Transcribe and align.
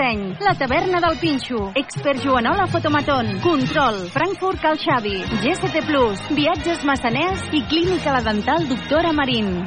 Montseny, 0.00 0.36
la 0.40 0.54
taverna 0.54 0.98
del 1.00 1.18
Pinxo, 1.18 1.72
Expert 1.74 2.22
Joanola 2.24 2.66
Fotomaton, 2.66 3.38
Control, 3.42 4.08
Frankfurt 4.08 4.60
Cal 4.60 4.78
Xavi, 4.78 5.18
GST 5.42 5.84
Plus, 5.84 6.22
Viatges 6.30 6.84
Massaners 6.84 7.42
i 7.52 7.60
Clínica 7.68 8.12
La 8.12 8.22
Dental 8.22 8.66
Doctora 8.68 9.12
Marín. 9.12 9.60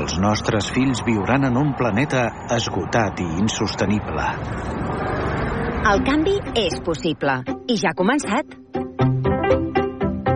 Els 0.00 0.16
nostres 0.18 0.72
fills 0.72 1.04
viuran 1.04 1.44
en 1.44 1.60
un 1.60 1.74
planeta 1.76 2.24
esgotat 2.56 3.20
i 3.20 3.28
insostenible. 3.44 4.28
El 5.92 6.04
canvi 6.08 6.38
és 6.56 6.80
possible. 6.80 7.42
I 7.68 7.76
ja 7.76 7.92
ha 7.92 7.98
començat. 8.00 8.62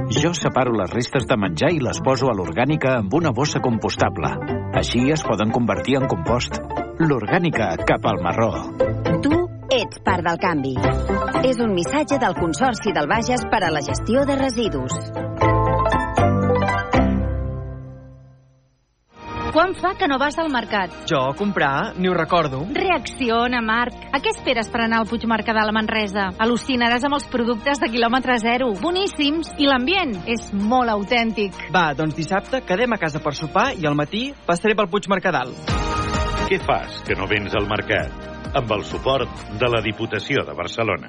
Jo 0.09 0.30
separo 0.32 0.72
les 0.72 0.88
restes 0.88 1.27
de 1.29 1.36
menjar 1.36 1.68
i 1.74 1.82
les 1.84 1.98
poso 2.00 2.30
a 2.30 2.34
l'orgànica 2.36 2.95
amb 2.96 3.12
una 3.18 3.29
bossa 3.36 3.61
compostable. 3.61 4.30
Així 4.80 5.02
es 5.12 5.20
poden 5.20 5.52
convertir 5.52 5.98
en 6.00 6.06
compost. 6.09 6.56
L'orgànica 7.05 7.74
cap 7.84 8.09
al 8.09 8.23
marró. 8.24 8.48
Tu 9.20 9.34
ets 9.77 10.00
part 10.06 10.24
del 10.24 10.41
canvi. 10.41 10.73
És 11.45 11.60
un 11.60 11.77
missatge 11.77 12.16
del 12.24 12.38
Consorci 12.41 12.97
del 12.97 13.10
Bages 13.10 13.45
per 13.52 13.60
a 13.66 13.73
la 13.74 13.84
gestió 13.84 14.24
de 14.24 14.38
residus. 14.41 14.97
Quan 19.52 19.73
fa 19.75 19.95
que 19.97 20.07
no 20.07 20.19
vas 20.20 20.37
al 20.38 20.51
mercat? 20.52 20.93
Jo 21.09 21.23
a 21.30 21.34
comprar, 21.34 21.97
ni 21.97 22.09
ho 22.09 22.15
recordo. 22.15 22.66
Reacciona, 22.69 23.62
Marc. 23.65 23.95
A 24.12 24.20
què 24.20 24.34
esperes 24.34 24.69
per 24.69 24.83
anar 24.84 25.01
al 25.01 25.09
Puigmercadal 25.09 25.70
a 25.70 25.73
Manresa? 25.73 26.27
Al·lucinaràs 26.37 27.06
amb 27.09 27.16
els 27.16 27.25
productes 27.33 27.80
de 27.80 27.89
quilòmetre 27.89 28.37
zero. 28.45 28.75
Boníssims. 28.83 29.55
I 29.56 29.70
l'ambient 29.70 30.12
és 30.29 30.51
molt 30.53 30.92
autèntic. 30.92 31.56
Va, 31.73 31.95
doncs 31.97 32.19
dissabte 32.19 32.61
quedem 32.69 32.92
a 32.92 33.01
casa 33.01 33.25
per 33.25 33.33
sopar 33.39 33.70
i 33.73 33.89
al 33.89 33.97
matí 33.97 34.29
passaré 34.47 34.77
pel 34.77 34.92
Puigmercadal. 34.92 35.56
Què 36.48 36.61
fas 36.69 37.01
que 37.09 37.17
no 37.17 37.28
vens 37.30 37.56
al 37.56 37.72
mercat? 37.72 38.12
Amb 38.53 38.77
el 38.77 38.84
suport 38.84 39.48
de 39.56 39.72
la 39.72 39.81
Diputació 39.84 40.44
de 40.44 40.56
Barcelona. 40.56 41.09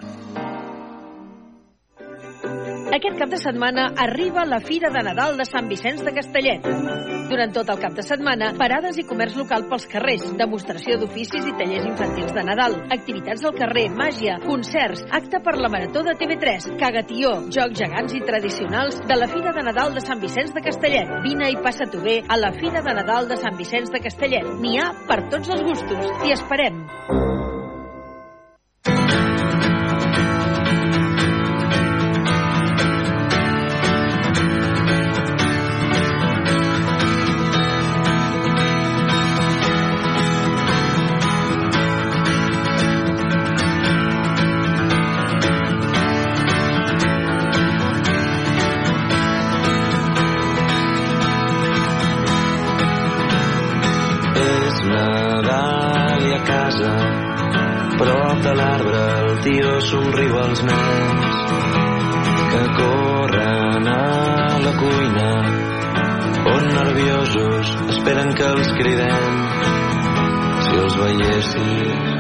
Aquest 2.96 3.20
cap 3.20 3.30
de 3.30 3.38
setmana 3.38 3.92
arriba 4.00 4.48
la 4.48 4.64
Fira 4.64 4.90
de 4.96 5.04
Nadal 5.12 5.36
de 5.38 5.46
Sant 5.46 5.68
Vicenç 5.68 6.08
de 6.08 6.16
Castellet. 6.16 7.19
Durant 7.30 7.52
tot 7.54 7.68
el 7.70 7.78
cap 7.78 7.94
de 7.94 8.02
setmana, 8.02 8.48
parades 8.58 8.98
i 8.98 9.04
comerç 9.06 9.36
local 9.38 9.68
pels 9.70 9.86
carrers, 9.92 10.24
demostració 10.40 10.96
d'oficis 10.98 11.46
i 11.46 11.54
tallers 11.60 11.86
infantils 11.86 12.34
de 12.34 12.44
Nadal, 12.48 12.78
activitats 12.96 13.46
al 13.46 13.54
carrer, 13.60 13.86
màgia, 13.94 14.40
concerts, 14.48 15.04
acte 15.14 15.38
per 15.46 15.54
la 15.62 15.70
Marató 15.70 16.02
de 16.08 16.18
TV3, 16.18 16.72
cagatió, 16.82 17.36
jocs 17.54 17.78
gegants 17.84 18.18
i 18.18 18.24
tradicionals 18.26 18.98
de 19.06 19.20
la 19.20 19.30
Fira 19.30 19.54
de 19.54 19.66
Nadal 19.70 19.94
de 19.94 20.06
Sant 20.08 20.26
Vicenç 20.26 20.58
de 20.58 20.66
Castellet. 20.66 21.14
Vine 21.28 21.54
i 21.54 21.60
passa-t'ho 21.62 22.02
bé 22.02 22.24
a 22.26 22.40
la 22.42 22.50
Fira 22.58 22.82
de 22.82 22.98
Nadal 23.04 23.30
de 23.30 23.38
Sant 23.38 23.62
Vicenç 23.62 23.94
de 23.94 24.02
Castellet. 24.02 24.50
N'hi 24.64 24.80
ha 24.82 24.90
per 25.06 25.22
tots 25.30 25.54
els 25.54 25.68
gustos. 25.70 26.10
T'hi 26.24 26.34
esperem. 26.34 26.88
Somriu 59.90 60.38
als 60.38 60.62
nens 60.62 61.38
que 62.52 62.64
corren 62.78 63.88
a 63.94 64.60
la 64.66 64.74
cuina 64.82 65.32
on 66.54 66.64
nerviosos 66.76 67.74
esperen 67.96 68.30
que 68.38 68.52
els 68.54 68.70
cridem 68.78 69.42
si 70.68 70.80
els 70.84 70.96
veiessis 71.02 72.18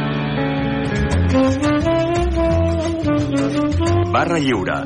Barra 4.09 4.39
Lliure, 4.41 4.79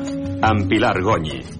amb 0.44 0.68
Pilar 0.68 0.98
Gonyi. 1.00 1.53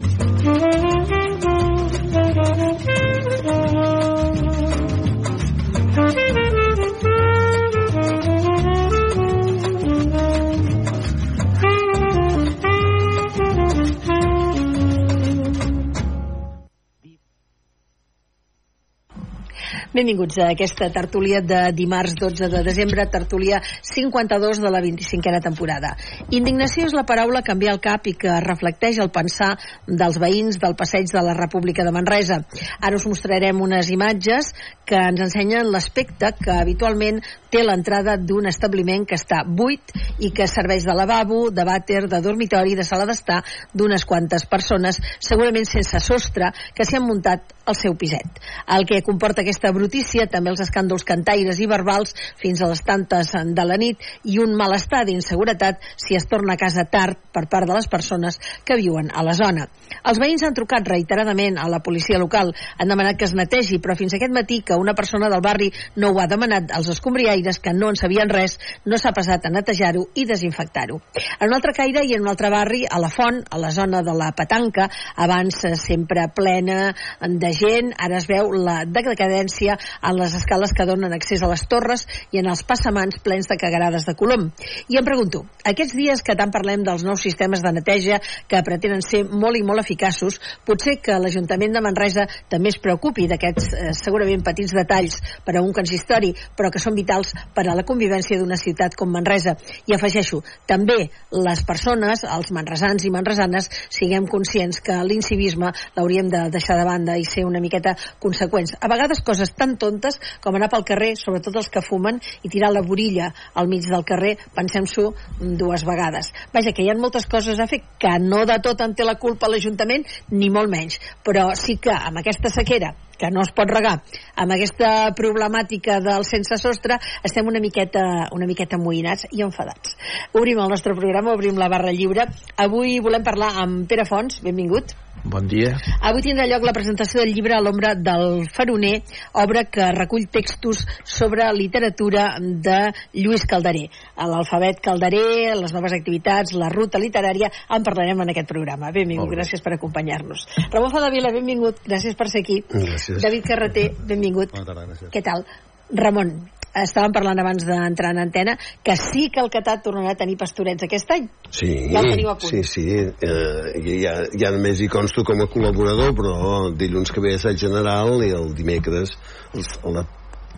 Benvinguts 19.95 20.41
a 20.43 20.49
aquesta 20.51 20.89
tertúlia 20.91 21.39
de 21.39 21.69
dimarts 21.71 22.17
12 22.19 22.49
de 22.51 22.63
desembre, 22.67 23.05
tertúlia 23.07 23.61
52 23.63 24.59
de 24.59 24.71
la 24.75 24.81
25a 24.83 25.39
temporada. 25.39 25.93
Indignació 26.35 26.89
és 26.89 26.97
la 26.99 27.05
paraula 27.07 27.45
que 27.47 27.55
envia 27.55 27.71
al 27.71 27.79
cap 27.79 28.09
i 28.11 28.17
que 28.19 28.41
reflecteix 28.43 28.99
el 28.99 29.13
pensar 29.15 29.53
dels 29.87 30.19
veïns 30.19 30.59
del 30.59 30.75
passeig 30.75 31.07
de 31.15 31.23
la 31.23 31.37
República 31.39 31.87
de 31.87 31.95
Manresa. 31.95 32.41
Ara 32.81 32.99
us 32.99 33.07
mostrarem 33.07 33.63
unes 33.63 33.93
imatges 33.95 34.51
que 34.83 34.99
ens 34.99 35.23
ensenyen 35.29 35.71
l'aspecte 35.71 36.33
que 36.43 36.59
habitualment 36.59 37.23
té 37.55 37.63
l'entrada 37.63 38.17
d'un 38.19 38.49
establiment 38.51 39.05
que 39.07 39.15
està 39.15 39.45
buit 39.47 39.93
i 40.19 40.33
que 40.35 40.49
serveix 40.51 40.83
de 40.87 40.95
lavabo, 40.97 41.49
de 41.55 41.63
vàter, 41.67 42.05
de 42.11 42.19
dormitori, 42.25 42.75
de 42.75 42.87
sala 42.87 43.07
d'estar 43.07 43.43
d'unes 43.73 44.03
quantes 44.09 44.47
persones, 44.51 44.99
segurament 45.23 45.69
sense 45.69 46.01
sostre, 46.03 46.51
que 46.75 46.87
s'hi 46.87 46.99
han 46.99 47.07
muntat 47.07 47.55
el 47.65 47.77
seu 47.79 47.95
piset. 47.97 48.41
El 48.75 48.85
que 48.89 49.03
comporta 49.07 49.45
aquesta 49.45 49.71
brutícia, 49.73 50.27
també 50.31 50.51
els 50.53 50.65
escàndols 50.65 51.07
cantaires 51.07 51.61
i 51.63 51.69
verbals 51.71 52.13
fins 52.41 52.61
a 52.61 52.69
les 52.69 52.83
tantes 52.85 53.31
de 53.33 53.65
la 53.65 53.79
nit 53.81 54.03
i 54.29 54.41
un 54.43 54.57
malestar 54.59 55.05
d'inseguretat 55.07 55.81
si 55.97 56.19
es 56.19 56.27
torna 56.29 56.55
a 56.55 56.61
casa 56.61 56.85
tard 56.91 57.21
per 57.33 57.47
part 57.49 57.71
de 57.71 57.79
les 57.79 57.89
persones 57.89 58.41
que 58.67 58.77
viuen 58.81 59.11
a 59.15 59.25
la 59.25 59.37
zona. 59.39 59.69
Els 60.05 60.21
veïns 60.21 60.43
han 60.45 60.57
trucat 60.57 60.87
reiteradament 60.91 61.57
a 61.61 61.69
la 61.71 61.81
policia 61.85 62.19
local, 62.21 62.53
han 62.79 62.91
demanat 62.91 63.19
que 63.19 63.29
es 63.29 63.37
netegi, 63.37 63.79
però 63.79 63.97
fins 63.97 64.17
aquest 64.19 64.35
matí 64.35 64.61
que 64.67 64.77
una 64.77 64.95
persona 64.95 65.31
del 65.33 65.45
barri 65.45 65.71
no 65.97 66.11
ho 66.11 66.21
ha 66.21 66.29
demanat 66.29 66.75
als 66.75 66.91
escombriaires 66.93 67.44
que 67.61 67.75
no 67.75 67.91
en 67.93 67.99
sabien 68.01 68.31
res, 68.31 68.59
no 68.85 68.99
s'ha 68.99 69.13
passat 69.17 69.45
a 69.45 69.53
netejar-ho 69.53 70.07
i 70.15 70.25
desinfectar-ho. 70.29 71.01
En 71.41 71.49
un 71.49 71.57
altre 71.57 71.75
caire 71.77 72.05
i 72.05 72.15
en 72.17 72.25
un 72.25 72.31
altre 72.33 72.51
barri, 72.53 72.85
a 72.89 73.01
la 73.03 73.11
Font, 73.13 73.43
a 73.51 73.59
la 73.61 73.71
zona 73.71 74.03
de 74.03 74.15
la 74.17 74.31
Petanca, 74.37 74.89
abans 75.17 75.65
eh, 75.65 75.75
sempre 75.77 76.29
plena 76.35 76.95
de 77.21 77.53
gent, 77.53 77.93
ara 77.99 78.19
es 78.21 78.29
veu 78.31 78.53
la 78.55 78.83
decadència 78.87 79.77
en 80.03 80.17
les 80.19 80.35
escales 80.39 80.73
que 80.77 80.87
donen 80.89 81.13
accés 81.13 81.43
a 81.43 81.51
les 81.51 81.67
torres 81.69 82.07
i 82.33 82.41
en 82.41 82.49
els 82.51 82.65
passamans 82.65 83.21
plens 83.25 83.51
de 83.51 83.59
cagarades 83.61 84.07
de 84.09 84.17
colom. 84.19 84.49
I 84.89 84.99
em 85.01 85.07
pregunto, 85.07 85.45
aquests 85.65 85.97
dies 85.99 86.23
que 86.25 86.37
tant 86.39 86.53
parlem 86.55 86.85
dels 86.87 87.05
nous 87.05 87.21
sistemes 87.21 87.63
de 87.65 87.75
neteja 87.77 88.21
que 88.49 88.63
pretenen 88.67 89.03
ser 89.05 89.25
molt 89.29 89.59
i 89.59 89.65
molt 89.67 89.85
eficaços, 89.85 90.41
potser 90.67 90.99
que 91.03 91.19
l'Ajuntament 91.21 91.75
de 91.75 91.85
Manresa 91.85 92.27
també 92.51 92.73
es 92.73 92.81
preocupi 92.81 93.29
d'aquests 93.31 93.71
eh, 93.75 93.93
segurament 93.99 94.45
petits 94.47 94.75
detalls 94.77 95.21
per 95.45 95.57
a 95.59 95.63
un 95.65 95.73
consistori, 95.77 96.33
però 96.57 96.71
que 96.73 96.83
són 96.83 96.97
vitals 96.97 97.34
per 97.55 97.67
a 97.69 97.75
la 97.77 97.85
convivència 97.87 98.39
d'una 98.41 98.59
ciutat 98.61 98.97
com 98.99 99.13
Manresa. 99.13 99.57
I 99.87 99.97
afegeixo, 99.97 100.41
també 100.67 101.11
les 101.33 101.63
persones, 101.67 102.25
els 102.25 102.51
manresans 102.55 103.05
i 103.05 103.13
manresanes, 103.15 103.71
siguem 103.93 104.27
conscients 104.31 104.81
que 104.85 104.97
l'incivisme 105.07 105.73
l'hauríem 105.97 106.31
de 106.33 106.47
deixar 106.55 106.79
de 106.81 106.87
banda 106.89 107.17
i 107.19 107.27
ser 107.29 107.45
una 107.49 107.63
miqueta 107.63 107.95
conseqüents. 108.23 108.77
A 108.81 108.91
vegades 108.91 109.23
coses 109.27 109.55
tan 109.57 109.77
tontes 109.79 110.21
com 110.41 110.57
anar 110.57 110.71
pel 110.73 110.87
carrer, 110.89 111.15
sobretot 111.21 111.57
els 111.61 111.71
que 111.73 111.85
fumen, 111.85 112.21
i 112.43 112.51
tirar 112.53 112.73
la 112.73 112.83
borilla 112.83 113.31
al 113.55 113.71
mig 113.71 113.87
del 113.89 114.07
carrer, 114.09 114.37
pensem-s'ho 114.57 115.11
dues 115.41 115.87
vegades. 115.87 116.33
Vaja, 116.55 116.73
que 116.75 116.85
hi 116.85 116.91
ha 116.91 116.99
moltes 116.99 117.29
coses 117.31 117.61
a 117.61 117.69
fer 117.71 117.83
que 118.01 118.19
no 118.21 118.45
de 118.49 118.59
tot 118.65 118.81
en 118.85 118.95
té 118.95 119.07
la 119.07 119.19
culpa 119.21 119.51
l'Ajuntament, 119.51 120.07
ni 120.31 120.51
molt 120.51 120.71
menys. 120.73 121.01
Però 121.25 121.51
sí 121.59 121.79
que 121.83 121.95
amb 121.95 122.23
aquesta 122.23 122.53
sequera 122.53 122.95
que 123.19 123.31
no 123.31 123.45
es 123.45 123.53
pot 123.55 123.71
regar, 123.71 123.99
amb 124.41 124.57
aquesta 124.57 124.91
problemàtica 125.17 126.01
del 126.05 126.27
sense 126.29 126.59
sostre, 126.61 126.99
estem 127.23 127.47
una 127.51 127.63
miqueta, 127.63 128.05
una 128.35 128.49
miqueta 128.51 128.79
amoïnats 128.81 129.29
i 129.33 129.45
enfadats. 129.47 129.97
Obrim 130.33 130.61
el 130.61 130.71
nostre 130.73 130.97
programa, 130.99 131.35
obrim 131.35 131.59
la 131.61 131.71
barra 131.73 131.95
lliure. 131.95 132.29
Avui 132.57 133.01
volem 133.05 133.25
parlar 133.27 133.55
amb 133.63 133.89
Pere 133.91 134.07
Fons, 134.09 134.41
benvingut. 134.45 134.97
Bon 135.25 135.47
dia. 135.49 135.71
Avui 136.05 136.21
tindrà 136.21 136.45
lloc 136.45 136.67
la 136.69 136.75
presentació 136.77 137.23
del 137.23 137.33
llibre 137.33 137.55
a 137.57 137.61
l'ombra 137.65 137.95
del 137.97 138.45
Faroner, 138.53 138.99
obra 139.41 139.63
que 139.73 139.87
recull 139.97 140.27
textos 140.29 140.83
sobre 141.01 141.47
literatura 141.57 142.27
de 142.41 142.93
Lluís 143.17 143.47
Calderé. 143.49 143.87
L'alfabet 144.21 144.83
Calderé, 144.85 145.55
les 145.57 145.73
noves 145.73 145.97
activitats, 145.97 146.53
la 146.61 146.69
ruta 146.69 147.01
literària, 147.01 147.49
en 147.73 147.87
parlarem 147.89 148.21
en 148.21 148.35
aquest 148.35 148.53
programa. 148.53 148.93
Benvingut, 148.93 149.33
gràcies 149.33 149.65
per 149.65 149.79
acompanyar-nos. 149.79 150.45
Ramon 150.69 150.93
Fadavila, 150.93 151.33
benvingut, 151.33 151.81
gràcies 151.89 152.21
per 152.21 152.29
ser 152.29 152.45
aquí. 152.45 152.61
Gràcies. 152.69 153.23
David 153.25 153.49
Carreter, 153.49 153.91
benvingut. 154.05 154.53
Bona 154.53 154.69
tarda, 154.69 154.91
gràcies. 154.91 155.09
Què 155.15 155.25
tal? 155.25 155.49
Ramon, 155.95 156.37
estàvem 156.83 157.13
parlant 157.15 157.39
abans 157.41 157.67
d'entrar 157.69 158.11
en 158.15 158.23
antena 158.25 158.57
que 158.83 158.97
sí 158.99 159.29
que 159.31 159.43
el 159.45 159.51
Catat 159.53 159.85
tornarà 159.87 160.15
a 160.15 160.19
tenir 160.19 160.37
pastorets 160.41 160.87
aquest 160.87 161.15
any. 161.15 161.29
Sí, 161.51 161.71
Ja 161.93 162.03
el 162.03 162.25
sí, 162.41 162.65
sí. 162.65 162.89
Eh, 162.99 164.01
ja, 164.03 164.17
ja 164.35 164.51
només 164.55 164.81
hi 164.81 164.89
consto 164.89 165.25
com 165.25 165.41
a 165.45 165.49
col·laborador, 165.51 166.15
però 166.19 166.35
dilluns 166.75 167.13
que 167.15 167.23
ve 167.23 167.37
assaig 167.39 167.61
general 167.61 168.19
i 168.27 168.33
el 168.35 168.53
dimecres 168.59 169.15
el, 169.55 169.65
la 169.95 170.07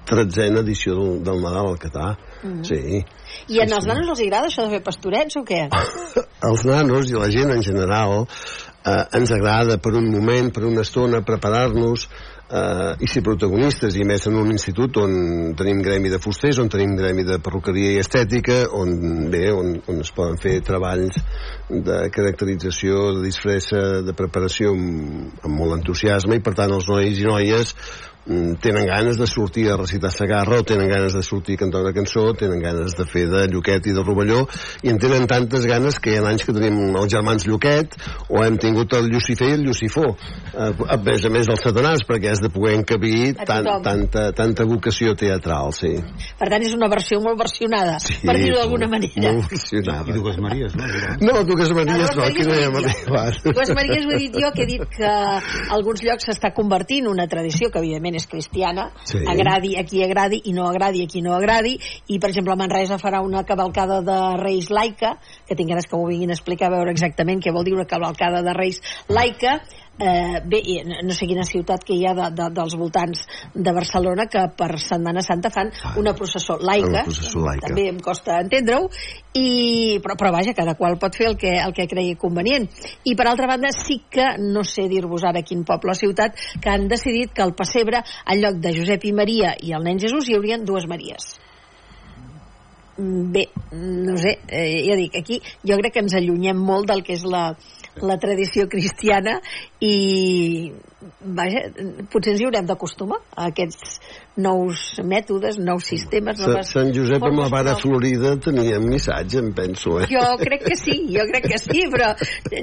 tretzena 0.07 0.63
edició 0.63 0.95
del, 0.95 1.17
del 1.27 1.43
Nadal 1.43 1.73
al 1.73 1.81
Catà. 1.83 2.15
Mhm. 2.43 2.63
Sí. 2.65 3.03
I 3.53 3.61
en 3.65 3.73
els 3.75 3.87
nanos 3.89 4.13
els 4.15 4.23
agrada 4.27 4.49
això 4.51 4.67
de 4.67 4.77
fer 4.77 4.83
pastorets 4.87 5.37
o 5.37 5.45
què? 5.45 5.67
Els 6.47 6.65
nanos 6.69 7.11
i 7.11 7.17
la 7.17 7.29
gent 7.33 7.51
en 7.51 7.63
general 7.65 8.27
eh, 8.87 9.05
ens 9.19 9.33
agrada 9.35 9.79
per 9.83 9.95
un 9.99 10.11
moment, 10.13 10.53
per 10.55 10.67
una 10.69 10.85
estona, 10.87 11.25
preparar-nos 11.27 12.07
eh, 12.51 12.93
i 13.03 13.09
ser 13.11 13.23
protagonistes, 13.27 13.97
i 13.97 14.07
més 14.09 14.27
en 14.31 14.39
un 14.41 14.51
institut 14.55 14.99
on 15.03 15.55
tenim 15.59 15.83
gremi 15.85 16.11
de 16.13 16.21
fusters, 16.23 16.61
on 16.63 16.71
tenim 16.73 16.97
gremi 16.99 17.27
de 17.27 17.39
perruqueria 17.43 17.95
i 17.95 18.03
estètica, 18.03 18.63
on, 18.77 19.31
bé, 19.33 19.47
on, 19.55 19.77
on 19.91 20.03
es 20.05 20.13
poden 20.17 20.41
fer 20.43 20.59
treballs 20.67 21.19
de 21.71 22.01
caracterització, 22.15 23.09
de 23.19 23.25
disfressa, 23.27 24.03
de 24.07 24.17
preparació 24.17 24.75
amb, 24.77 25.41
amb 25.43 25.55
molt 25.55 25.81
entusiasme, 25.81 26.39
i 26.39 26.45
per 26.45 26.57
tant 26.59 26.77
els 26.77 26.91
nois 26.93 27.19
i 27.19 27.27
noies 27.27 27.75
tenen 28.27 28.87
ganes 28.87 29.19
de 29.19 29.27
sortir 29.27 29.69
a 29.71 29.77
recitar 29.77 30.11
Sagarra 30.11 30.59
o 30.59 30.65
tenen 30.65 30.89
ganes 30.89 31.15
de 31.15 31.23
sortir 31.23 31.55
a 31.55 31.59
cantar 31.63 31.83
una 31.83 31.93
cançó 31.95 32.33
tenen 32.35 32.59
ganes 32.61 32.97
de 32.99 33.07
fer 33.07 33.29
de 33.31 33.47
Lluquet 33.53 33.87
i 33.87 33.95
de 33.95 34.03
Rovelló 34.03 34.41
i 34.83 34.91
en 34.91 34.99
tenen 34.99 35.29
tantes 35.31 35.67
ganes 35.67 36.01
que 36.03 36.11
hi 36.11 36.19
ha 36.19 36.25
anys 36.27 36.43
que 36.43 36.55
tenim 36.57 36.97
els 36.99 37.13
germans 37.13 37.47
Lluquet 37.47 37.95
o 38.29 38.43
hem 38.43 38.59
tingut 38.59 38.97
el 38.99 39.07
Llucifer 39.13 39.53
i 39.53 39.57
el 39.61 39.63
Lucifó 39.69 40.09
eh, 40.11 40.73
a 40.91 40.99
més 41.07 41.27
a 41.27 41.31
més 41.31 41.47
del 41.47 41.61
Satanàs 41.63 42.03
perquè 42.09 42.33
has 42.33 42.43
de 42.43 42.51
poder 42.51 42.75
encabir 42.81 43.37
tan, 43.47 43.69
tanta, 43.85 44.33
tanta 44.35 44.67
vocació 44.67 45.15
teatral 45.15 45.71
sí. 45.77 45.95
Per 46.37 46.51
tant, 46.51 46.67
és 46.67 46.75
una 46.75 46.91
versió 46.91 47.21
molt 47.23 47.39
versionada, 47.39 47.97
per 48.27 48.37
dir-ho 48.41 48.59
d'alguna 48.59 48.91
manera. 48.91 49.37
molt 49.37 49.51
versionada 49.55 50.11
I 50.11 50.19
dues 50.19 50.41
Maries, 50.43 50.75
no? 50.75 50.91
no, 51.23 51.39
dues 51.47 51.71
Maries 51.79 52.11
no, 52.11 52.11
dues 52.19 52.31
aquí 52.33 52.49
no 52.49 52.59
hi 52.59 52.67
ha 52.67 52.75
Maries 52.75 53.07
ho 53.07 53.15
he 53.15 53.23
Maria 53.23 53.31
dit 53.39 53.57
Dues 53.61 53.75
Maries 53.79 54.07
ho 54.07 54.15
he 54.17 54.21
dit 54.25 54.41
jo, 54.43 54.53
que 54.57 54.67
he 54.67 54.71
dit 54.75 54.85
que 54.97 55.07
a 55.07 55.39
alguns 55.79 56.03
llocs 56.03 56.27
s'està 56.27 56.51
convertint 56.57 57.07
una 57.11 57.29
tradició 57.31 57.71
que 57.71 57.83
evidentment 57.85 58.16
és 58.17 58.27
cristiana, 58.27 58.91
Sí. 59.05 59.23
agradi 59.27 59.77
a 59.77 59.85
qui 59.85 60.03
agradi 60.03 60.43
i 60.45 60.53
no 60.53 60.69
agradi 60.69 61.05
a 61.05 61.07
qui 61.07 61.23
no 61.23 61.35
agradi, 61.35 61.79
i 62.09 62.19
per 62.19 62.31
exemple 62.31 62.53
a 62.53 62.57
Manresa 62.57 62.99
farà 62.99 63.23
una 63.23 63.45
cavalcada 63.45 64.01
de 64.03 64.19
Reis 64.43 64.71
laica, 64.71 65.19
que 65.47 65.55
tinc 65.55 65.69
ganes 65.71 65.87
que 65.87 65.97
m'ho 65.97 66.07
vinguin 66.09 66.31
a 66.31 66.35
explicar 66.35 66.69
a 66.69 66.77
veure 66.77 66.91
exactament 66.91 67.41
què 67.41 67.53
vol 67.53 67.65
dir 67.65 67.75
una 67.75 67.87
cavalcada 67.87 68.43
de 68.43 68.53
Reis 68.53 68.81
laica, 69.09 69.61
eh, 69.99 70.41
bé, 70.45 70.61
no 71.05 71.15
sé 71.17 71.27
quina 71.29 71.45
ciutat 71.49 71.85
que 71.87 71.95
hi 71.97 72.05
ha 72.07 72.15
de, 72.17 72.29
de, 72.37 72.49
dels 72.57 72.75
voltants 72.77 73.23
de 73.55 73.73
Barcelona 73.73 74.27
que 74.31 74.43
per 74.57 74.79
Setmana 74.83 75.23
Santa 75.25 75.51
fan 75.51 75.71
una 75.97 76.13
processó 76.15 76.59
laica, 76.61 76.89
Una 76.89 77.05
processó 77.05 77.45
laica. 77.45 77.69
també 77.69 77.89
em 77.89 78.01
costa 78.05 78.41
entendre-ho, 78.43 78.91
i, 79.37 79.99
però, 80.05 80.17
però 80.17 80.33
vaja, 80.37 80.55
cada 80.57 80.77
qual 80.77 80.99
pot 81.01 81.17
fer 81.17 81.31
el 81.31 81.37
que, 81.41 81.55
el 81.61 81.73
que 81.77 81.89
cregui 81.89 82.17
convenient. 82.21 82.69
I 83.05 83.17
per 83.17 83.29
altra 83.31 83.49
banda, 83.51 83.73
sí 83.73 84.03
que, 84.11 84.35
no 84.41 84.65
sé 84.65 84.87
dir-vos 84.89 85.25
ara 85.25 85.43
quin 85.43 85.65
poble 85.65 85.93
o 85.93 85.99
ciutat, 85.99 86.37
que 86.61 86.73
han 86.73 86.89
decidit 86.89 87.33
que 87.33 87.45
al 87.45 87.55
pessebre, 87.57 88.03
en 88.27 88.41
lloc 88.43 88.61
de 88.61 88.77
Josep 88.77 89.05
i 89.05 89.13
Maria 89.17 89.57
i 89.63 89.75
el 89.77 89.85
nen 89.85 90.01
Jesús, 90.01 90.29
hi 90.29 90.37
haurien 90.37 90.65
dues 90.65 90.89
Maries. 90.89 91.37
Mm, 92.97 93.33
Bé, 93.33 93.49
no 93.77 94.17
sé, 94.17 94.39
eh, 94.49 94.81
ja 94.87 94.97
dic, 94.97 95.17
aquí 95.21 95.43
jo 95.69 95.77
crec 95.77 95.93
que 95.93 96.01
ens 96.01 96.15
allunyem 96.17 96.57
molt 96.57 96.89
del 96.89 97.03
que 97.05 97.13
és 97.13 97.27
la, 97.29 97.51
la 98.03 98.19
tradició 98.21 98.69
cristiana 98.69 99.39
i 99.81 100.73
vaja, 101.21 101.67
potser 102.13 102.35
ens 102.35 102.43
hi 102.43 102.47
haurem 102.49 102.69
d'acostumar 102.69 103.21
a 103.35 103.49
aquests 103.51 103.99
nous 104.37 104.83
mètodes, 105.05 105.57
nous 105.59 105.85
sistemes, 105.85 106.41
noves 106.43 106.73
Sant 106.75 106.93
Josep 106.93 107.25
amb 107.25 107.41
la 107.41 107.49
vara 107.53 107.77
florida 107.81 108.35
tenia 108.43 108.79
missatge, 108.83 109.41
em 109.41 109.53
penso, 109.57 109.97
eh? 110.03 110.09
jo 110.11 110.25
crec 110.41 110.67
que 110.67 110.77
sí, 110.77 110.99
jo 111.13 111.25
crec 111.31 111.49
que 111.49 111.61
sí, 111.63 111.87
però 111.93 112.13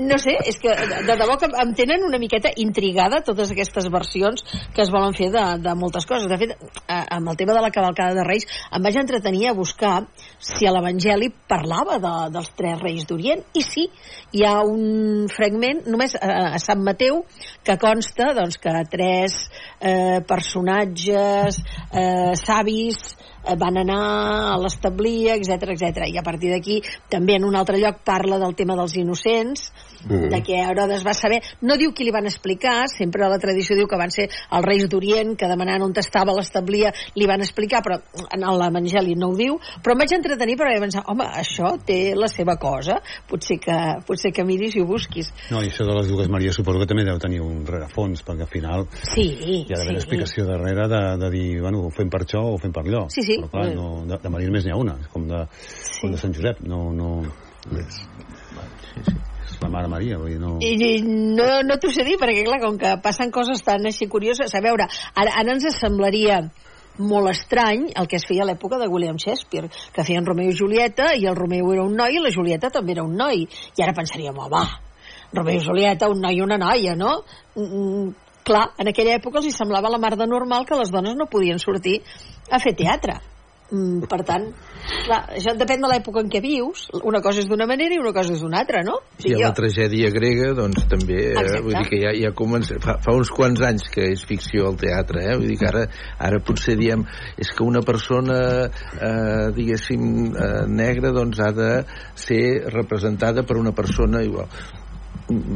no 0.03 0.19
sé, 0.21 0.35
és 0.45 0.59
que 0.61 0.73
de, 0.73 1.01
de 1.07 1.17
debò 1.19 1.37
que 1.41 1.49
em 1.63 1.73
tenen 1.77 2.05
una 2.05 2.19
miqueta 2.21 2.51
intrigada 2.61 3.23
totes 3.25 3.53
aquestes 3.55 3.89
versions 3.93 4.45
que 4.75 4.83
es 4.85 4.91
volen 4.93 5.15
fer 5.17 5.31
de, 5.33 5.43
de 5.63 5.73
moltes 5.79 6.05
coses. 6.09 6.29
De 6.29 6.37
fet, 6.39 6.53
amb 6.87 7.31
el 7.31 7.39
tema 7.39 7.55
de 7.57 7.63
la 7.65 7.71
cavalcada 7.73 8.17
de 8.17 8.25
Reis 8.27 8.45
em 8.73 8.83
vaig 8.83 8.97
entretenir 9.01 9.49
a 9.49 9.57
buscar 9.57 9.95
si 10.43 10.67
a 10.67 10.73
l'Evangeli 10.75 11.31
parlava 11.49 11.97
de, 12.03 12.13
dels 12.33 12.51
tres 12.57 12.81
reis 12.81 13.07
d'Orient, 13.09 13.43
i 13.57 13.63
sí, 13.65 13.87
hi 14.33 14.45
ha 14.45 14.59
un 14.65 15.27
fragment 15.31 15.83
només 15.89 16.15
a, 16.19 16.53
a 16.53 16.61
Sant 16.61 16.83
Mateu 16.85 17.23
que 17.65 17.77
consta 17.81 18.32
doncs, 18.37 18.57
que 18.61 18.73
tres 18.89 19.37
eh, 19.83 20.21
personatges 20.27 21.59
eh, 21.91 22.33
savis 22.39 22.99
eh, 23.43 23.55
van 23.59 23.81
anar 23.83 24.03
a 24.53 24.57
l'establia, 24.63 25.35
etc 25.35 25.75
etc. 25.75 26.07
I 26.07 26.19
a 26.19 26.25
partir 26.25 26.53
d'aquí 26.53 26.79
també 27.11 27.37
en 27.37 27.47
un 27.49 27.59
altre 27.59 27.81
lloc 27.81 28.01
parla 28.07 28.39
del 28.39 28.55
tema 28.55 28.79
dels 28.79 28.95
innocents, 28.95 29.69
Mm. 30.07 30.29
de 30.29 30.41
que 30.43 30.59
Herodes 30.59 31.03
va 31.05 31.13
saber, 31.13 31.39
no 31.61 31.77
diu 31.79 31.93
qui 31.95 32.03
li 32.03 32.11
van 32.11 32.27
explicar, 32.27 32.89
sempre 32.91 33.27
la 33.31 33.39
tradició 33.39 33.75
diu 33.77 33.87
que 33.87 33.99
van 33.99 34.11
ser 34.11 34.27
els 34.27 34.65
reis 34.65 34.83
d'Orient 34.91 35.35
que 35.39 35.47
demanant 35.47 35.85
on 35.85 35.93
estava 35.95 36.35
l'establia 36.35 36.91
li 37.15 37.27
van 37.29 37.43
explicar, 37.45 37.79
però 37.85 37.99
en 38.33 38.43
l'Evangeli 38.43 39.15
no 39.15 39.31
ho 39.31 39.37
diu, 39.37 39.59
però 39.83 39.95
em 39.95 40.03
vaig 40.03 40.15
entretenir 40.17 40.57
perquè 40.59 40.75
vaig 40.75 40.83
pensar, 40.83 41.05
home, 41.07 41.27
això 41.39 41.73
té 41.87 42.15
la 42.19 42.27
seva 42.27 42.57
cosa, 42.59 42.99
potser 43.29 43.59
que, 43.63 43.77
potser 44.07 44.33
que 44.35 44.43
miris 44.43 44.75
i 44.75 44.83
ho 44.83 44.87
busquis. 44.89 45.31
No, 45.53 45.63
i 45.63 45.71
això 45.71 45.87
de 45.87 45.95
les 45.95 46.11
dues 46.11 46.27
Maries 46.27 46.59
suposo 46.59 46.81
que 46.83 46.89
també 46.89 47.05
deu 47.07 47.21
tenir 47.21 47.39
un 47.43 47.63
rerefons, 47.67 48.25
perquè 48.27 48.47
al 48.47 48.51
final 48.51 48.87
Sí, 49.13 49.63
hi 49.73 49.75
ha 49.75 49.81
d'haver 49.81 49.95
sí. 49.97 50.01
explicació 50.03 50.45
darrere 50.45 50.87
de, 50.91 51.01
de 51.23 51.29
dir, 51.33 51.47
bueno, 51.63 51.83
ho 51.87 51.91
fem 51.93 52.11
per 52.13 52.21
això 52.23 52.43
o 52.45 52.53
ho 52.53 52.61
fem 52.61 52.73
per 52.75 52.85
allò. 52.85 53.07
Sí, 53.09 53.25
sí. 53.25 53.39
Però 53.41 53.49
clar, 53.49 53.67
Eh. 53.71 53.75
no, 53.75 54.05
de, 54.05 54.19
de 54.21 54.29
Maria 54.29 54.51
només 54.51 54.65
n'hi 54.67 54.73
ha 54.73 54.79
una, 54.79 54.97
com 55.13 55.25
de, 55.27 55.43
com 55.99 56.13
de 56.13 56.21
Sant 56.21 56.35
Josep, 56.37 56.61
no... 56.69 56.85
no... 56.93 57.13
Més. 57.73 58.01
Sí, 58.93 59.05
sí. 59.07 59.15
La 59.61 59.69
mare 59.71 59.87
Maria, 59.87 60.17
vull 60.19 60.33
dir, 60.33 60.39
no... 60.41 60.57
I, 60.61 60.73
i 60.75 61.01
no, 61.03 61.47
no 61.63 61.77
t'ho 61.79 61.91
sé 61.93 62.03
dir, 62.03 62.17
perquè 62.19 62.43
clar, 62.45 62.59
com 62.61 62.77
que 62.77 62.93
passen 63.03 63.31
coses 63.31 63.63
tan 63.63 63.85
així 63.87 64.09
curioses, 64.11 64.51
a 64.53 64.61
veure, 64.63 64.89
ara, 65.15 65.35
ara 65.39 65.55
ens 65.55 65.65
semblaria 65.79 66.41
molt 66.97 67.31
estrany 67.31 67.87
el 67.97 68.07
que 68.09 68.19
es 68.19 68.25
feia 68.29 68.43
a 68.43 68.47
l'època 68.49 68.77
de 68.81 68.89
William 68.91 69.17
Shakespeare, 69.17 69.69
que 69.93 70.05
feien 70.05 70.27
Romeo 70.27 70.51
i 70.51 70.57
Julieta, 70.57 71.13
i 71.17 71.25
el 71.29 71.37
Romeo 71.39 71.71
era 71.73 71.85
un 71.85 71.95
noi 71.97 72.19
i 72.19 72.21
la 72.21 72.33
Julieta 72.33 72.69
també 72.73 72.93
era 72.97 73.05
un 73.07 73.15
noi. 73.17 73.47
I 73.47 73.85
ara 73.85 73.95
pensaríem, 73.97 74.37
home, 74.37 74.63
Romeo 75.33 75.57
i 75.57 75.63
Julieta, 75.63 76.09
un 76.11 76.21
noi 76.21 76.37
i 76.37 76.43
una 76.45 76.59
noia, 76.61 76.95
no? 76.99 77.15
Clar, 78.43 78.63
en 78.77 78.91
aquella 78.91 79.17
època 79.19 79.39
els 79.39 79.51
hi 79.51 79.55
semblava 79.55 79.91
la 79.91 80.01
mar 80.01 80.15
de 80.19 80.27
normal 80.27 80.65
que 80.67 80.79
les 80.79 80.91
dones 80.91 81.15
no 81.15 81.31
podien 81.31 81.61
sortir 81.63 82.01
a 82.51 82.59
fer 82.59 82.75
teatre. 82.75 83.21
Mm, 83.73 84.03
per 84.05 84.19
tant, 84.27 84.43
clar, 85.07 85.21
això 85.33 85.53
depèn 85.57 85.81
de 85.81 85.89
l'època 85.89 86.21
en 86.21 86.27
què 86.29 86.41
vius. 86.43 86.83
Una 87.09 87.23
cosa 87.25 87.41
és 87.41 87.47
d'una 87.49 87.65
manera 87.69 87.95
i 87.95 88.01
una 88.01 88.11
cosa 88.13 88.35
és 88.35 88.43
d'una 88.43 88.59
altra, 88.61 88.83
no? 88.85 88.99
I 89.23 89.33
a 89.33 89.39
la 89.47 89.53
tragèdia 89.57 90.11
grega, 90.13 90.51
doncs 90.57 90.83
també, 90.91 91.21
eh, 91.31 91.61
vull 91.63 91.77
dir 91.79 91.87
que 91.89 92.01
ja, 92.03 92.11
ja 92.19 92.33
comença, 92.37 92.77
fa, 92.83 92.99
fa 93.01 93.15
uns 93.17 93.31
quants 93.33 93.63
anys 93.65 93.87
que 93.93 94.11
és 94.11 94.27
ficció 94.29 94.67
el 94.69 94.77
teatre, 94.83 95.23
eh? 95.25 95.39
vull 95.39 95.49
dir 95.49 95.57
que 95.63 95.71
ara, 95.71 95.87
ara 96.27 96.43
potser 96.45 96.77
diem, 96.77 97.07
és 97.39 97.49
que 97.55 97.65
una 97.65 97.81
persona, 97.87 98.37
eh, 98.99 99.49
diguéssim, 99.57 100.05
eh, 100.35 100.53
negra, 100.69 101.15
doncs 101.15 101.41
ha 101.41 101.51
de 101.55 101.73
ser 102.27 102.43
representada 102.69 103.47
per 103.47 103.57
una 103.57 103.73
persona 103.73 104.21
igual 104.27 104.51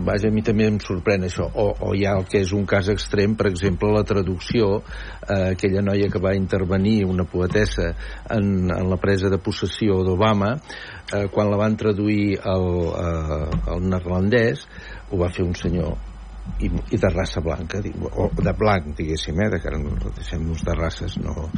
vaja, 0.08 0.30
a 0.30 0.34
mi 0.34 0.44
també 0.46 0.68
em 0.68 0.80
sorprèn 0.84 1.28
això. 1.28 1.48
O, 1.54 1.70
o 1.88 1.94
hi 1.96 2.06
ha 2.08 2.16
el 2.20 2.28
que 2.30 2.42
és 2.44 2.54
un 2.56 2.66
cas 2.70 2.90
extrem 2.94 3.36
per 3.40 3.50
exemple 3.52 3.92
la 3.94 4.06
traducció 4.08 4.82
eh, 4.82 5.54
aquella 5.54 5.84
noia 5.86 6.10
que 6.14 6.22
va 6.24 6.36
intervenir 6.38 7.06
una 7.06 7.28
poetessa 7.30 7.94
en, 8.34 8.72
en 8.74 8.92
la 8.92 9.00
presa 9.02 9.32
de 9.34 9.40
possessió 9.44 10.02
d'Obama 10.08 10.56
eh, 10.58 11.26
quan 11.34 11.52
la 11.52 11.62
van 11.62 11.78
traduir 11.80 12.38
al, 12.44 12.70
eh, 12.92 13.72
al 13.74 13.88
neerlandès 13.88 14.68
ho 15.12 15.24
va 15.24 15.32
fer 15.34 15.48
un 15.48 15.56
senyor 15.56 16.17
i, 16.60 16.68
i 16.68 16.98
de 16.98 17.10
raça 17.14 17.42
blanca 17.42 17.80
dic, 17.82 17.96
o 18.02 18.30
de 18.34 18.54
blanc 18.58 18.90
diguéssim 18.98 19.40
eh, 19.44 19.50
de 19.54 19.60
ara 19.70 19.80
no 19.82 19.96
deixem-nos 20.16 20.64
de 20.66 20.76
races 20.78 21.18
no. 21.22 21.50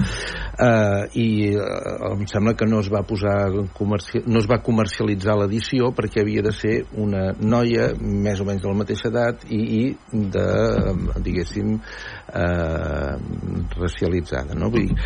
eh, 0.60 1.04
i 1.20 1.28
eh, 1.54 2.12
em 2.12 2.26
sembla 2.28 2.56
que 2.60 2.68
no 2.68 2.82
es 2.84 2.90
va 2.92 3.04
posar 3.08 3.38
no 3.54 4.40
es 4.42 4.50
va 4.50 4.60
comercialitzar 4.66 5.38
l'edició 5.40 5.92
perquè 5.96 6.24
havia 6.24 6.44
de 6.46 6.54
ser 6.56 6.76
una 7.00 7.30
noia 7.40 7.92
més 8.00 8.42
o 8.42 8.48
menys 8.48 8.64
de 8.66 8.72
la 8.72 8.80
mateixa 8.82 9.10
edat 9.12 9.46
i, 9.48 9.62
i 9.80 10.24
de, 10.36 10.48
diguéssim 11.26 11.78
eh, 11.78 13.14
racialitzada 13.78 14.58
no? 14.58 14.72
Vull 14.74 14.90
dir, 14.90 15.00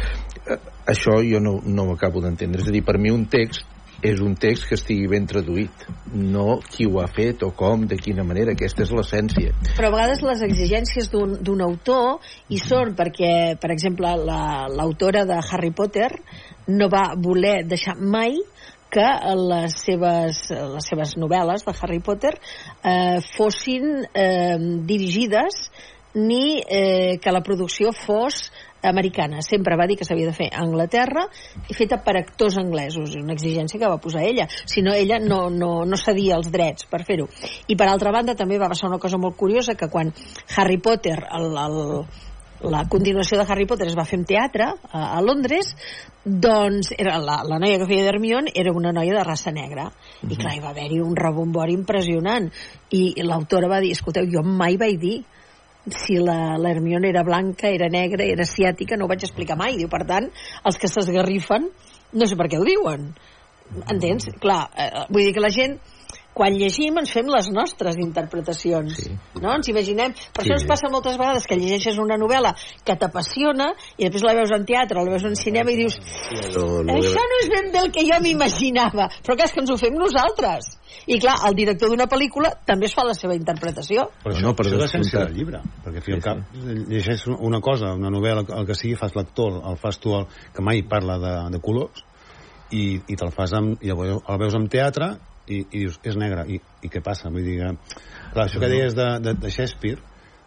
eh, 0.47 0.59
això 0.89 1.19
jo 1.25 1.43
no, 1.43 1.59
no 1.65 1.89
ho 1.89 1.97
acabo 1.97 2.23
d'entendre 2.23 2.63
és 2.63 2.71
a 2.71 2.75
dir, 2.75 2.83
per 2.85 2.97
mi 3.01 3.13
un 3.13 3.27
text 3.31 3.72
és 4.03 4.19
un 4.19 4.33
text 4.35 4.67
que 4.67 4.75
estigui 4.75 5.07
ben 5.07 5.25
traduït, 5.29 5.85
no 6.13 6.59
qui 6.67 6.85
ho 6.89 6.99
ha 7.01 7.07
fet 7.07 7.43
o 7.47 7.51
com, 7.55 7.85
de 7.87 7.95
quina 7.97 8.25
manera. 8.27 8.51
Aquesta 8.51 8.83
és 8.83 8.91
l'essència. 8.91 9.53
Però 9.77 9.87
a 9.89 9.93
vegades 9.95 10.23
les 10.27 10.43
exigències 10.49 11.07
d'un 11.13 11.63
autor 11.63 12.19
hi 12.51 12.59
són 12.59 12.93
perquè, 12.99 13.55
per 13.61 13.71
exemple, 13.71 14.11
la- 14.27 14.67
l'autora 14.67 15.23
de 15.29 15.39
Harry 15.39 15.71
Potter 15.71 16.09
no 16.67 16.89
va 16.91 17.13
voler 17.15 17.63
deixar 17.67 17.95
mai 17.97 18.35
que 18.93 19.07
les 19.39 19.73
seves, 19.81 20.43
les 20.51 20.85
seves 20.91 21.15
novel·les 21.17 21.63
de 21.65 21.73
Harry 21.81 21.99
Potter 21.99 22.35
eh, 22.83 23.17
fossin 23.37 24.03
eh, 24.13 24.57
dirigides 24.85 25.71
ni 26.13 26.59
eh, 26.61 27.17
que 27.17 27.31
la 27.33 27.41
producció 27.41 27.89
fos 27.91 28.51
americana. 28.83 29.41
Sempre 29.41 29.77
va 29.79 29.87
dir 29.87 29.97
que 29.99 30.07
s'havia 30.07 30.29
de 30.29 30.35
fer 30.35 30.49
a 30.51 30.61
Anglaterra 30.63 31.25
i 31.69 31.77
feta 31.77 32.01
per 32.03 32.17
actors 32.19 32.57
anglesos, 32.61 33.15
una 33.19 33.35
exigència 33.35 33.79
que 33.79 33.89
va 33.89 34.01
posar 34.03 34.25
ella. 34.27 34.47
Si 34.49 34.83
no, 34.85 34.93
ella 34.93 35.19
no, 35.23 35.47
no, 35.49 35.71
no 35.85 35.99
cedia 35.99 36.37
els 36.39 36.51
drets 36.53 36.89
per 36.91 37.03
fer-ho. 37.07 37.29
I 37.67 37.77
per 37.79 37.89
altra 37.89 38.13
banda 38.15 38.37
també 38.39 38.59
va 38.61 38.71
passar 38.71 38.91
una 38.91 39.01
cosa 39.01 39.17
molt 39.17 39.37
curiosa, 39.39 39.77
que 39.79 39.89
quan 39.89 40.13
Harry 40.57 40.77
Potter, 40.77 41.17
el, 41.31 41.57
el, 41.57 41.81
la 42.63 42.85
continuació 42.89 43.37
de 43.39 43.45
Harry 43.49 43.65
Potter 43.67 43.89
es 43.89 43.97
va 43.97 44.07
fer 44.07 44.19
en 44.21 44.25
teatre 44.29 44.69
a, 44.71 45.03
a 45.17 45.21
Londres, 45.21 45.73
doncs 46.23 46.93
era 46.95 47.17
la, 47.19 47.41
la 47.47 47.59
noia 47.59 47.79
que 47.81 47.87
feia 47.89 48.05
d'Hermione 48.05 48.53
era 48.55 48.71
una 48.71 48.93
noia 48.95 49.17
de 49.17 49.23
raça 49.27 49.51
negra. 49.51 49.89
I 50.23 50.37
clar, 50.37 50.55
hi 50.55 50.63
va 50.63 50.71
haver-hi 50.71 51.01
un 51.03 51.17
rebombori 51.19 51.75
impressionant. 51.75 52.49
I 52.95 53.03
l'autora 53.23 53.71
va 53.71 53.81
dir, 53.83 53.91
escolteu, 53.97 54.29
jo 54.31 54.43
mai 54.47 54.79
vaig 54.79 54.99
dir 55.01 55.17
si 55.91 56.15
la, 56.15 56.55
la 56.57 56.71
Hermione 56.71 57.09
era 57.09 57.23
blanca, 57.23 57.67
era 57.67 57.89
negra, 57.91 58.23
era 58.23 58.45
asiàtica, 58.47 58.97
no 58.97 59.05
ho 59.05 59.11
vaig 59.11 59.25
explicar 59.27 59.57
mai. 59.59 59.77
Diu, 59.79 59.89
per 59.91 60.03
tant, 60.07 60.29
els 60.63 60.79
que 60.79 60.91
s'esgarrifen, 60.91 61.67
no 62.13 62.29
sé 62.29 62.37
per 62.39 62.47
què 62.51 62.59
ho 62.59 62.67
diuen. 62.67 63.09
Entens? 63.89 64.29
Clar, 64.43 64.61
eh, 64.77 64.89
vull 65.09 65.27
dir 65.27 65.33
que 65.35 65.43
la 65.43 65.51
gent 65.53 65.79
quan 66.33 66.55
llegim 66.57 66.97
ens 66.97 67.11
fem 67.13 67.27
les 67.29 67.49
nostres 67.53 67.97
interpretacions 68.01 68.95
sí. 68.97 69.11
no? 69.41 69.51
ens 69.53 69.67
imaginem 69.69 70.13
per 70.33 70.43
Sí. 70.43 70.49
això 70.49 70.57
ens 70.59 70.67
passa 70.69 70.89
moltes 70.91 71.17
vegades 71.19 71.45
que 71.47 71.55
llegeixes 71.59 71.99
una 72.01 72.17
novel·la 72.17 72.55
que 72.83 72.95
t'apassiona 72.97 73.71
i 73.97 74.07
després 74.07 74.23
la 74.25 74.33
veus 74.39 74.51
en 74.55 74.65
teatre 74.65 74.99
o 74.99 75.05
la 75.05 75.11
veus 75.13 75.25
en 75.29 75.35
cinema 75.37 75.71
i 75.71 75.77
dius 75.83 75.99
No, 76.55 76.81
no, 76.83 76.93
això 76.97 77.21
no 77.29 77.39
és 77.43 77.49
ben 77.53 77.71
bé 77.73 77.79
el 77.85 77.91
que 77.93 78.05
jo 78.07 78.17
m'imaginava 78.23 79.09
però 79.23 79.35
clar, 79.37 79.45
és 79.47 79.53
que 79.53 79.61
ens 79.63 79.71
ho 79.73 79.77
fem 79.77 79.93
nosaltres 79.97 80.71
i 81.07 81.17
clar, 81.19 81.35
el 81.47 81.55
director 81.57 81.89
d'una 81.89 82.05
pel·lícula 82.09 82.51
també 82.65 82.85
es 82.89 82.93
fa 82.95 83.03
la 83.05 83.13
seva 83.17 83.35
interpretació 83.35 84.07
Però 84.23 84.33
això, 84.33 84.43
No, 84.45 84.53
per 84.55 84.65
això 84.65 84.75
és 84.77 84.81
l'essència 84.83 85.23
del 85.25 85.35
llibre, 85.37 85.61
perquè 85.85 86.01
al 86.01 86.05
fi 86.05 86.13
al 86.17 86.21
cap 86.25 86.37
llegeix 86.89 87.27
una 87.33 87.59
cosa, 87.61 87.93
una 87.97 88.09
novel·la, 88.13 88.43
el 88.57 88.65
que 88.67 88.75
sigui, 88.77 88.95
fas 88.99 89.13
l'actor, 89.15 89.61
el 89.69 89.77
fas 89.81 89.97
tu, 89.99 90.13
el, 90.17 90.25
que 90.53 90.61
mai 90.65 90.81
parla 90.87 91.17
de, 91.21 91.33
de 91.55 91.61
colors, 91.63 92.03
i, 92.73 92.99
i 93.07 93.15
te'l 93.19 93.31
fas 93.35 93.53
amb, 93.57 93.77
i 93.83 93.91
el, 93.93 93.97
veu- 93.99 94.21
el 94.21 94.39
veus 94.41 94.55
en 94.57 94.67
teatre 94.71 95.11
i, 95.47 95.59
i 95.59 95.83
dius, 95.83 95.99
és 96.07 96.17
negre, 96.19 96.45
i, 96.47 96.59
i 96.83 96.91
què 96.91 97.03
passa? 97.03 97.31
Vull 97.33 97.45
dir, 97.45 97.59
clar, 98.33 98.47
això 98.47 98.61
que 98.61 98.71
deies 98.71 98.95
de, 98.97 99.07
de, 99.23 99.35
de 99.39 99.51
Shakespeare, 99.51 100.01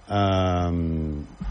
eh, 0.09 0.71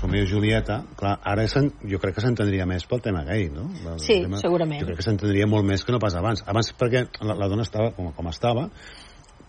Romeo 0.02 0.24
i 0.24 0.30
Julieta, 0.30 0.82
clar, 0.98 1.16
ara 1.24 1.46
sen, 1.52 1.72
jo 1.92 2.00
crec 2.02 2.18
que 2.18 2.26
s'entendria 2.26 2.68
més 2.70 2.88
pel 2.90 3.04
tema 3.06 3.26
gay, 3.28 3.50
no? 3.54 3.68
El 3.84 4.00
Sí, 4.04 4.22
tema, 4.26 4.42
segurament. 4.42 4.82
Jo 4.82 4.90
crec 4.90 5.02
que 5.02 5.08
s'entendria 5.08 5.48
molt 5.50 5.68
més 5.68 5.86
que 5.86 5.96
no 5.96 6.02
pas 6.02 6.16
abans. 6.18 6.44
Abans 6.48 6.72
perquè 6.80 7.06
la, 7.22 7.38
la 7.38 7.50
dona 7.52 7.68
estava 7.68 7.92
com, 7.98 8.12
com 8.16 8.32
estava, 8.32 8.70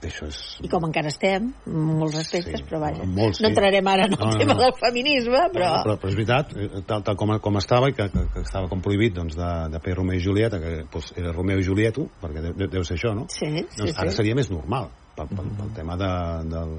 això 0.04 0.26
és 0.28 0.38
i 0.62 0.68
com 0.68 0.84
encara 0.84 1.08
estem, 1.08 1.46
molts 1.66 2.18
aspectes, 2.20 2.60
Sí, 2.60 2.66
però 2.68 2.80
vaja. 2.82 3.04
molts, 3.06 3.40
no 3.40 3.48
sí. 3.48 3.52
entrarem 3.52 3.86
ara 3.88 4.04
en 4.06 4.12
el 4.12 4.18
No, 4.20 4.26
no, 4.32 4.38
tema 4.38 4.54
no. 4.54 4.60
del 4.60 4.74
feminisme, 4.80 5.40
però... 5.54 5.70
No, 5.72 5.82
però, 5.86 5.96
però 6.02 6.08
és 6.12 6.16
veritat, 6.18 6.52
eh, 6.56 6.82
tal, 6.86 7.02
tal 7.02 7.16
com, 7.16 7.32
com 7.40 7.56
estava 7.56 7.88
i 7.88 7.94
que, 7.96 8.08
que, 8.12 8.26
que 8.34 8.40
estava 8.44 8.68
com 8.68 8.80
prohibit 8.84 9.14
doncs, 9.16 9.34
de, 9.36 9.50
de 9.72 9.80
fer 9.80 9.94
Romeo 9.96 10.18
i 10.18 10.22
Julieta, 10.22 10.60
que 10.60 10.84
doncs, 10.92 11.12
era 11.16 11.32
Romeo 11.32 11.58
i 11.58 11.64
Julieto, 11.66 12.08
perquè 12.20 12.42
deu, 12.50 12.68
deu 12.68 12.84
ser 12.84 12.96
això, 12.98 13.14
no? 13.16 13.26
Sí, 13.32 13.46
sí, 13.48 13.64
doncs 13.78 13.96
ara 13.98 14.10
sí. 14.10 14.16
seria 14.20 14.34
més 14.36 14.50
normal, 14.50 14.90
pel, 15.16 15.28
pel, 15.32 15.50
pel 15.58 15.72
tema 15.74 15.96
de, 15.96 16.12
del, 16.52 16.76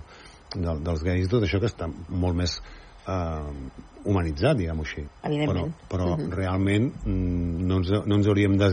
del, 0.56 0.84
dels 0.86 1.04
gais 1.04 1.26
i 1.26 1.30
tot 1.32 1.44
això 1.44 1.60
que 1.60 1.68
està 1.74 1.90
molt 2.10 2.38
més 2.38 2.60
eh, 3.08 3.52
humanitzat, 4.08 4.58
diguem-ho 4.62 4.86
així. 4.86 5.04
Evidentment. 5.28 5.74
Però, 5.90 6.06
però 6.08 6.16
Mhm. 6.18 6.32
realment 6.38 6.92
mm, 7.04 7.68
no 7.68 7.82
ens, 7.82 7.90
no 8.06 8.16
ens 8.16 8.28
hauríem 8.28 8.58
de, 8.62 8.70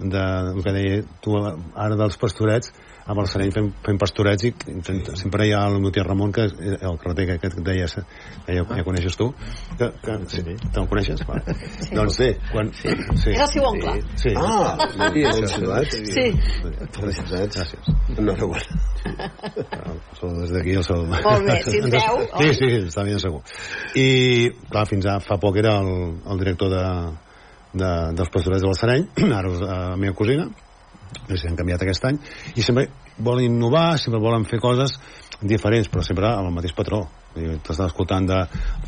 de, 0.00 0.24
el 0.56 0.62
que 0.64 0.72
deia 0.74 1.02
tu 1.22 1.36
ara 1.38 1.94
dels 1.96 2.16
pastorets, 2.18 2.72
a 3.06 3.14
Balsareny 3.14 3.52
fem, 3.54 3.68
fem 3.86 3.98
pastorets 4.00 4.48
i 4.48 4.52
fem, 4.82 5.00
sempre 5.18 5.46
hi 5.46 5.52
ha 5.54 5.62
el 5.70 5.78
meu 5.82 5.92
tiet 5.94 6.06
Ramon 6.08 6.32
que 6.34 6.46
és 6.48 6.54
el 6.80 6.96
carreter 7.02 7.26
que, 7.28 7.36
que 7.42 7.50
et 7.52 7.58
deia 7.66 7.86
que 7.86 8.56
ja, 8.56 8.64
ja 8.66 8.84
coneixes 8.86 9.16
tu 9.18 9.28
que, 9.78 9.90
que, 10.02 10.16
sí, 10.32 10.42
te'l 10.74 10.88
coneixes? 10.90 11.22
Va. 11.28 11.38
Sí. 11.46 11.94
doncs 11.94 12.16
sí, 12.18 12.30
quan, 12.50 12.72
sí, 12.74 12.90
sí. 13.22 13.30
És 13.36 13.42
el 13.44 13.52
seu 13.54 13.68
oncle. 13.68 13.94
sí. 14.18 14.34
Ah, 14.36 14.74
Sí, 14.86 15.22
molt 15.22 15.44
això. 15.46 15.60
xulat. 15.60 15.94
Sí. 16.10 16.24
Felicitats. 16.96 17.56
Gràcies. 17.56 17.90
Enhorabona. 18.16 18.62
Des 20.40 20.52
d'aquí 20.54 20.74
el 20.76 20.84
seu... 20.86 21.04
Molt 21.06 21.46
bé, 21.46 21.56
si 21.64 21.78
ens 21.78 21.92
veu, 21.94 22.20
Sí, 22.40 22.48
sí, 22.58 22.70
està 22.88 23.04
ben 23.06 23.20
segur. 23.22 23.42
I, 23.98 24.06
clar, 24.70 24.86
fins 24.90 25.06
a 25.10 25.18
fa 25.24 25.38
poc 25.42 25.58
era 25.62 25.76
el, 25.82 25.90
el 26.26 26.42
director 26.42 26.72
de, 26.72 26.84
de, 27.76 27.90
dels 28.18 28.32
pastorets 28.34 28.64
de 28.64 28.70
Balsareny, 28.72 29.06
ara 29.38 29.52
és 29.52 29.62
la 29.64 29.78
meva 30.00 30.16
cosina, 30.18 30.48
que 31.26 31.38
s'han 31.40 31.56
canviat 31.58 31.82
aquest 31.84 32.04
any, 32.08 32.18
i 32.56 32.62
sempre 32.64 32.88
volen 33.18 33.50
innovar, 33.50 33.98
sempre 33.98 34.20
volen 34.22 34.44
fer 34.48 34.60
coses 34.62 34.98
diferents, 35.42 35.88
però 35.92 36.02
sempre 36.04 36.28
amb 36.32 36.48
el 36.50 36.54
mateix 36.56 36.74
patró. 36.76 37.04
T'estava 37.36 37.90
escoltant 37.90 38.24
de 38.30 38.38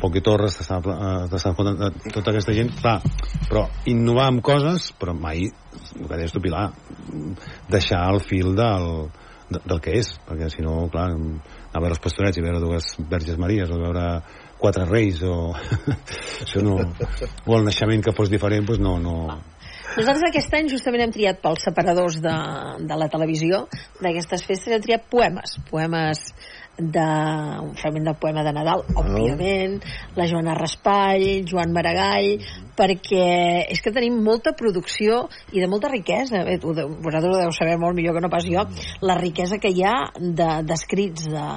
Poc 0.01 0.15
i 0.17 0.23
Torres, 0.25 0.55
t'estava 0.57 0.95
eh, 1.29 1.37
escoltant 1.37 1.77
de 1.77 2.13
tota 2.15 2.31
aquesta 2.31 2.55
gent, 2.57 2.71
clar, 2.81 2.97
però 3.45 3.67
innovar 3.91 4.29
amb 4.31 4.41
coses, 4.45 4.89
però 4.97 5.13
mai, 5.13 5.45
el 5.99 6.07
que 6.07 6.17
deies 6.17 6.33
tu, 6.33 6.41
Pilar, 6.41 6.71
deixar 7.69 8.01
el 8.09 8.19
fil 8.25 8.55
del, 8.57 8.87
de- 9.49 9.61
del 9.65 9.81
que 9.85 9.93
és, 9.99 10.15
perquè 10.25 10.49
si 10.49 10.65
no, 10.65 10.87
clar, 10.89 11.11
anar 11.13 11.57
a 11.69 11.81
veure 11.83 11.93
els 11.93 12.01
pastorets 12.01 12.37
i 12.39 12.45
veure 12.45 12.61
dues 12.63 12.95
verges 13.11 13.37
maries 13.37 13.69
o 13.69 13.77
veure 13.77 14.07
quatre 14.59 14.85
reis 14.89 15.21
o 15.23 15.53
això 16.43 16.63
no 16.65 16.79
o 16.81 17.55
el 17.55 17.67
naixement 17.67 18.01
que 18.03 18.13
fos 18.17 18.31
diferent 18.33 18.65
doncs 18.67 18.81
no, 18.81 18.97
no, 18.99 19.13
Nosaltres 19.97 20.27
aquest 20.29 20.53
any 20.55 20.69
justament 20.71 21.01
hem 21.07 21.11
triat 21.15 21.39
pels 21.43 21.63
separadors 21.65 22.19
de, 22.23 22.35
de 22.87 22.97
la 23.01 23.07
televisió 23.11 23.63
d'aquestes 24.03 24.45
festes, 24.47 24.71
hem 24.75 24.83
triat 24.85 25.07
poemes, 25.11 25.57
poemes 25.69 26.21
de 26.79 27.03
un 27.59 27.73
fragment 27.75 28.05
del 28.07 28.15
poema 28.21 28.43
de 28.45 28.53
Nadal, 28.55 28.85
òbviament, 29.01 29.73
la 30.15 30.27
Joana 30.31 30.53
Raspall, 30.55 31.25
Joan 31.49 31.73
Maragall, 31.75 32.37
perquè 32.79 33.65
és 33.73 33.81
que 33.83 33.91
tenim 33.91 34.21
molta 34.23 34.53
producció 34.55 35.25
i 35.51 35.59
de 35.59 35.67
molta 35.67 35.89
riquesa. 35.91 36.45
Bé, 36.47 36.55
tu, 36.63 36.71
de- 36.77 36.85
vosaltres 36.87 37.33
ho 37.35 37.41
deu 37.41 37.51
saber 37.57 37.75
molt 37.81 37.97
millor 37.97 38.15
que 38.15 38.23
no 38.23 38.31
pas 38.31 38.47
jo, 38.47 38.63
la 39.03 39.17
riquesa 39.19 39.59
que 39.59 39.73
hi 39.75 39.83
ha 39.83 39.97
de- 40.15 40.61
d'escrits, 40.69 41.27
de, 41.33 41.47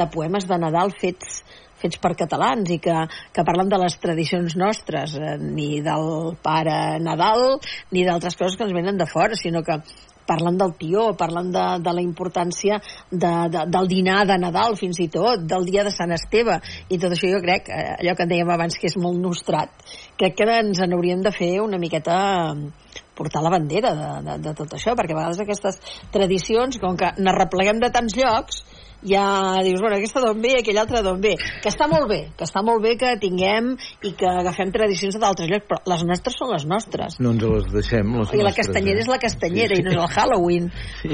de 0.00 0.08
poemes 0.10 0.48
de 0.50 0.58
Nadal 0.58 0.90
fets 0.98 1.44
fets 1.82 2.00
per 2.02 2.14
catalans 2.18 2.70
i 2.70 2.78
que, 2.82 3.02
que 3.34 3.46
parlen 3.48 3.72
de 3.72 3.80
les 3.82 3.98
tradicions 4.02 4.56
nostres, 4.60 5.18
eh, 5.18 5.36
ni 5.42 5.82
del 5.84 6.36
pare 6.42 6.98
Nadal, 7.02 7.58
ni 7.92 8.06
d'altres 8.06 8.38
coses 8.38 8.56
que 8.56 8.66
ens 8.68 8.76
venen 8.76 9.00
de 9.00 9.08
fora, 9.10 9.38
sinó 9.38 9.62
que 9.66 9.80
parlen 10.26 10.58
del 10.58 10.74
tió, 10.78 11.12
parlen 11.18 11.50
de, 11.52 11.64
de 11.82 11.94
la 11.94 12.02
importància 12.02 12.78
de, 13.10 13.32
de, 13.52 13.64
del 13.74 13.88
dinar 13.90 14.22
de 14.28 14.38
Nadal 14.38 14.76
fins 14.80 15.00
i 15.02 15.08
tot, 15.12 15.44
del 15.48 15.66
dia 15.68 15.84
de 15.84 15.92
Sant 15.94 16.14
Esteve. 16.14 16.60
I 16.88 16.98
tot 17.02 17.14
això 17.14 17.30
jo 17.32 17.42
crec, 17.42 17.68
eh, 17.68 17.96
allò 17.98 18.16
que 18.16 18.26
en 18.26 18.32
dèiem 18.34 18.52
abans 18.54 18.78
que 18.78 18.88
és 18.90 18.98
molt 19.00 19.18
nostrat, 19.22 19.74
crec 20.20 20.38
que 20.38 20.48
ens 20.60 20.82
en 20.82 20.94
hauríem 20.96 21.24
de 21.24 21.34
fer 21.34 21.54
una 21.64 21.80
miqueta 21.82 22.18
eh, 22.52 23.00
portar 23.18 23.42
la 23.44 23.52
bandera 23.52 23.92
de, 23.98 24.10
de, 24.28 24.38
de 24.46 24.54
tot 24.58 24.78
això, 24.78 24.96
perquè 24.98 25.14
a 25.14 25.20
vegades 25.20 25.42
aquestes 25.42 25.80
tradicions, 26.14 26.78
com 26.82 26.96
que 26.98 27.12
n'arrepleguem 27.18 27.82
de 27.82 27.92
tants 27.92 28.16
llocs, 28.16 28.62
ja 29.02 29.60
dius, 29.64 29.80
bueno, 29.82 29.96
aquesta 29.96 30.22
d'on 30.22 30.40
ve, 30.42 30.54
aquella 30.60 30.84
altra 30.84 31.02
d'on 31.02 31.20
ve, 31.22 31.34
que 31.36 31.70
està 31.70 31.88
molt 31.90 32.08
bé, 32.10 32.20
que 32.38 32.46
està 32.46 32.62
molt 32.64 32.82
bé 32.84 32.94
que 33.00 33.14
tinguem 33.22 33.72
i 34.06 34.12
que 34.18 34.28
agafem 34.30 34.70
tradicions 34.74 35.18
d'altres 35.18 35.50
llocs, 35.50 35.66
però 35.70 35.80
les 35.92 36.04
nostres 36.08 36.36
són 36.38 36.52
les 36.54 36.66
nostres. 36.70 37.18
No 37.22 37.34
ens 37.34 37.42
les 37.42 37.70
deixem, 37.74 38.14
les 38.20 38.32
I 38.32 38.40
la 38.40 38.50
nostres, 38.50 38.60
castanyera 38.66 39.00
eh? 39.00 39.04
és 39.04 39.10
la 39.10 39.18
castanyera 39.22 39.78
i 39.78 39.84
no 39.86 39.94
és 39.94 40.00
el 40.02 40.12
Halloween. 40.16 40.70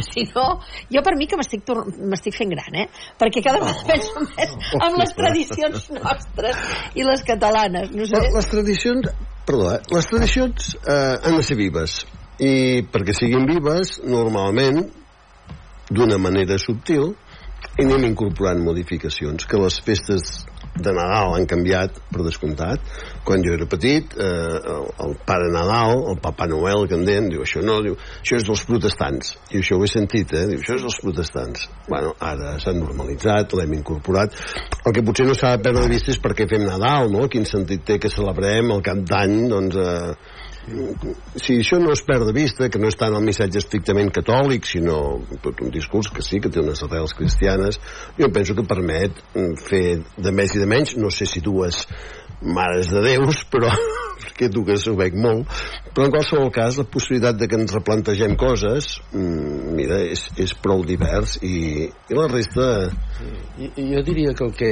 Si 0.08 0.26
no, 0.34 0.46
jo 0.92 1.02
per 1.04 1.14
mi 1.18 1.26
que 1.28 1.38
m'estic 1.40 1.64
tor- 1.68 1.86
fent 2.38 2.52
gran, 2.52 2.76
eh? 2.76 2.86
Perquè 3.18 3.42
cada 3.44 3.62
vegada 3.62 3.86
penso 3.88 4.22
més 4.26 4.52
amb 4.78 4.98
les 5.00 5.14
tradicions 5.16 5.88
nostres 5.96 6.60
i 6.94 7.06
les 7.06 7.24
catalanes. 7.26 7.90
No 7.94 8.06
sé. 8.08 8.20
Les 8.34 8.50
tradicions, 8.52 9.08
perdó, 9.48 9.72
eh? 9.74 9.80
les 9.94 10.10
tradicions 10.10 10.70
eh, 10.82 11.16
han 11.24 11.38
de 11.38 11.46
ser 11.46 11.56
vives. 11.58 12.02
I 12.38 12.84
perquè 12.92 13.16
siguin 13.16 13.48
vives, 13.48 13.96
normalment, 14.06 14.84
d'una 15.90 16.18
manera 16.22 16.58
subtil, 16.62 17.14
i 17.78 17.84
anem 17.86 18.08
incorporant 18.10 18.58
modificacions, 18.66 19.46
que 19.46 19.58
les 19.62 19.76
festes 19.86 20.24
de 20.78 20.92
Nadal 20.94 21.34
han 21.36 21.46
canviat, 21.46 21.96
per 22.10 22.24
descomptat. 22.26 22.82
Quan 23.26 23.42
jo 23.44 23.52
era 23.54 23.66
petit, 23.70 24.14
eh, 24.18 24.58
el, 24.74 24.88
el 25.04 25.14
pare 25.26 25.50
Nadal, 25.52 26.02
el 26.12 26.18
papa 26.22 26.46
Noel, 26.50 26.86
que 26.88 26.96
en 26.98 27.04
deien, 27.06 27.28
diu, 27.30 27.42
això 27.44 27.62
no, 27.64 27.78
diu, 27.84 27.94
això 28.22 28.38
és 28.38 28.46
dels 28.48 28.64
protestants. 28.68 29.34
I 29.52 29.62
això 29.62 29.78
ho 29.78 29.86
he 29.86 29.90
sentit, 29.90 30.34
eh? 30.34 30.46
Diu, 30.50 30.62
això 30.62 30.78
és 30.78 30.86
dels 30.86 30.98
protestants. 31.04 31.68
Bueno, 31.88 32.14
ara 32.18 32.56
s'ha 32.62 32.74
normalitzat, 32.76 33.54
l'hem 33.58 33.78
incorporat. 33.78 34.34
El 34.84 34.96
que 34.96 35.04
potser 35.06 35.28
no 35.28 35.38
s'ha 35.38 35.56
de 35.56 35.62
perdre 35.66 35.86
de 35.86 35.94
vista 35.94 36.14
és 36.14 36.22
per 36.22 36.34
què 36.38 36.48
fem 36.50 36.66
Nadal, 36.66 37.12
no? 37.14 37.26
Quin 37.30 37.46
sentit 37.48 37.86
té 37.86 37.98
que 38.02 38.12
celebrem 38.12 38.74
el 38.74 38.84
cap 38.86 39.02
d'any, 39.06 39.38
doncs, 39.54 39.78
eh, 39.78 40.37
si 41.36 41.58
això 41.58 41.78
no 41.82 41.92
es 41.94 42.02
perd 42.06 42.28
de 42.28 42.34
vista, 42.36 42.68
que 42.68 42.80
no 42.80 42.90
és 42.90 42.98
tant 42.98 43.14
el 43.16 43.24
missatge 43.24 43.62
estrictament 43.62 44.10
catòlic, 44.14 44.66
sinó 44.68 44.98
tot 45.44 45.62
un 45.64 45.72
discurs 45.74 46.10
que 46.14 46.24
sí, 46.24 46.40
que 46.42 46.52
té 46.52 46.60
unes 46.62 46.82
arrels 46.86 47.14
cristianes, 47.18 47.80
jo 48.18 48.30
penso 48.34 48.56
que 48.58 48.66
permet 48.68 49.22
mm, 49.34 49.58
fer 49.68 49.84
de 50.16 50.34
més 50.34 50.54
i 50.54 50.62
de 50.62 50.68
menys, 50.70 50.96
no 51.00 51.12
sé 51.14 51.28
si 51.30 51.44
dues 51.44 51.84
mares 52.42 52.90
de 52.92 53.02
Déus, 53.04 53.42
però 53.50 53.72
que 54.38 54.48
tu 54.48 54.64
que 54.66 54.76
ho 54.78 54.94
veig 54.98 55.16
molt, 55.18 55.50
però 55.94 56.06
en 56.06 56.14
qualsevol 56.14 56.50
cas 56.54 56.78
la 56.78 56.86
possibilitat 56.86 57.38
de 57.40 57.48
que 57.50 57.58
ens 57.58 57.74
replantegem 57.74 58.36
coses 58.38 59.00
mm, 59.10 59.74
mira, 59.74 59.98
és, 60.06 60.28
és 60.38 60.54
prou 60.62 60.84
divers 60.86 61.38
i, 61.42 61.88
i 61.88 62.18
la 62.18 62.28
resta 62.30 62.68
I, 63.58 63.70
jo 63.76 64.02
diria 64.06 64.34
que 64.38 64.46
el 64.46 64.54
que 64.54 64.70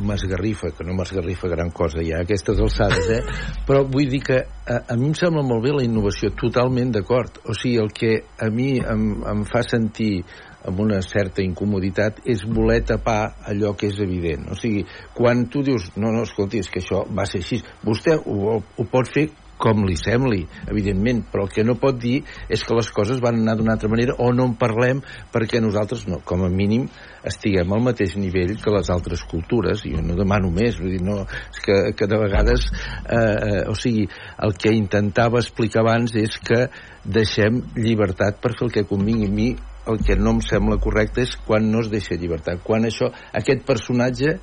m'esgarrifa, 0.00 0.72
que 0.76 0.86
no 0.88 0.96
m'esgarrifa 0.96 1.50
gran 1.52 1.72
cosa 1.76 2.04
ja 2.04 2.20
a 2.20 2.24
aquestes 2.24 2.60
alçades, 2.60 3.10
eh? 3.12 3.20
però 3.68 3.84
vull 3.84 4.08
dir 4.10 4.22
que 4.24 4.40
a, 4.40 4.80
a 4.88 4.96
mi 4.96 5.10
em 5.10 5.16
sembla 5.18 5.44
molt 5.46 5.64
bé 5.64 5.74
la 5.76 5.84
innovació, 5.84 6.32
totalment 6.38 6.94
d'acord. 6.96 7.40
O 7.44 7.56
sigui, 7.56 7.76
el 7.82 7.92
que 7.92 8.14
a 8.40 8.48
mi 8.54 8.72
em, 8.80 9.04
em 9.28 9.44
fa 9.50 9.62
sentir 9.66 10.22
amb 10.68 10.80
una 10.84 11.00
certa 11.04 11.42
incomoditat 11.44 12.20
és 12.28 12.44
voler 12.44 12.80
tapar 12.86 13.20
allò 13.48 13.74
que 13.76 13.90
és 13.90 14.00
evident. 14.04 14.48
O 14.52 14.58
sigui, 14.58 14.84
quan 15.16 15.46
tu 15.52 15.64
dius, 15.66 15.90
no, 15.96 16.12
no, 16.12 16.24
escolti, 16.28 16.60
és 16.60 16.70
que 16.70 16.82
això 16.82 17.04
va 17.08 17.28
ser 17.28 17.44
així, 17.44 17.62
vostè 17.86 18.18
ho, 18.18 18.58
ho 18.60 18.90
pot 18.90 19.08
fer 19.08 19.30
com 19.60 19.84
li 19.84 19.96
sembli, 20.00 20.40
evidentment, 20.72 21.20
però 21.28 21.44
el 21.44 21.52
que 21.52 21.64
no 21.66 21.76
pot 21.80 21.98
dir 22.00 22.22
és 22.48 22.62
que 22.64 22.76
les 22.76 22.88
coses 22.96 23.20
van 23.20 23.42
anar 23.42 23.58
d'una 23.58 23.74
altra 23.76 23.90
manera 23.92 24.16
o 24.24 24.30
no 24.32 24.46
en 24.48 24.54
parlem 24.60 25.02
perquè 25.34 25.60
nosaltres, 25.60 26.06
no, 26.08 26.22
com 26.24 26.46
a 26.46 26.48
mínim, 26.48 26.86
estiguem 27.28 27.74
al 27.76 27.84
mateix 27.84 28.16
nivell 28.16 28.56
que 28.62 28.72
les 28.72 28.88
altres 28.92 29.26
cultures, 29.28 29.84
i 29.84 29.92
jo 29.92 30.04
no 30.04 30.16
demano 30.18 30.48
més, 30.54 30.80
vull 30.80 30.96
dir, 30.96 31.02
no, 31.04 31.20
és 31.52 31.64
que, 31.66 31.80
que 31.96 32.08
de 32.08 32.20
vegades, 32.24 32.70
eh, 33.04 33.18
eh, 33.20 33.62
o 33.68 33.76
sigui, 33.76 34.06
el 34.46 34.56
que 34.56 34.72
intentava 34.72 35.42
explicar 35.44 35.84
abans 35.84 36.16
és 36.16 36.40
que 36.40 36.64
deixem 37.04 37.60
llibertat 37.76 38.40
per 38.40 38.56
fer 38.56 38.70
el 38.70 38.78
que 38.78 38.88
convingui 38.88 39.28
a 39.28 39.34
mi 39.34 39.50
el 39.88 40.00
que 40.04 40.16
no 40.16 40.36
em 40.36 40.40
sembla 40.44 40.80
correcte 40.82 41.24
és 41.24 41.36
quan 41.46 41.70
no 41.72 41.80
es 41.84 41.88
deixa 41.92 42.18
llibertat, 42.18 42.60
quan 42.64 42.84
això, 42.88 43.08
aquest 43.36 43.64
personatge 43.68 44.36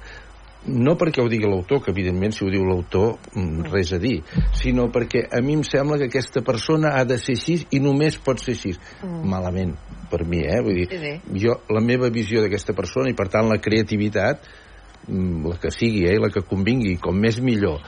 no 0.68 0.98
perquè 1.00 1.22
ho 1.24 1.30
digui 1.32 1.48
l'autor, 1.48 1.80
que 1.84 1.92
evidentment 1.94 2.34
si 2.36 2.44
ho 2.44 2.50
diu 2.52 2.66
l'autor 2.68 3.16
mm, 3.34 3.68
res 3.72 3.94
a 3.96 4.00
dir, 4.02 4.18
sinó 4.58 4.88
perquè 4.92 5.24
a 5.32 5.42
mi 5.44 5.56
em 5.56 5.64
sembla 5.64 6.00
que 6.02 6.10
aquesta 6.10 6.42
persona 6.46 6.96
ha 6.98 7.06
de 7.08 7.20
ser 7.22 7.38
així 7.38 7.60
i 7.72 7.80
només 7.84 8.18
pot 8.24 8.42
ser 8.44 8.58
així. 8.58 8.74
Mm. 9.06 9.22
Malament, 9.32 9.76
per 10.12 10.26
mi, 10.28 10.42
eh? 10.44 10.60
Vull 10.66 10.82
dir, 10.82 10.88
sí, 10.92 11.00
sí. 11.04 11.14
jo, 11.46 11.56
la 11.72 11.84
meva 11.84 12.12
visió 12.14 12.44
d'aquesta 12.44 12.76
persona 12.76 13.14
i 13.14 13.16
per 13.16 13.30
tant 13.32 13.48
la 13.48 13.62
creativitat, 13.64 14.44
mm, 15.08 15.48
la 15.54 15.62
que 15.62 15.72
sigui, 15.72 16.04
eh? 16.10 16.18
la 16.20 16.34
que 16.34 16.44
convingui, 16.48 16.98
com 17.00 17.16
més 17.16 17.40
millor, 17.40 17.80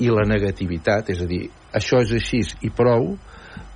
i 0.00 0.12
la 0.12 0.26
negativitat, 0.28 1.12
és 1.14 1.24
a 1.24 1.28
dir, 1.28 1.46
això 1.76 2.02
és 2.04 2.12
així 2.16 2.42
i 2.66 2.72
prou, 2.74 3.14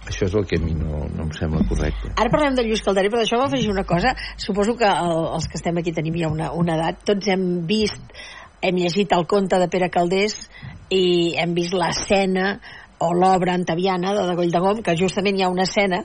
això 0.08 0.28
és 0.28 0.36
el 0.36 0.46
que 0.48 0.58
a 0.60 0.62
mi 0.62 0.74
no, 0.76 1.04
no 1.08 1.26
em 1.26 1.32
sembla 1.36 1.64
correcte. 1.68 2.12
Ara 2.14 2.32
parlem 2.32 2.56
de 2.58 2.64
Lluís 2.66 2.84
Calderé, 2.84 3.10
però 3.12 3.22
d'això 3.22 3.40
afegir 3.42 3.70
una 3.72 3.86
cosa. 3.88 4.14
Suposo 4.40 4.76
que 4.80 4.88
el, 4.88 5.26
els 5.38 5.48
que 5.48 5.60
estem 5.60 5.80
aquí 5.80 5.94
tenim 5.96 6.18
ja 6.20 6.30
una, 6.32 6.52
una 6.52 6.76
edat. 6.78 7.02
Tots 7.08 7.32
hem 7.32 7.44
vist, 7.68 8.16
hem 8.64 8.80
llegit 8.80 9.12
el 9.16 9.26
conte 9.30 9.60
de 9.60 9.68
Pere 9.72 9.90
Caldés 9.92 10.36
i 10.92 11.34
hem 11.40 11.54
vist 11.56 11.76
l'escena 11.76 12.58
o 12.98 13.12
l'obra 13.12 13.54
antaviana 13.54 14.14
de 14.14 14.26
Degoll 14.28 14.52
de 14.52 14.60
Gom, 14.62 14.82
que 14.86 14.96
justament 14.96 15.38
hi 15.38 15.44
ha 15.44 15.50
una 15.52 15.66
escena 15.66 16.02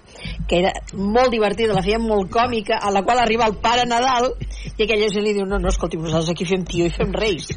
que 0.48 0.60
era 0.60 0.72
molt 0.94 1.32
divertida, 1.32 1.76
la 1.76 1.84
feia 1.86 2.00
molt 2.02 2.32
còmica, 2.34 2.80
a 2.82 2.92
la 2.92 3.04
qual 3.06 3.22
arriba 3.22 3.48
el 3.48 3.58
pare 3.62 3.86
Nadal 3.88 4.32
i 4.78 4.84
aquella 4.84 5.10
gent 5.12 5.26
li 5.26 5.36
diu, 5.38 5.46
no, 5.46 5.60
no, 5.62 5.70
escolti, 5.70 6.00
nosaltres 6.02 6.34
aquí 6.34 6.48
fem 6.50 6.66
tio 6.68 6.90
i 6.90 6.94
fem 6.94 7.14
reis. 7.16 7.52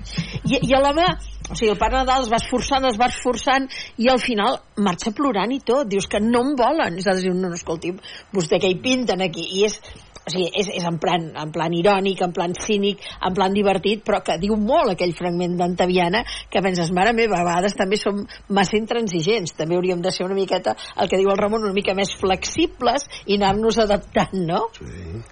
I, 0.44 0.60
i 0.60 0.76
l'home, 0.76 1.06
o 1.48 1.56
sigui, 1.56 1.72
el 1.72 1.80
pare 1.80 1.98
Nadal 2.00 2.26
es 2.26 2.32
va 2.32 2.40
esforçant, 2.42 2.86
es 2.90 3.00
va 3.00 3.08
esforçant 3.12 3.68
i 3.98 4.10
al 4.12 4.20
final 4.22 4.60
marxa 4.84 5.14
plorant 5.16 5.52
i 5.54 5.60
tot, 5.64 5.88
dius 5.88 6.08
que 6.10 6.20
no 6.22 6.44
em 6.46 6.54
volen. 6.58 6.92
I 6.92 7.00
nosaltres 7.00 7.26
diuen, 7.26 7.40
no, 7.40 7.52
no, 7.52 7.58
escolti, 7.58 7.94
vostè 8.36 8.60
què 8.62 8.70
hi 8.70 8.80
pinten 8.84 9.24
aquí? 9.24 9.48
I 9.58 9.66
és, 9.70 9.80
o 10.22 10.30
sigui, 10.30 10.48
és, 10.54 10.68
és 10.78 10.84
en, 10.86 10.98
plan, 11.02 11.24
en 11.42 11.52
plan 11.54 11.72
irònic, 11.74 12.22
en 12.22 12.34
plan 12.34 12.54
cínic, 12.54 13.02
en 13.26 13.34
plan 13.34 13.54
divertit, 13.54 14.04
però 14.06 14.22
que 14.24 14.38
diu 14.42 14.54
molt 14.60 14.94
aquell 14.94 15.14
fragment 15.18 15.56
d'Antaviana, 15.58 16.22
que 16.50 16.62
penses, 16.64 16.92
mare 16.94 17.14
meva, 17.16 17.40
a 17.40 17.48
vegades 17.48 17.76
també 17.78 17.98
som 17.98 18.22
massa 18.54 18.78
intransigents, 18.78 19.56
també 19.58 19.78
hauríem 19.78 20.02
de 20.04 20.14
ser 20.14 20.26
una 20.28 20.38
miqueta, 20.38 20.76
el 21.02 21.10
que 21.10 21.18
diu 21.20 21.32
el 21.32 21.40
Ramon, 21.40 21.66
una 21.66 21.76
mica 21.76 21.96
més 21.98 22.14
flexibles 22.20 23.08
i 23.26 23.38
anar-nos 23.40 23.82
adaptant, 23.82 24.38
no? 24.46 24.64
Sí. 24.78 25.22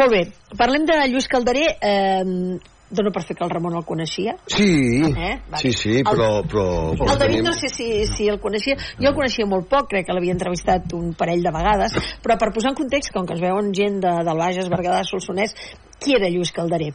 Molt 0.00 0.14
bé, 0.14 0.26
parlem 0.56 0.88
de 0.88 1.00
Lluís 1.10 1.28
Calderé, 1.30 1.66
eh, 1.80 2.58
dono 2.90 3.12
per 3.14 3.22
fer 3.24 3.36
que 3.38 3.44
el 3.46 3.50
Ramon 3.50 3.76
el 3.78 3.84
coneixia. 3.86 4.34
Sí, 4.50 5.02
eh? 5.06 5.36
sí, 5.62 5.72
sí, 5.72 6.00
però... 6.06 6.42
però 6.42 6.66
el 6.92 7.20
David 7.20 7.44
no 7.46 7.52
sé 7.54 7.70
si, 7.72 7.90
si 8.10 8.26
el 8.28 8.40
coneixia. 8.42 8.76
Jo 8.98 9.12
el 9.12 9.16
coneixia 9.16 9.46
molt 9.48 9.68
poc, 9.70 9.88
crec 9.92 10.08
que 10.08 10.16
l'havia 10.16 10.34
entrevistat 10.34 10.92
un 10.98 11.14
parell 11.18 11.44
de 11.46 11.54
vegades, 11.54 11.94
però 12.24 12.36
per 12.40 12.50
posar 12.54 12.74
en 12.74 12.80
context, 12.82 13.14
com 13.14 13.28
que 13.28 13.38
ens 13.38 13.44
veuen 13.44 13.70
gent 13.76 14.02
de, 14.02 14.16
del 14.26 14.42
Bages, 14.42 14.68
Berguedà, 14.72 15.04
Solsonès, 15.06 15.54
qui 16.02 16.18
era 16.18 16.28
Lluís 16.32 16.52
Calderé? 16.56 16.90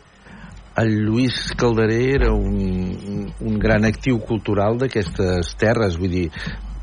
El 0.75 0.91
Lluís 1.05 1.53
Calderé 1.55 2.01
era 2.17 2.33
un, 2.35 3.29
un 3.39 3.59
gran 3.59 3.87
actiu 3.87 4.19
cultural 4.19 4.75
d'aquestes 4.81 5.53
terres, 5.61 5.95
vull 6.01 6.11
dir, 6.11 6.25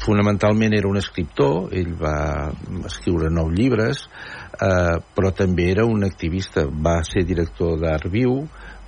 fonamentalment 0.02 0.72
era 0.74 0.88
un 0.88 0.96
escriptor, 0.98 1.68
ell 1.76 1.92
va 2.00 2.16
escriure 2.88 3.30
nou 3.30 3.52
llibres, 3.52 4.06
eh, 4.56 4.96
però 5.14 5.30
també 5.36 5.68
era 5.70 5.84
un 5.86 6.04
activista, 6.08 6.64
va 6.66 7.02
ser 7.06 7.26
director 7.28 7.76
d'Art 7.80 8.08
Viu, 8.10 8.40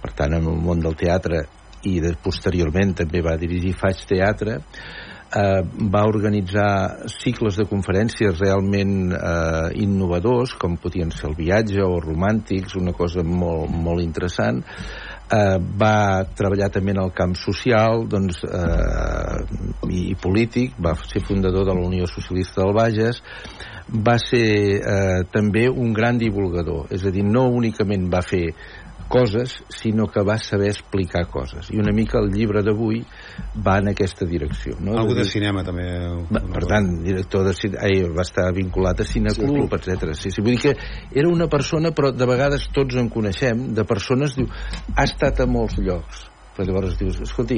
per 0.05 0.13
tant 0.13 0.37
en 0.37 0.53
el 0.53 0.61
món 0.61 0.85
del 0.85 0.97
teatre 1.01 1.47
i 1.89 1.99
de, 2.05 2.15
posteriorment 2.21 2.95
també 3.01 3.25
va 3.25 3.39
dirigir 3.41 3.75
Faig 3.81 4.05
Teatre 4.09 4.61
eh, 5.35 5.63
va 5.91 6.05
organitzar 6.07 7.09
cicles 7.11 7.59
de 7.59 7.67
conferències 7.71 8.39
realment 8.39 9.13
eh, 9.13 9.73
innovadors 9.83 10.55
com 10.61 10.79
podien 10.81 11.13
ser 11.15 11.31
el 11.31 11.39
viatge 11.39 11.83
o 11.83 11.99
romàntics 12.03 12.77
una 12.81 12.95
cosa 12.97 13.25
molt, 13.27 13.71
molt 13.71 14.05
interessant. 14.05 14.63
Eh, 15.35 15.57
va 15.81 16.25
treballar 16.37 16.69
també 16.71 16.93
en 16.93 17.01
el 17.07 17.13
camp 17.17 17.35
social 17.39 18.05
doncs, 18.11 18.43
eh, 18.45 19.41
i, 19.89 20.11
i 20.13 20.19
polític 20.21 20.77
va 20.85 20.95
ser 21.01 21.25
fundador 21.25 21.67
de 21.67 21.75
la 21.75 21.87
Unió 21.89 22.07
Socialista 22.11 22.63
del 22.63 22.77
Bages. 22.77 23.23
Va 24.05 24.17
ser 24.21 24.47
eh, 24.81 25.25
també 25.33 25.67
un 25.69 25.93
gran 25.97 26.21
divulgador 26.21 26.93
és 26.95 27.05
a 27.05 27.13
dir, 27.13 27.25
no 27.25 27.49
únicament 27.53 28.07
va 28.13 28.23
fer 28.25 28.47
coses, 29.09 29.57
sinó 29.69 30.07
que 30.11 30.23
va 30.27 30.37
saber 30.39 30.71
explicar 30.73 31.27
coses. 31.31 31.71
I 31.71 31.79
una 31.79 31.93
mica 31.95 32.19
el 32.21 32.31
llibre 32.33 32.63
d'avui 32.65 33.03
va 33.67 33.79
en 33.83 33.93
aquesta 33.93 34.27
direcció. 34.27 34.77
No? 34.81 34.97
Algú 34.99 35.17
de, 35.19 35.27
cinema, 35.29 35.65
també. 35.67 35.87
Va, 36.31 36.43
per 36.57 36.65
tant, 36.71 36.91
director 37.05 37.47
de 37.49 37.55
ai, 37.79 38.03
va 38.15 38.27
estar 38.27 38.51
vinculat 38.57 39.01
a 39.01 39.09
Cineclub, 39.09 39.79
sí. 39.79 39.95
etc. 39.95 40.15
Sí, 40.19 40.35
sí. 40.35 40.45
Vull 40.45 40.57
dir 40.57 40.63
que 40.67 40.77
era 41.21 41.31
una 41.31 41.49
persona, 41.53 41.95
però 41.95 42.13
de 42.15 42.29
vegades 42.29 42.69
tots 42.75 43.01
en 43.01 43.11
coneixem, 43.13 43.71
de 43.75 43.87
persones, 43.89 44.37
diu, 44.39 44.49
ha 44.95 45.09
estat 45.09 45.45
a 45.45 45.51
molts 45.51 45.81
llocs 45.81 46.31
però 46.55 46.69
llavors 46.69 46.95
dius, 46.95 47.17
escolti, 47.25 47.57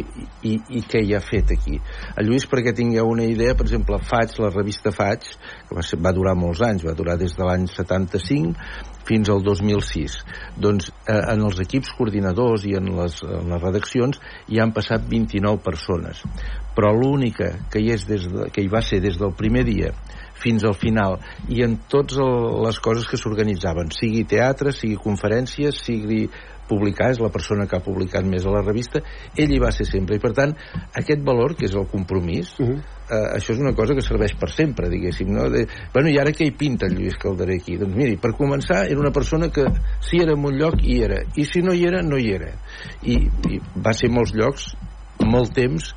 i, 0.48 0.54
i 0.72 0.80
què 0.88 1.02
hi 1.04 1.12
ha 1.12 1.20
fet 1.20 1.52
aquí? 1.52 1.76
A 2.16 2.24
Lluís, 2.24 2.46
perquè 2.48 2.72
tingueu 2.76 3.10
una 3.12 3.26
idea, 3.28 3.52
per 3.52 3.66
exemple, 3.66 3.98
Faig, 4.00 4.32
la 4.40 4.48
revista 4.54 4.92
Faig, 4.94 5.26
que 5.68 5.76
va, 5.76 5.84
ser, 5.84 6.00
va 6.00 6.14
durar 6.16 6.32
molts 6.38 6.62
anys, 6.64 6.86
va 6.86 6.96
durar 6.96 7.18
des 7.20 7.36
de 7.36 7.44
l'any 7.44 7.68
75 7.68 8.95
fins 9.06 9.30
al 9.32 9.42
2006. 9.46 10.18
Doncs 10.58 10.90
eh, 10.90 11.16
en 11.18 11.44
els 11.46 11.60
equips 11.62 11.94
coordinadors 11.98 12.66
i 12.68 12.76
en 12.78 12.92
les, 12.98 13.18
en 13.22 13.52
les 13.54 13.62
redaccions 13.62 14.20
hi 14.52 14.60
han 14.62 14.74
passat 14.76 15.06
29 15.08 15.62
persones, 15.64 16.22
però 16.76 16.92
l'única 16.94 17.52
que 17.72 17.82
hi, 17.82 17.92
és 17.94 18.06
des 18.08 18.28
de, 18.32 18.50
que 18.52 18.64
hi 18.64 18.72
va 18.72 18.82
ser 18.84 19.00
des 19.04 19.18
del 19.20 19.34
primer 19.38 19.64
dia 19.68 19.94
fins 20.36 20.66
al 20.68 20.74
final 20.76 21.16
i 21.48 21.62
en 21.64 21.78
totes 21.88 22.18
les 22.66 22.78
coses 22.84 23.06
que 23.08 23.18
s'organitzaven, 23.20 23.88
sigui 23.94 24.26
teatre, 24.28 24.74
sigui 24.74 24.98
conferències, 25.00 25.80
sigui 25.86 26.26
publicar, 26.68 27.10
és 27.14 27.20
la 27.22 27.30
persona 27.32 27.66
que 27.66 27.78
ha 27.78 27.84
publicat 27.84 28.26
més 28.28 28.46
a 28.46 28.52
la 28.54 28.62
revista, 28.64 29.02
ell 29.36 29.52
hi 29.52 29.60
va 29.62 29.72
ser 29.74 29.86
sempre. 29.88 30.16
I, 30.16 30.22
per 30.22 30.32
tant, 30.36 30.54
aquest 31.00 31.24
valor, 31.26 31.56
que 31.56 31.66
és 31.68 31.74
el 31.74 31.88
compromís, 31.90 32.54
uh 32.60 32.66
-huh. 32.66 32.78
eh, 33.10 33.36
això 33.36 33.52
és 33.54 33.60
una 33.60 33.74
cosa 33.74 33.94
que 33.94 34.02
serveix 34.02 34.34
per 34.34 34.50
sempre, 34.50 34.88
diguéssim. 34.88 35.32
No? 35.32 35.48
De, 35.50 35.66
bueno, 35.92 36.08
I 36.08 36.18
ara 36.18 36.30
què 36.30 36.46
hi 36.46 36.52
pinta 36.52 36.86
el 36.86 36.94
Lluís 36.94 37.16
Calderé 37.16 37.56
aquí? 37.56 37.76
Doncs 37.76 37.94
miri, 37.94 38.16
per 38.16 38.32
començar, 38.32 38.86
era 38.90 39.00
una 39.00 39.12
persona 39.12 39.48
que 39.48 39.64
si 40.00 40.18
era 40.18 40.32
en 40.32 40.44
un 40.44 40.56
lloc, 40.56 40.82
hi 40.82 41.02
era. 41.02 41.22
I 41.34 41.44
si 41.44 41.62
no 41.62 41.72
hi 41.72 41.84
era, 41.84 42.02
no 42.02 42.18
hi 42.18 42.32
era. 42.32 42.52
I, 43.02 43.14
i 43.50 43.60
va 43.76 43.92
ser 43.92 44.10
molts 44.10 44.34
llocs, 44.34 44.76
molt 45.24 45.52
temps, 45.54 45.94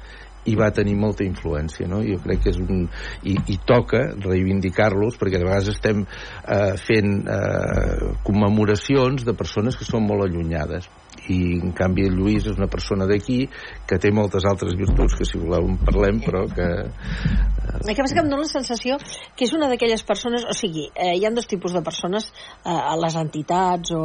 i 0.48 0.56
va 0.60 0.72
tenir 0.76 0.96
molta 1.00 1.26
influència 1.28 1.88
no? 1.90 2.02
jo 2.06 2.20
crec 2.24 2.46
que 2.46 2.54
és 2.54 2.62
un... 2.64 2.86
i, 3.24 3.36
i 3.52 3.58
toca 3.68 4.06
reivindicar-los 4.24 5.20
perquè 5.20 5.42
de 5.42 5.48
vegades 5.48 5.74
estem 5.74 6.06
eh, 6.06 6.74
fent 6.80 7.20
eh, 7.28 8.14
commemoracions 8.28 9.28
de 9.28 9.36
persones 9.38 9.78
que 9.80 9.88
són 9.88 10.08
molt 10.08 10.28
allunyades 10.28 10.88
i 11.30 11.60
en 11.60 11.74
canvi 11.78 12.08
el 12.08 12.16
Lluís 12.18 12.48
és 12.48 12.58
una 12.58 12.70
persona 12.72 13.06
d'aquí 13.10 13.42
que 13.90 14.00
té 14.02 14.12
moltes 14.16 14.46
altres 14.50 14.76
virtuts 14.80 15.18
que 15.20 15.28
si 15.28 15.42
voleu 15.42 15.68
en 15.68 15.78
parlem 15.84 16.22
però 16.24 16.46
que... 16.50 16.68
Eh... 16.88 17.82
Que 17.86 17.96
que 18.00 18.22
em 18.24 18.30
dóna 18.32 18.46
la 18.46 18.50
sensació 18.50 18.98
que 19.38 19.46
és 19.46 19.54
una 19.54 19.70
d'aquelles 19.70 20.04
persones, 20.08 20.46
o 20.48 20.56
sigui, 20.58 20.88
eh, 20.96 21.14
hi 21.18 21.26
ha 21.26 21.34
dos 21.36 21.48
tipus 21.50 21.76
de 21.76 21.84
persones 21.86 22.30
eh, 22.30 22.72
a 22.72 22.96
les 22.98 23.18
entitats 23.20 23.94
o 23.96 24.04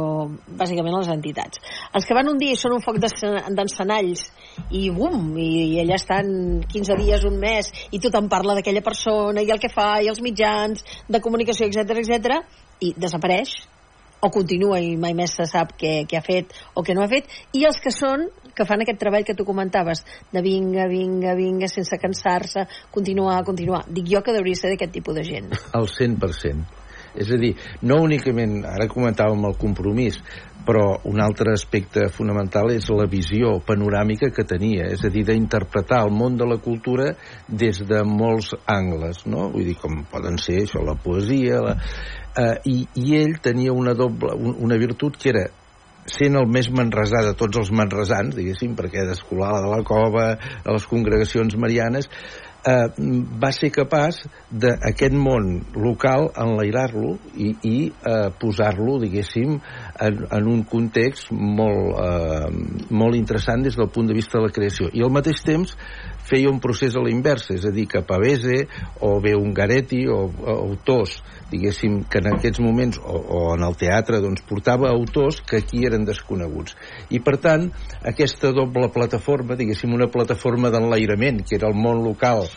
bàsicament 0.59 0.95
a 0.95 1.01
les 1.01 1.13
entitats. 1.15 1.61
Els 1.93 2.05
que 2.05 2.17
van 2.17 2.29
un 2.29 2.41
dia 2.41 2.53
i 2.53 2.59
són 2.59 2.77
un 2.77 2.83
foc 2.85 2.99
d'encenalls 3.01 4.27
i 4.71 4.89
bum, 4.93 5.35
i, 5.37 5.49
i 5.75 5.79
ella 5.83 5.99
està 5.99 6.21
en 6.23 6.63
15 6.71 6.99
dies, 7.01 7.27
un 7.27 7.39
mes 7.41 7.71
i 7.91 8.01
tothom 8.03 8.29
parla 8.31 8.57
d'aquella 8.57 8.83
persona 8.85 9.43
i 9.43 9.51
el 9.51 9.61
que 9.61 9.71
fa 9.73 9.95
i 10.01 10.11
els 10.11 10.21
mitjans 10.23 10.83
de 11.07 11.21
comunicació, 11.23 11.69
etc 11.69 12.03
etc 12.03 12.41
i 12.83 12.93
desapareix 12.97 13.55
o 14.25 14.31
continua 14.33 14.79
i 14.81 14.95
mai 14.97 15.13
més 15.13 15.35
se 15.37 15.45
sap 15.49 15.75
què, 15.79 16.05
què 16.09 16.17
ha 16.17 16.23
fet 16.25 16.53
o 16.73 16.83
què 16.85 16.95
no 16.97 17.03
ha 17.03 17.11
fet, 17.11 17.27
i 17.53 17.65
els 17.67 17.77
que 17.83 17.93
són 17.93 18.25
que 18.55 18.65
fan 18.65 18.81
aquest 18.81 18.99
treball 19.01 19.25
que 19.27 19.35
tu 19.35 19.45
comentaves 19.45 20.05
de 20.31 20.41
vinga, 20.41 20.87
vinga, 20.89 21.35
vinga, 21.35 21.67
sense 21.69 21.99
cansar-se 22.01 22.65
continuar, 22.95 23.41
continuar. 23.45 23.83
Dic 23.91 24.07
jo 24.13 24.23
que 24.23 24.33
hauria 24.33 24.57
ser 24.57 24.71
d'aquest 24.71 24.95
tipus 24.95 25.19
de 25.19 25.25
gent. 25.27 25.51
El 25.75 25.89
100%. 25.91 26.81
És 27.15 27.29
a 27.31 27.37
dir, 27.39 27.53
no 27.87 28.01
únicament, 28.03 28.57
ara 28.67 28.89
comentàvem 28.91 29.45
el 29.47 29.55
compromís, 29.59 30.17
però 30.65 30.85
un 31.05 31.21
altre 31.21 31.53
aspecte 31.53 32.07
fonamental 32.13 32.71
és 32.73 32.87
la 32.89 33.07
visió 33.09 33.55
panoràmica 33.65 34.31
que 34.33 34.47
tenia, 34.49 34.89
és 34.93 35.03
a 35.05 35.11
dir, 35.13 35.25
d'interpretar 35.27 36.03
el 36.07 36.13
món 36.13 36.37
de 36.39 36.47
la 36.49 36.57
cultura 36.61 37.11
des 37.47 37.83
de 37.87 38.01
molts 38.05 38.53
angles, 38.65 39.25
no? 39.29 39.49
Vull 39.53 39.69
dir, 39.69 39.77
com 39.81 40.03
poden 40.11 40.39
ser 40.41 40.63
això, 40.63 40.83
la 40.85 40.97
poesia, 40.97 41.61
la... 41.65 41.77
Eh, 42.35 42.55
i, 42.67 42.79
i 42.99 43.13
ell 43.21 43.37
tenia 43.43 43.71
una 43.71 43.93
doble, 43.95 44.33
una 44.35 44.75
virtut 44.81 45.15
que 45.21 45.31
era 45.31 45.45
sent 46.05 46.37
el 46.37 46.45
més 46.51 46.67
manresà 46.69 47.23
de 47.25 47.33
tots 47.37 47.57
els 47.57 47.71
manresans, 47.73 48.35
diguéssim, 48.37 48.75
perquè 48.77 49.05
d'escolar 49.07 49.55
de 49.63 49.71
la 49.71 49.81
cova, 49.87 50.25
a 50.37 50.75
les 50.75 50.85
congregacions 50.89 51.55
marianes, 51.57 52.09
eh, 52.65 52.87
va 53.41 53.51
ser 53.55 53.69
capaç 53.73 54.23
d'aquest 54.49 55.15
món 55.17 55.59
local 55.77 56.29
enlairar-lo 56.41 57.15
i, 57.35 57.51
i 57.61 57.75
eh, 57.89 58.29
posar-lo, 58.41 58.97
diguéssim, 59.03 59.59
en, 60.01 60.19
en 60.25 60.49
un 60.51 60.63
context 60.69 61.31
molt, 61.31 62.01
eh, 62.01 62.89
molt 62.89 63.19
interessant 63.19 63.65
des 63.65 63.77
del 63.77 63.91
punt 63.93 64.09
de 64.09 64.17
vista 64.17 64.39
de 64.39 64.47
la 64.47 64.55
creació. 64.55 64.89
I 64.93 65.05
al 65.05 65.13
mateix 65.13 65.43
temps 65.45 65.75
feia 66.25 66.49
un 66.49 66.59
procés 66.63 66.95
a 66.97 67.03
la 67.05 67.13
inversa, 67.13 67.53
és 67.53 67.65
a 67.67 67.73
dir, 67.73 67.87
que 67.91 68.03
Pavese 68.05 68.63
o 69.05 69.15
bé 69.21 69.35
Ungaretti 69.37 70.05
o, 70.09 70.25
o 70.25 70.57
autors 70.65 71.19
diguéssim, 71.51 72.01
que 72.09 72.19
en 72.23 72.31
aquests 72.33 72.61
moments, 72.63 72.99
o, 72.99 73.19
o 73.37 73.39
en 73.53 73.63
el 73.67 73.77
teatre, 73.79 74.21
doncs 74.23 74.43
portava 74.49 74.89
autors 74.89 75.41
que 75.45 75.61
aquí 75.61 75.85
eren 75.85 76.07
desconeguts. 76.07 76.75
I, 77.09 77.21
per 77.25 77.37
tant, 77.43 77.69
aquesta 78.03 78.51
doble 78.55 78.89
plataforma, 78.93 79.57
diguéssim, 79.59 79.93
una 79.93 80.09
plataforma 80.11 80.73
d'enlairament, 80.73 81.43
que 81.45 81.59
era 81.59 81.69
el 81.69 81.77
món 81.77 82.03
local, 82.05 82.47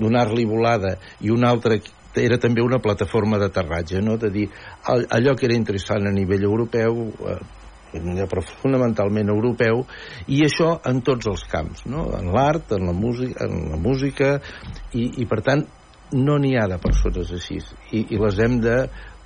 donar-li 0.00 0.46
volada, 0.48 0.96
i 1.20 1.32
una 1.34 1.50
altra 1.52 1.78
era 2.18 2.40
també 2.42 2.62
una 2.62 2.80
plataforma 2.82 3.38
d'aterratge, 3.38 4.00
no? 4.02 4.16
de 4.18 4.30
dir 4.34 4.48
allò 4.82 5.36
que 5.38 5.46
era 5.46 5.54
interessant 5.54 6.08
a 6.08 6.14
nivell 6.14 6.42
europeu, 6.42 7.04
eh, 7.30 8.26
però 8.30 8.42
fonamentalment 8.62 9.30
europeu, 9.30 9.84
i 10.26 10.42
això 10.46 10.72
en 10.90 11.02
tots 11.06 11.30
els 11.30 11.44
camps, 11.50 11.84
no? 11.86 12.08
en 12.18 12.32
l'art, 12.34 12.72
en, 12.74 12.88
la 12.90 12.96
música, 12.96 13.46
en 13.46 13.70
la 13.70 13.78
música, 13.78 14.32
i, 14.92 15.22
i 15.22 15.28
per 15.30 15.42
tant 15.46 15.66
no 16.12 16.38
n'hi 16.38 16.56
ha 16.58 16.66
de 16.70 16.80
persones 16.82 17.32
així 17.36 17.60
i, 17.92 18.06
i 18.10 18.18
les 18.20 18.38
hem 18.42 18.60
de 18.62 18.76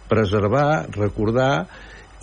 preservar, 0.08 0.86
recordar 0.96 1.66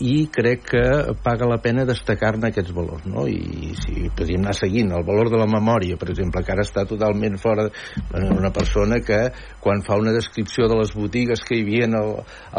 i 0.01 0.27
crec 0.33 0.63
que 0.71 0.83
paga 1.21 1.45
la 1.45 1.59
pena 1.61 1.85
destacar-ne 1.85 2.49
aquests 2.49 2.73
valors, 2.73 3.05
no? 3.05 3.27
I 3.29 3.75
si 3.77 4.07
podríem 4.17 4.41
anar 4.41 4.55
seguint 4.57 4.93
el 4.97 5.05
valor 5.05 5.29
de 5.29 5.37
la 5.37 5.47
memòria, 5.49 5.97
per 6.01 6.09
exemple, 6.09 6.41
que 6.41 6.53
ara 6.55 6.65
està 6.65 6.87
totalment 6.89 7.37
fora 7.41 7.67
bueno, 8.09 8.33
una 8.39 8.49
persona 8.55 8.97
que 9.05 9.21
quan 9.61 9.83
fa 9.85 9.99
una 10.01 10.15
descripció 10.15 10.67
de 10.71 10.79
les 10.79 10.95
botigues 10.97 11.45
que 11.45 11.59
hi 11.59 11.65
havia 11.65 11.89
al, 12.01 12.13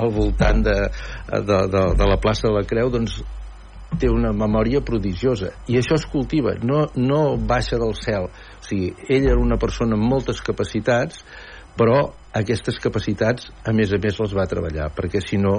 al 0.04 0.12
voltant 0.14 0.62
de, 0.68 0.78
de, 1.32 1.62
de, 1.74 1.86
de 1.98 2.10
la 2.12 2.20
plaça 2.22 2.46
de 2.46 2.54
la 2.60 2.66
Creu, 2.68 2.92
doncs 2.94 3.18
té 3.98 4.08
una 4.08 4.30
memòria 4.32 4.80
prodigiosa. 4.80 5.50
I 5.68 5.76
això 5.80 5.98
es 5.98 6.06
cultiva, 6.08 6.54
no, 6.62 6.86
no 6.96 7.36
baixa 7.36 7.76
del 7.80 7.96
cel. 7.98 8.30
O 8.30 8.64
sigui, 8.64 8.92
ell 9.08 9.26
era 9.26 9.40
una 9.40 9.58
persona 9.60 9.98
amb 9.98 10.06
moltes 10.14 10.40
capacitats 10.44 11.24
però 11.78 12.12
aquestes 12.32 12.78
capacitats 12.80 13.50
a 13.68 13.74
més 13.76 13.92
a 13.92 13.98
més 14.00 14.16
les 14.20 14.34
va 14.36 14.48
treballar 14.48 14.88
perquè 14.96 15.20
si 15.24 15.38
no, 15.40 15.52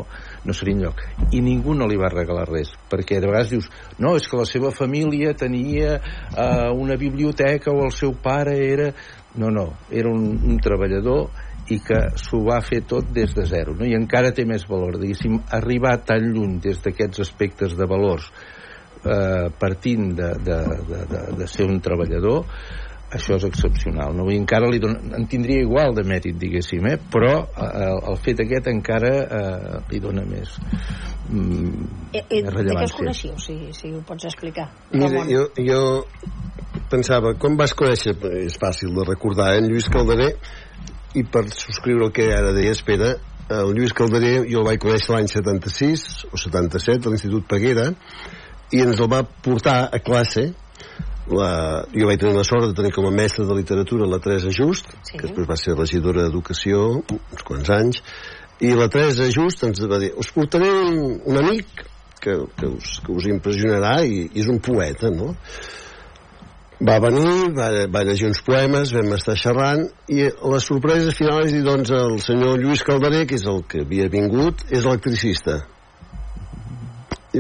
no 0.46 0.56
seria 0.58 0.88
lloc 0.88 1.02
i 1.34 1.42
ningú 1.46 1.76
no 1.78 1.88
li 1.90 2.00
va 2.02 2.10
regalar 2.14 2.48
res 2.50 2.74
perquè 2.90 3.20
de 3.22 3.30
vegades 3.30 3.54
dius, 3.54 3.70
no, 4.02 4.16
és 4.18 4.28
que 4.30 4.40
la 4.40 4.48
seva 4.50 4.74
família 4.74 5.36
tenia 5.38 6.00
uh, 6.00 6.72
una 6.74 6.98
biblioteca 6.98 7.74
o 7.74 7.86
el 7.86 7.94
seu 7.94 8.16
pare 8.18 8.58
era 8.66 8.92
no, 9.36 9.50
no, 9.54 9.68
era 9.90 10.10
un, 10.10 10.34
un 10.50 10.60
treballador 10.62 11.30
i 11.74 11.80
que 11.80 12.00
s'ho 12.20 12.42
va 12.44 12.60
fer 12.66 12.82
tot 12.90 13.14
des 13.16 13.32
de 13.38 13.46
zero 13.48 13.78
no? 13.78 13.86
i 13.88 13.96
encara 13.98 14.34
té 14.36 14.46
més 14.46 14.66
valor 14.70 14.98
diguéssim, 15.00 15.40
arribar 15.56 16.00
tan 16.08 16.26
lluny 16.34 16.58
des 16.64 16.82
d'aquests 16.84 17.24
aspectes 17.24 17.78
de 17.78 17.88
valors 17.88 18.28
eh, 19.06 19.48
partint 19.60 20.10
de, 20.18 20.34
de, 20.44 20.58
de, 20.90 21.04
de, 21.14 21.22
de 21.40 21.48
ser 21.48 21.70
un 21.70 21.80
treballador 21.86 22.44
això 23.14 23.38
és 23.38 23.46
excepcional. 23.48 24.16
No? 24.18 24.28
I 24.32 24.38
encara 24.42 24.70
li 24.72 24.80
don... 24.84 24.96
en 25.18 25.28
tindria 25.30 25.64
igual 25.64 25.96
de 25.98 26.06
mèrit 26.08 26.38
diguéssim, 26.40 26.86
eh? 26.90 26.98
però 27.14 27.34
eh, 27.44 27.92
el 28.12 28.20
fet 28.24 28.44
aquest 28.44 28.70
encara 28.72 29.14
eh, 29.24 29.82
li 29.92 30.02
dona 30.04 30.26
més 30.28 30.56
mm, 31.30 31.90
eh, 32.14 32.24
eh, 32.24 32.42
més 32.42 32.54
rellevància. 32.54 32.64
de 32.64 32.78
què 32.78 32.88
us 32.90 32.98
coneixeu, 33.00 33.36
si, 33.42 33.58
si 33.78 33.94
ho 33.94 34.02
pots 34.08 34.30
explicar? 34.32 34.70
Mira, 34.94 35.26
jo, 35.30 35.48
jo 35.60 35.82
pensava, 36.92 37.36
com 37.40 37.58
vas 37.60 37.76
conèixer? 37.78 38.16
És 38.44 38.58
fàcil 38.62 38.94
de 38.98 39.06
recordar, 39.08 39.54
en 39.60 39.70
Lluís 39.70 39.90
Calderé 39.94 40.34
i 41.18 41.24
per 41.30 41.46
subscriure 41.52 42.10
el 42.10 42.16
que 42.16 42.32
ara 42.34 42.54
deia 42.56 42.74
espera 42.74 43.14
el 43.54 43.74
Lluís 43.76 43.94
Calderé 43.94 44.38
jo 44.48 44.62
el 44.62 44.68
vaig 44.68 44.82
conèixer 44.82 45.14
l'any 45.14 45.28
76 45.30 46.06
o 46.32 46.40
77 46.40 47.06
a 47.06 47.12
l'Institut 47.12 47.46
Peguera 47.50 47.90
i 48.74 48.82
ens 48.82 49.02
el 49.04 49.10
va 49.12 49.22
portar 49.46 49.78
a 49.92 50.00
classe 50.02 50.48
la, 51.32 51.86
jo 51.94 52.08
vaig 52.10 52.20
tenir 52.20 52.36
la 52.36 52.46
sort 52.48 52.68
de 52.68 52.76
tenir 52.78 52.92
com 52.96 53.08
a 53.08 53.14
mestra 53.16 53.46
de 53.48 53.56
literatura 53.56 54.10
la 54.10 54.20
Teresa 54.24 54.52
Just, 54.52 54.92
sí. 55.04 55.18
que 55.18 55.28
després 55.28 55.48
va 55.50 55.58
ser 55.60 55.78
regidora 55.78 56.26
d'Educació 56.26 56.84
uns 57.00 57.46
quants 57.48 57.72
anys, 57.72 58.02
i 58.64 58.74
la 58.76 58.90
Teresa 58.92 59.30
Just 59.32 59.64
ens 59.68 59.82
va 59.88 60.02
dir, 60.04 60.12
us 60.20 60.32
portaré 60.36 60.70
un, 60.70 61.22
un 61.24 61.40
amic 61.40 61.86
que, 62.24 62.36
que, 62.58 62.68
us, 62.68 63.00
que 63.06 63.16
us 63.16 63.30
impressionarà 63.32 64.02
i, 64.04 64.28
i 64.32 64.44
és 64.44 64.52
un 64.52 64.60
poeta, 64.64 65.12
no? 65.12 65.34
Va 66.84 66.98
venir, 67.00 67.54
va, 67.56 67.70
va 67.88 68.04
llegir 68.04 68.28
uns 68.28 68.42
poemes, 68.44 68.92
vam 68.92 69.14
estar 69.16 69.38
xerrant, 69.40 69.86
i 70.12 70.26
la 70.28 70.60
sorpresa 70.64 71.14
final 71.16 71.46
és 71.46 71.54
dir, 71.56 71.64
doncs, 71.64 71.94
el 71.96 72.18
senyor 72.24 72.60
Lluís 72.60 72.84
Calderé, 72.84 73.24
que 73.30 73.40
és 73.40 73.46
el 73.48 73.62
que 73.70 73.86
havia 73.86 74.10
vingut, 74.12 74.66
és 74.72 74.84
electricista 74.84 75.62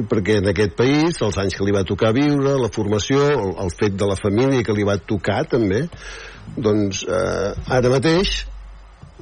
perquè 0.09 0.39
en 0.41 0.49
aquest 0.49 0.73
país, 0.79 1.19
els 1.21 1.37
anys 1.41 1.57
que 1.57 1.67
li 1.67 1.75
va 1.75 1.85
tocar 1.87 2.13
viure, 2.15 2.55
la 2.57 2.71
formació, 2.73 3.21
el, 3.33 3.53
el 3.61 3.73
fet 3.77 3.93
de 3.99 4.09
la 4.09 4.17
família 4.17 4.65
que 4.65 4.73
li 4.73 4.87
va 4.87 4.97
tocar 4.97 5.43
també, 5.51 5.85
doncs 6.57 7.05
eh, 7.05 7.53
ara 7.77 7.93
mateix 7.93 8.41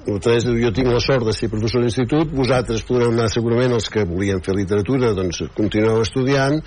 Teresa, 0.02 0.50
jo 0.58 0.72
tinc 0.74 0.88
la 0.90 1.00
sort 1.04 1.28
de 1.28 1.34
ser 1.36 1.50
professor 1.52 1.84
d'institut, 1.84 2.32
vosaltres 2.34 2.82
podreu 2.88 3.12
anar 3.12 3.28
segurament 3.30 3.76
els 3.76 3.90
que 3.92 4.06
volien 4.10 4.42
fer 4.42 4.56
literatura, 4.58 5.12
doncs 5.14 5.44
continueu 5.54 6.02
estudiant, 6.02 6.58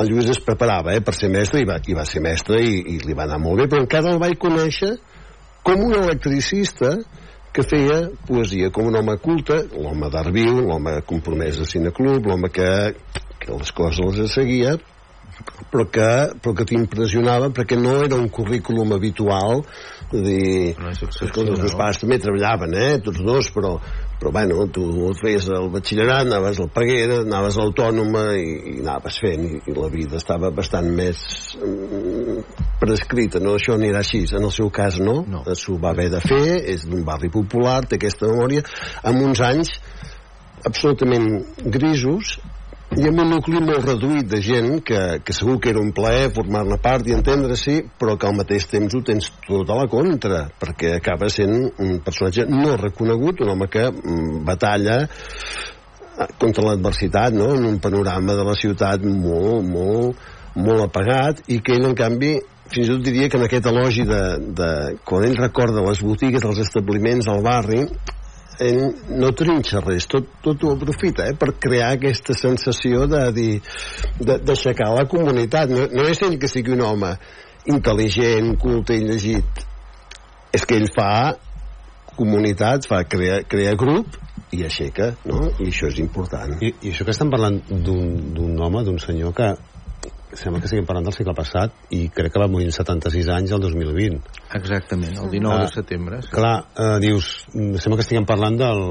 el 0.00 0.10
Lluís 0.10 0.28
es 0.34 0.42
preparava 0.44 0.92
eh, 0.92 1.00
per 1.04 1.14
ser 1.16 1.30
mestre 1.32 1.62
i 1.62 1.68
va, 1.68 1.78
i 1.88 1.96
va 1.96 2.04
ser 2.08 2.20
mestre 2.24 2.60
i, 2.60 2.74
i 2.94 2.98
li 3.06 3.16
va 3.16 3.24
anar 3.24 3.40
molt 3.40 3.62
bé, 3.62 3.68
però 3.70 3.80
encara 3.84 4.12
el 4.12 4.20
vaig 4.20 4.36
conèixer 4.40 4.92
com 5.64 5.86
un 5.86 5.96
electricista 6.02 6.98
que 7.52 7.64
feia 7.66 8.10
poesia 8.28 8.70
com 8.74 8.86
un 8.90 8.96
home 9.00 9.16
culte, 9.22 9.64
l'home 9.74 10.10
d'Arbiu, 10.12 10.60
l'home 10.62 11.00
compromès 11.08 11.60
a 11.60 11.66
Cineclub, 11.66 12.28
l'home 12.30 12.50
que, 12.54 12.70
que 13.42 13.50
les 13.50 13.72
coses 13.74 14.20
les 14.20 14.34
seguia, 14.38 14.76
però 15.70 15.86
que, 15.90 16.10
però 16.42 16.54
que 16.56 16.66
t'impressionava 16.68 17.50
perquè 17.54 17.78
no 17.78 17.96
era 18.04 18.18
un 18.18 18.28
currículum 18.30 18.94
habitual 18.96 19.64
de 20.12 20.22
dir, 20.26 20.76
no 20.78 20.90
els 20.90 21.64
meus 21.64 21.76
pares 21.78 22.00
també 22.02 22.20
treballaven, 22.22 22.76
eh, 22.76 22.94
tots 23.04 23.22
dos, 23.24 23.50
però, 23.54 23.76
però 24.20 24.30
bueno, 24.36 24.66
tu 24.68 24.84
feies 25.16 25.48
el 25.48 25.70
batxillerat, 25.72 26.26
anaves 26.28 26.60
al 26.60 26.68
Peguera, 26.74 27.22
anaves 27.24 27.56
a 27.56 27.64
l'autònoma 27.64 28.24
i, 28.36 28.50
i 28.74 28.74
anaves 28.82 29.16
fent, 29.24 29.46
i, 29.48 29.60
i 29.64 29.76
la 29.76 29.88
vida 29.92 30.18
estava 30.20 30.50
bastant 30.52 30.90
més 30.92 31.22
mm, 31.56 32.42
prescrita, 32.82 33.40
no? 33.40 33.56
Això 33.56 33.78
anirà 33.78 34.04
així, 34.04 34.26
en 34.36 34.44
el 34.44 34.52
seu 34.52 34.68
cas 34.76 35.00
no, 35.00 35.22
no. 35.24 35.40
s'ho 35.56 35.78
va 35.80 35.94
haver 35.94 36.10
de 36.12 36.20
fer, 36.20 36.60
és 36.68 36.84
d'un 36.84 37.06
barri 37.08 37.32
popular, 37.32 37.80
té 37.88 37.96
aquesta 37.96 38.28
memòria, 38.28 38.66
amb 39.08 39.24
uns 39.24 39.40
anys 39.46 39.72
absolutament 40.68 41.30
grisos 41.64 42.36
i 42.98 43.04
amb 43.06 43.20
un 43.22 43.28
nucli 43.30 43.60
molt 43.62 43.84
reduït 43.86 44.26
de 44.26 44.40
gent 44.42 44.80
que, 44.82 44.98
que 45.22 45.34
segur 45.36 45.60
que 45.62 45.70
era 45.70 45.78
un 45.78 45.92
plaer 45.94 46.32
formar-ne 46.34 46.78
part 46.82 47.06
i 47.06 47.14
entendre-s'hi, 47.14 47.76
però 48.00 48.16
que 48.18 48.26
al 48.26 48.34
mateix 48.34 48.66
temps 48.72 48.96
ho 48.96 49.02
tens 49.06 49.28
tot 49.46 49.70
a 49.70 49.76
la 49.78 49.86
contra, 49.90 50.40
perquè 50.58 50.96
acaba 50.96 51.28
sent 51.30 51.54
un 51.78 52.00
personatge 52.02 52.48
no 52.50 52.74
reconegut, 52.80 53.44
un 53.44 53.54
home 53.54 53.70
que 53.70 53.86
mm, 53.92 54.42
batalla 54.48 54.98
eh, 55.06 56.28
contra 56.42 56.66
l'adversitat, 56.66 57.36
no?, 57.38 57.52
en 57.54 57.70
un 57.70 57.78
panorama 57.78 58.34
de 58.34 58.50
la 58.50 58.58
ciutat 58.58 59.06
molt, 59.06 59.62
molt, 59.70 60.30
molt 60.58 60.88
apagat, 60.88 61.44
i 61.46 61.60
que 61.62 61.78
ell, 61.78 61.86
en 61.92 61.94
canvi, 61.94 62.34
fins 62.70 62.88
i 62.88 62.90
tot 62.90 63.06
diria 63.06 63.30
que 63.30 63.38
en 63.38 63.46
aquest 63.46 63.70
elogi 63.70 64.02
de, 64.08 64.24
de 64.50 64.72
quan 65.06 65.30
ell 65.30 65.38
recorda 65.38 65.86
les 65.86 66.02
botigues, 66.02 66.42
els 66.42 66.66
establiments 66.66 67.30
al 67.30 67.46
barri, 67.46 67.84
ell 68.60 68.80
no 69.20 69.30
trinxa 69.36 69.80
res, 69.84 70.06
tot, 70.10 70.28
tot 70.44 70.64
ho 70.64 70.74
aprofita 70.76 71.26
eh, 71.30 71.36
per 71.38 71.54
crear 71.62 71.94
aquesta 71.96 72.36
sensació 72.36 73.06
de 73.10 73.22
dir 73.36 73.52
d'aixecar 74.20 74.90
la 74.94 75.06
comunitat. 75.10 75.72
No, 75.72 75.86
no 75.90 76.08
és 76.10 76.20
ell 76.26 76.36
que 76.40 76.50
sigui 76.50 76.76
un 76.76 76.84
home, 76.86 77.14
intel·ligent, 77.72 78.54
culte 78.60 78.96
i 78.96 79.06
llegit, 79.06 79.64
és 80.56 80.66
que 80.66 80.76
ell 80.80 80.90
fa 80.92 81.12
comunitat, 82.16 82.88
fa 82.90 83.04
crea, 83.08 83.40
crea 83.48 83.72
grup 83.80 84.18
i 84.52 84.64
aixeca, 84.66 85.12
no? 85.30 85.46
I 85.62 85.70
això 85.70 85.88
és 85.88 86.00
important. 86.02 86.56
I, 86.60 86.74
i 86.82 86.92
això 86.92 87.06
que 87.06 87.14
estem 87.14 87.30
parlant 87.32 87.60
d'un 87.70 88.60
home, 88.60 88.84
d'un 88.84 88.98
senyor 89.00 89.32
que 89.36 89.52
sembla 90.38 90.60
que 90.60 90.68
estiguem 90.68 90.86
parlant 90.86 91.08
del 91.08 91.16
segle 91.16 91.34
passat 91.36 91.74
i 91.96 92.04
crec 92.14 92.34
que 92.34 92.42
va 92.42 92.48
morir 92.50 92.68
en 92.70 92.74
76 92.76 93.30
anys 93.34 93.54
el 93.56 93.62
2020 93.64 94.34
exactament, 94.58 95.16
el 95.18 95.30
19 95.32 95.54
ah, 95.56 95.64
de 95.64 95.72
setembre 95.74 96.20
sí. 96.22 96.32
clar, 96.34 96.54
eh, 96.76 96.96
dius 97.02 97.30
sembla 97.50 97.98
que 97.98 98.06
estiguem 98.06 98.28
parlant 98.28 98.58
del 98.60 98.82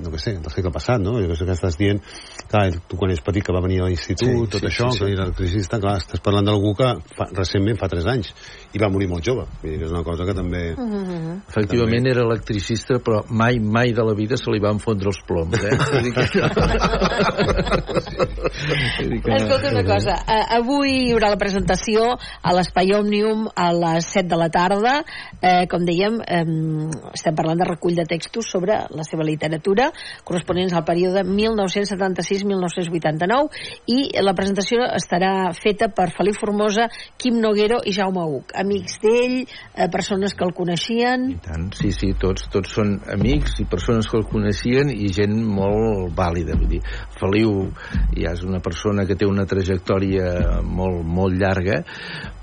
no 0.00 0.12
que 0.14 0.22
sé, 0.22 0.36
del 0.38 0.54
segle 0.54 0.72
passat 0.74 1.02
no? 1.02 1.18
jo 1.22 1.30
que 1.30 1.56
estàs 1.56 1.78
dient 1.80 2.02
clar, 2.50 2.66
tu 2.88 2.94
quan 2.98 3.10
ets 3.14 3.22
petit 3.24 3.42
que 3.46 3.54
va 3.54 3.62
venir 3.64 3.78
a 3.80 3.84
l'institut, 3.88 4.28
sí, 4.28 4.50
tot 4.52 4.60
sí, 4.64 4.68
això 4.70 4.86
sí, 4.90 4.94
sí. 4.98 5.04
que 5.04 5.12
era 5.14 5.24
electricista, 5.28 5.74
clar, 5.82 5.96
estàs 6.02 6.20
parlant 6.24 6.46
d'algú 6.50 6.70
que 6.78 6.88
fa, 7.16 7.24
recentment 7.36 7.78
fa 7.80 7.86
3 7.92 8.06
anys 8.14 8.28
i 8.74 8.76
va 8.82 8.88
morir 8.92 9.08
molt 9.10 9.22
jove, 9.26 9.44
Vull 9.62 9.70
dir 9.72 9.78
que 9.80 9.86
és 9.88 9.94
una 9.94 10.06
cosa 10.06 10.22
que 10.28 10.34
també 10.34 10.62
uh 10.74 10.80
mm-hmm. 10.80 11.04
-huh. 11.06 11.36
efectivament 11.48 12.04
també... 12.04 12.10
era 12.10 12.22
electricista 12.26 12.94
però 12.98 13.18
mai, 13.28 13.54
mai 13.58 13.92
de 13.92 14.02
la 14.04 14.14
vida 14.14 14.36
se 14.36 14.50
li 14.50 14.60
van 14.60 14.78
fondre 14.78 15.08
els 15.08 15.20
ploms 15.26 15.64
eh? 15.64 15.70
Escolta 18.60 19.70
una 19.70 19.84
cosa, 19.84 20.14
uh, 20.26 20.56
avui 20.58 21.06
hi 21.06 21.12
haurà 21.14 21.30
la 21.32 21.38
presentació 21.40 22.16
a 22.42 22.52
l'Espai 22.54 22.92
Òmnium 22.96 23.46
a 23.54 23.70
les 23.72 24.04
7 24.12 24.28
de 24.28 24.36
la 24.36 24.48
tarda. 24.52 25.00
Eh, 25.40 25.64
com 25.70 25.84
dèiem, 25.86 26.18
eh, 26.20 26.44
estem 27.14 27.36
parlant 27.36 27.60
de 27.60 27.68
recull 27.68 27.96
de 27.96 28.04
textos 28.08 28.50
sobre 28.52 28.76
la 28.90 29.06
seva 29.06 29.24
literatura 29.26 29.90
corresponents 30.24 30.74
al 30.76 30.84
període 30.84 31.24
1976-1989 32.46 33.92
i 33.94 33.98
la 34.24 34.34
presentació 34.36 34.86
estarà 34.96 35.50
feta 35.56 35.90
per 35.94 36.10
Felip 36.16 36.38
Formosa, 36.40 36.88
Quim 37.20 37.40
Noguero 37.42 37.80
i 37.84 37.94
Jaume 37.96 38.24
Uc. 38.38 38.54
Amics 38.62 38.98
d'ell, 39.04 39.36
eh, 39.42 39.88
persones 39.92 40.34
que 40.34 40.46
el 40.46 40.54
coneixien... 40.56 41.28
I 41.34 41.38
tant, 41.44 41.68
sí, 41.76 41.92
sí, 41.96 42.12
tots, 42.20 42.48
tots 42.52 42.74
són 42.78 42.96
amics 43.12 43.60
i 43.64 43.68
persones 43.70 44.08
que 44.10 44.18
el 44.20 44.26
coneixien 44.30 44.92
i 44.94 45.12
gent 45.14 45.36
molt 45.44 46.14
vàlida. 46.16 46.58
Vull 46.58 46.76
dir, 46.76 46.82
Feliu 47.20 47.56
ja 48.16 48.34
és 48.34 48.44
una 48.46 48.62
persona 48.64 49.06
que 49.08 49.18
té 49.18 49.28
una 49.28 49.46
trajectòria 49.48 50.60
molt, 50.66 51.02
molt 51.06 51.40
llarga 51.40 51.82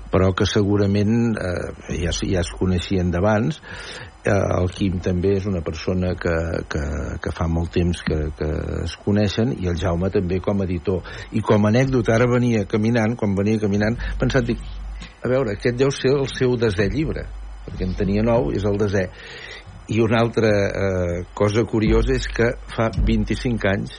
però 0.08 0.30
que 0.32 0.46
segurament 0.48 1.36
eh, 1.36 1.98
ja, 2.00 2.12
ja 2.12 2.40
es 2.40 2.52
coneixien 2.56 3.10
d'abans 3.12 3.60
el 4.28 4.68
Quim 4.74 4.98
també 5.04 5.36
és 5.38 5.46
una 5.46 5.62
persona 5.64 6.14
que, 6.18 6.34
que, 6.68 6.82
que 7.22 7.32
fa 7.32 7.46
molt 7.48 7.70
temps 7.72 8.02
que, 8.04 8.18
que 8.38 8.48
es 8.82 8.96
coneixen 9.04 9.54
i 9.56 9.70
el 9.70 9.78
Jaume 9.78 10.10
també 10.14 10.40
com 10.44 10.60
a 10.60 10.66
editor 10.66 11.06
i 11.32 11.42
com 11.44 11.64
a 11.64 11.70
anècdota 11.70 12.16
ara 12.16 12.26
venia 12.30 12.64
caminant 12.68 13.14
quan 13.16 13.36
venia 13.38 13.60
caminant 13.62 13.96
pensat 14.18 14.48
dic 14.48 14.64
a 15.22 15.30
veure, 15.30 15.54
aquest 15.54 15.78
deu 15.78 15.90
ser 15.94 16.16
el 16.16 16.26
seu 16.32 16.56
desè 16.58 16.88
llibre 16.90 17.28
perquè 17.68 17.86
en 17.86 17.94
tenia 17.94 18.24
nou, 18.26 18.50
és 18.54 18.66
el 18.66 18.78
desè 18.80 19.06
i 19.88 20.02
una 20.04 20.20
altra 20.20 20.50
eh, 20.68 21.24
cosa 21.34 21.64
curiosa 21.64 22.12
és 22.12 22.28
que 22.28 22.50
fa 22.74 22.90
25 22.92 23.70
anys 23.70 23.96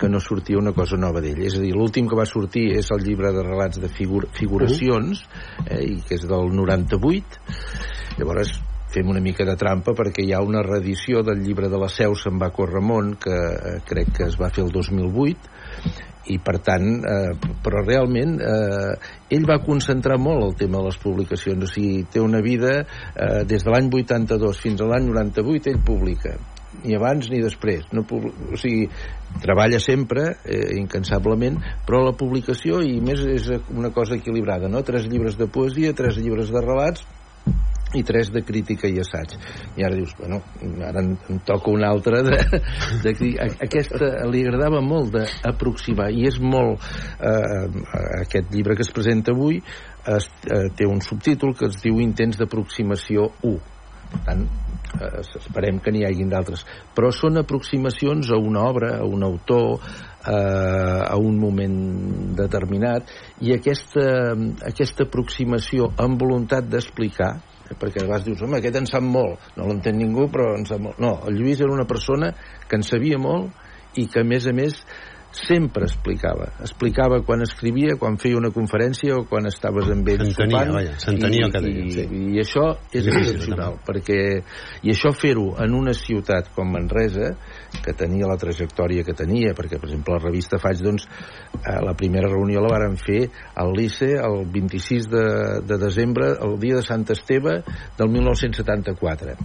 que 0.00 0.08
no 0.08 0.20
sortia 0.20 0.56
una 0.56 0.72
cosa 0.72 0.96
nova 0.96 1.20
d'ell. 1.20 1.42
És 1.44 1.58
a 1.58 1.60
dir, 1.60 1.74
l'últim 1.76 2.06
que 2.08 2.16
va 2.16 2.24
sortir 2.24 2.70
és 2.78 2.88
el 2.94 3.02
llibre 3.04 3.34
de 3.36 3.42
relats 3.44 3.76
de 3.82 3.90
figur 3.92 4.22
figuracions, 4.32 5.26
eh, 5.66 5.82
i 5.84 5.98
que 6.00 6.16
és 6.16 6.24
del 6.24 6.54
98. 6.56 7.42
Llavors, 8.16 8.54
fem 8.90 9.08
una 9.08 9.22
mica 9.22 9.46
de 9.46 9.56
trampa 9.58 9.94
perquè 9.96 10.24
hi 10.26 10.34
ha 10.34 10.42
una 10.42 10.62
reedició 10.66 11.24
del 11.26 11.42
llibre 11.44 11.70
de 11.70 11.78
la 11.80 11.88
Seu 11.92 12.14
se'n 12.18 12.38
va 12.42 12.50
córrer 12.54 12.82
món 12.82 13.14
que 13.22 13.34
eh, 13.34 13.74
crec 13.86 14.14
que 14.18 14.28
es 14.28 14.38
va 14.40 14.50
fer 14.54 14.64
el 14.66 14.72
2008 14.74 16.08
i 16.30 16.36
per 16.44 16.58
tant, 16.62 16.86
eh, 17.00 17.32
però 17.64 17.82
realment 17.82 18.36
eh, 18.44 18.92
ell 19.34 19.46
va 19.48 19.60
concentrar 19.64 20.18
molt 20.20 20.44
el 20.44 20.56
tema 20.60 20.78
de 20.78 20.90
les 20.90 20.98
publicacions, 21.00 21.64
o 21.64 21.70
sigui, 21.70 22.04
té 22.12 22.22
una 22.22 22.42
vida 22.44 22.80
eh, 22.80 23.42
des 23.48 23.64
de 23.64 23.72
l'any 23.72 23.90
82 24.02 24.62
fins 24.62 24.82
a 24.82 24.90
l'any 24.90 25.10
98 25.10 25.72
ell 25.72 25.84
publica 25.86 26.36
ni 26.84 26.94
abans 26.94 27.26
ni 27.32 27.40
després 27.42 27.88
no, 27.90 28.04
o 28.06 28.58
sigui, 28.60 28.84
treballa 29.42 29.80
sempre 29.82 30.36
eh, 30.44 30.76
incansablement 30.78 31.58
però 31.86 32.04
la 32.04 32.14
publicació 32.16 32.78
i 32.86 33.00
més 33.02 33.24
és 33.26 33.48
una 33.74 33.90
cosa 33.94 34.14
equilibrada 34.20 34.70
no? 34.70 34.84
tres 34.86 35.08
llibres 35.10 35.38
de 35.40 35.50
poesia, 35.50 35.96
tres 35.98 36.20
llibres 36.20 36.52
de 36.54 36.62
relats 36.62 37.02
i 37.94 38.02
tres 38.06 38.30
de 38.30 38.42
crítica 38.46 38.88
i 38.88 39.00
assaig. 39.02 39.34
I 39.76 39.84
ara 39.86 39.96
dius, 39.98 40.14
bueno, 40.18 40.40
ara 40.86 41.02
en, 41.02 41.16
en 41.28 41.40
toca 41.46 41.72
una 41.72 41.90
altra 41.90 42.22
de, 42.26 42.38
de, 43.02 43.14
de, 43.18 43.30
aquesta 43.66 44.12
li 44.30 44.44
agradava 44.44 44.82
molt 44.84 45.14
d'aproximar 45.16 46.10
i 46.14 46.28
és 46.30 46.38
molt 46.42 46.84
eh, 47.18 47.66
aquest 48.22 48.54
llibre 48.54 48.78
que 48.78 48.86
es 48.86 48.94
presenta 48.94 49.34
avui 49.34 49.58
es, 49.60 50.30
eh, 50.46 50.68
té 50.76 50.86
un 50.86 51.02
subtítol 51.04 51.56
que 51.58 51.68
es 51.70 51.82
diu 51.82 52.00
Intents 52.00 52.38
d'aproximació 52.40 53.30
1 53.42 53.58
per 54.10 54.20
tant 54.26 54.46
eh, 54.98 55.20
esperem 55.38 55.78
que 55.82 55.92
n'hi 55.94 56.04
hagin 56.06 56.30
d'altres. 56.32 56.64
Però 56.96 57.10
són 57.14 57.38
aproximacions 57.40 58.30
a 58.30 58.38
una 58.38 58.64
obra 58.68 58.96
a 58.98 59.06
un 59.06 59.22
autor 59.26 59.78
eh, 59.78 60.32
a 60.34 61.16
un 61.18 61.38
moment 61.40 61.78
determinat 62.38 63.10
i 63.46 63.54
aquesta, 63.56 64.34
aquesta 64.66 65.06
aproximació 65.06 65.92
amb 65.98 66.20
voluntat 66.20 66.68
d'explicar 66.70 67.32
eh, 67.36 67.49
perquè 67.78 68.02
a 68.02 68.06
vegades 68.08 68.26
dius, 68.26 68.42
home, 68.42 68.58
aquest 68.58 68.80
en 68.80 68.88
sap 68.90 69.04
molt 69.06 69.52
no 69.58 69.68
l'entén 69.68 69.98
ningú, 70.00 70.26
però 70.32 70.52
en 70.56 70.66
sap 70.68 70.82
molt 70.82 70.98
no, 71.02 71.16
el 71.28 71.38
Lluís 71.38 71.62
era 71.62 71.72
una 71.74 71.86
persona 71.88 72.32
que 72.66 72.80
en 72.80 72.86
sabia 72.86 73.20
molt 73.20 73.98
i 74.00 74.06
que 74.10 74.22
a 74.22 74.26
més 74.26 74.46
a 74.46 74.54
més 74.56 74.82
sempre 75.30 75.84
explicava. 75.86 76.48
Explicava 76.60 77.20
quan 77.22 77.44
escrivia, 77.44 77.94
quan 77.98 78.16
feia 78.18 78.38
una 78.38 78.50
conferència 78.54 79.14
o 79.14 79.24
quan 79.30 79.46
estaves 79.46 79.90
amb 79.92 80.08
ell 80.10 80.24
sopant. 80.34 80.72
S'entenia 80.98 81.46
el 81.46 81.54
que 81.54 81.62
deia. 81.62 81.84
I, 81.84 81.92
sí. 81.94 82.06
I, 82.10 82.40
això 82.42 82.66
és 82.90 83.06
excepcional, 83.06 83.78
perquè... 83.86 84.20
I 84.82 84.94
això 84.94 85.14
fer-ho 85.14 85.52
en 85.62 85.76
una 85.78 85.94
ciutat 85.94 86.50
com 86.56 86.74
Manresa, 86.74 87.34
que 87.84 87.94
tenia 87.96 88.28
la 88.28 88.38
trajectòria 88.40 89.04
que 89.06 89.14
tenia, 89.16 89.54
perquè, 89.56 89.78
per 89.80 89.88
exemple, 89.88 90.16
la 90.16 90.24
revista 90.24 90.58
Faig, 90.60 90.82
doncs, 90.84 91.06
eh, 91.60 91.78
la 91.84 91.94
primera 91.98 92.30
reunió 92.30 92.62
la 92.62 92.72
varen 92.72 92.96
fer 93.00 93.22
al 93.60 93.72
Lice 93.76 94.12
el 94.18 94.44
26 94.52 95.08
de, 95.10 95.24
de 95.66 95.78
desembre, 95.80 96.32
el 96.42 96.58
dia 96.60 96.78
de 96.78 96.84
Sant 96.86 97.06
Esteve 97.10 97.60
del 97.98 98.10
1974. 98.12 99.36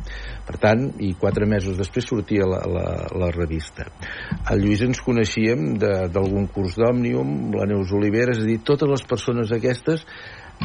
Per 0.45 0.57
tant, 0.61 0.88
i 1.01 1.13
quatre 1.19 1.47
mesos 1.49 1.77
després 1.79 2.07
sortia 2.09 2.47
la, 2.49 2.61
la, 2.69 2.85
la 3.15 3.29
revista. 3.33 3.88
El 4.51 4.63
Lluís 4.63 4.83
ens 4.85 5.01
coneixíem 5.05 5.75
d'algun 5.79 6.49
curs 6.53 6.77
d'Òmnium, 6.79 7.53
la 7.55 7.69
Neus 7.69 7.93
Olivera, 7.95 8.35
és 8.35 8.43
a 8.43 8.47
dir, 8.47 8.59
totes 8.65 8.89
les 8.91 9.05
persones 9.07 9.53
aquestes 9.55 10.05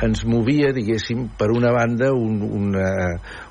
ens 0.01 0.23
movia, 0.25 0.71
diguéssim, 0.73 1.27
per 1.39 1.51
una 1.53 1.73
banda 1.75 2.11
un, 2.15 2.41
una, 2.47 2.91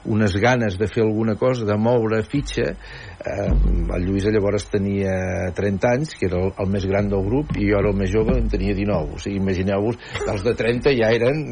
unes 0.09 0.37
ganes 0.41 0.77
de 0.79 0.87
fer 0.89 1.03
alguna 1.03 1.35
cosa, 1.35 1.65
de 1.67 1.75
moure 1.77 2.21
fitxa. 2.23 2.71
Eh, 3.19 3.49
el 3.95 4.07
Lluís 4.07 4.25
llavors 4.31 4.69
tenia 4.71 5.51
30 5.55 5.91
anys, 5.91 6.15
que 6.17 6.29
era 6.29 6.39
el, 6.39 6.53
el 6.55 6.71
més 6.71 6.87
gran 6.89 7.11
del 7.11 7.25
grup, 7.27 7.53
i 7.59 7.67
jo 7.69 7.81
era 7.81 7.91
el 7.91 7.99
més 7.99 8.13
jove, 8.13 8.37
en 8.39 8.49
tenia 8.51 8.77
19. 8.77 9.19
O 9.19 9.21
sigui, 9.21 9.37
imagineu-vos, 9.43 9.99
els 10.25 10.47
de 10.47 10.55
30 10.63 10.95
ja 10.97 11.11
eren 11.15 11.43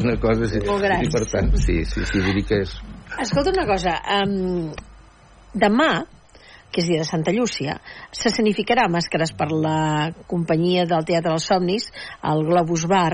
una 0.00 0.16
cosa... 0.22 0.48
Així, 0.48 0.64
Molt 0.66 0.88
grans. 0.88 1.06
I 1.06 1.14
per 1.14 1.24
tant, 1.30 1.54
sí, 1.60 1.78
sí, 1.84 2.02
sí, 2.08 2.24
vull 2.24 2.40
dir 2.40 2.48
que 2.48 2.64
és... 2.64 2.74
Escolta 3.22 3.52
una 3.54 3.68
cosa, 3.68 4.00
um, 4.24 4.72
demà 5.54 5.92
que 6.74 6.82
és 6.82 6.88
dia 6.90 7.04
de 7.04 7.06
Santa 7.06 7.30
Llúcia, 7.30 7.76
s'escenificarà 8.10 8.88
màscares 8.90 9.30
per 9.38 9.46
la 9.52 10.10
companyia 10.26 10.82
del 10.90 11.06
Teatre 11.06 11.30
dels 11.30 11.46
Somnis, 11.46 11.86
el 12.26 12.42
Globus 12.48 12.88
Bar, 12.90 13.12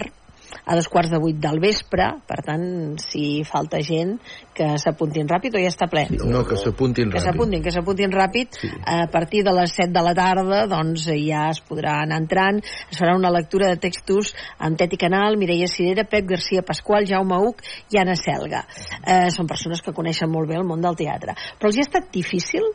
a 0.65 0.77
dos 0.77 0.89
quarts 0.89 1.11
de 1.13 1.21
vuit 1.23 1.39
del 1.41 1.61
vespre, 1.63 2.07
per 2.29 2.41
tant, 2.47 2.65
si 3.03 3.43
falta 3.49 3.81
gent, 3.85 4.17
que 4.57 4.73
s'apuntin 4.83 5.29
ràpid 5.31 5.57
o 5.57 5.63
ja 5.63 5.71
està 5.73 5.89
ple? 5.91 6.07
Sí, 6.11 6.19
no, 6.29 6.43
que 6.49 6.59
s'apuntin 6.61 7.11
ràpid. 7.11 7.19
Que 7.19 7.25
s'apuntin, 7.27 7.63
que 7.65 7.75
s'apuntin 7.75 8.15
ràpid. 8.15 8.59
Sí. 8.61 8.71
A 8.95 9.07
partir 9.13 9.45
de 9.47 9.55
les 9.57 9.75
7 9.77 9.93
de 9.95 10.05
la 10.05 10.15
tarda, 10.17 10.65
doncs, 10.71 11.07
ja 11.15 11.47
es 11.55 11.63
podrà 11.67 12.01
anar 12.05 12.21
entrant. 12.25 12.61
Es 12.91 13.01
farà 13.01 13.17
una 13.19 13.33
lectura 13.35 13.71
de 13.71 13.81
textos 13.81 14.35
amb 14.59 14.79
Teti 14.81 14.99
Canal, 15.01 15.39
Mireia 15.41 15.69
Cirera, 15.71 16.05
Pep 16.05 16.29
Garcia 16.35 16.65
Pasqual, 16.67 17.09
Jaume 17.09 17.41
Uc 17.49 17.65
i 17.95 18.01
Anna 18.03 18.17
Selga. 18.19 18.65
Eh, 19.07 19.29
són 19.35 19.49
persones 19.51 19.83
que 19.85 19.97
coneixen 19.97 20.31
molt 20.31 20.51
bé 20.51 20.59
el 20.59 20.69
món 20.69 20.83
del 20.85 20.99
teatre. 20.99 21.37
Però 21.59 21.71
els 21.71 21.81
ha 21.81 21.89
estat 21.89 22.13
difícil 22.15 22.67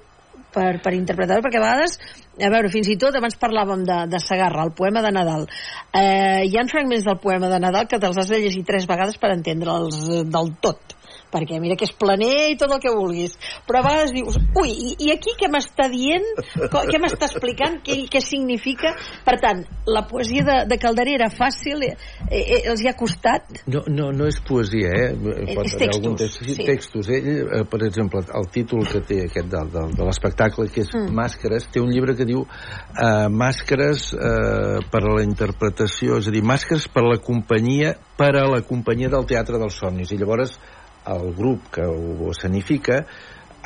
per, 0.56 0.72
per 0.84 0.96
interpretar-ho, 0.98 1.44
perquè 1.46 1.62
a 1.62 1.66
vegades, 1.66 2.00
a 2.40 2.52
veure, 2.54 2.72
fins 2.74 2.90
i 2.92 2.98
tot 3.02 3.16
abans 3.20 3.38
parlàvem 3.42 3.86
de, 3.88 4.02
de 4.12 4.22
Sagarra, 4.24 4.66
el 4.66 4.74
poema 4.78 5.04
de 5.06 5.14
Nadal. 5.16 5.48
Eh, 5.92 6.48
hi 6.48 6.58
ha 6.58 6.68
fragments 6.72 7.08
del 7.08 7.20
poema 7.24 7.52
de 7.52 7.62
Nadal 7.62 7.90
que 7.92 8.02
te'ls 8.02 8.24
has 8.24 8.32
de 8.32 8.42
llegir 8.42 8.66
tres 8.68 8.88
vegades 8.90 9.20
per 9.22 9.36
entendre'ls 9.36 10.02
del 10.32 10.56
tot 10.64 10.96
perquè 11.36 11.60
mira 11.62 11.78
que 11.78 11.88
és 11.88 11.94
planer 11.96 12.54
i 12.54 12.58
tot 12.60 12.74
el 12.74 12.82
que 12.84 12.94
vulguis, 12.96 13.36
però 13.68 13.82
a 13.82 13.88
vegades 13.90 14.16
dius, 14.16 14.40
ui, 14.62 14.72
i, 14.72 14.96
i 15.08 15.12
aquí 15.14 15.36
què 15.38 15.50
m'està 15.52 15.90
dient, 15.92 16.26
què 16.72 17.02
m'està 17.02 17.30
explicant, 17.30 17.80
què, 17.86 18.00
què 18.12 18.24
significa? 18.24 18.96
Per 19.28 19.38
tant, 19.44 19.64
la 19.92 20.06
poesia 20.10 20.46
de, 20.48 20.58
de 20.72 20.80
Calderer 20.82 21.18
era 21.20 21.30
fàcil, 21.34 21.86
eh, 21.86 21.94
eh, 22.32 22.62
els 22.72 22.82
hi 22.82 22.90
ha 22.90 22.96
costat? 22.98 23.62
No, 23.70 23.86
no, 23.92 24.10
no 24.16 24.30
és 24.32 24.42
poesia, 24.48 24.90
eh? 24.90 25.12
Pot 25.16 25.68
és 25.68 25.76
haver 25.76 25.86
textos, 25.86 26.02
algun 26.02 26.20
text, 26.20 26.42
sí, 26.42 26.58
sí. 26.58 26.68
textos. 26.68 27.14
Ell, 27.14 27.32
eh, 27.46 27.64
per 27.70 27.84
exemple, 27.86 28.24
el 28.42 28.50
títol 28.54 28.86
que 28.90 29.04
té 29.06 29.22
aquest 29.28 29.52
de, 29.52 29.64
de, 29.76 29.88
de 30.00 30.10
l'espectacle, 30.10 30.70
que 30.74 30.86
és 30.86 30.96
Mm. 30.96 31.12
Màscares, 31.16 31.68
té 31.72 31.82
un 31.84 31.92
llibre 31.92 32.16
que 32.16 32.28
diu 32.28 32.46
eh, 32.46 33.28
Màscares 33.30 34.08
eh, 34.16 34.80
per 34.92 35.04
a 35.04 35.14
la 35.18 35.26
interpretació, 35.26 36.20
és 36.22 36.30
a 36.30 36.34
dir, 36.34 36.44
Màscares 36.46 36.88
per 36.92 37.04
a 37.04 37.12
la 37.12 37.20
companyia 37.24 37.96
per 38.16 38.32
a 38.40 38.46
la 38.48 38.62
companyia 38.64 39.12
del 39.12 39.28
Teatre 39.28 39.60
dels 39.60 39.76
Somnis. 39.82 40.14
I 40.16 40.20
llavors 40.22 40.56
el 41.06 41.34
grup 41.36 41.70
que 41.74 41.86
ho 41.86 42.32
escenifica 42.32 43.06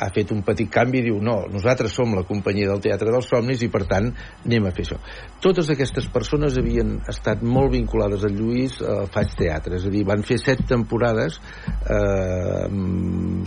ha 0.00 0.10
fet 0.14 0.32
un 0.34 0.42
petit 0.46 0.70
canvi 0.72 1.00
i 1.00 1.06
diu 1.08 1.20
no, 1.24 1.42
nosaltres 1.52 1.94
som 1.96 2.14
la 2.16 2.24
companyia 2.28 2.70
del 2.70 2.82
Teatre 2.84 3.12
dels 3.12 3.30
Somnis 3.30 3.64
i 3.64 3.70
per 3.72 3.84
tant 3.90 4.10
anem 4.44 4.68
a 4.68 4.74
fer 4.76 4.86
això. 4.86 5.00
Totes 5.40 5.70
aquestes 5.72 6.08
persones 6.12 6.58
havien 6.60 6.98
estat 7.10 7.42
molt 7.42 7.72
vinculades 7.74 8.24
al 8.28 8.36
Lluís 8.36 8.78
a 8.84 9.02
Faig 9.12 9.34
Teatre, 9.38 9.80
és 9.80 9.88
a 9.88 9.92
dir, 9.92 10.04
van 10.08 10.24
fer 10.26 10.40
set 10.42 10.62
temporades 10.68 11.40
eh, 11.40 12.66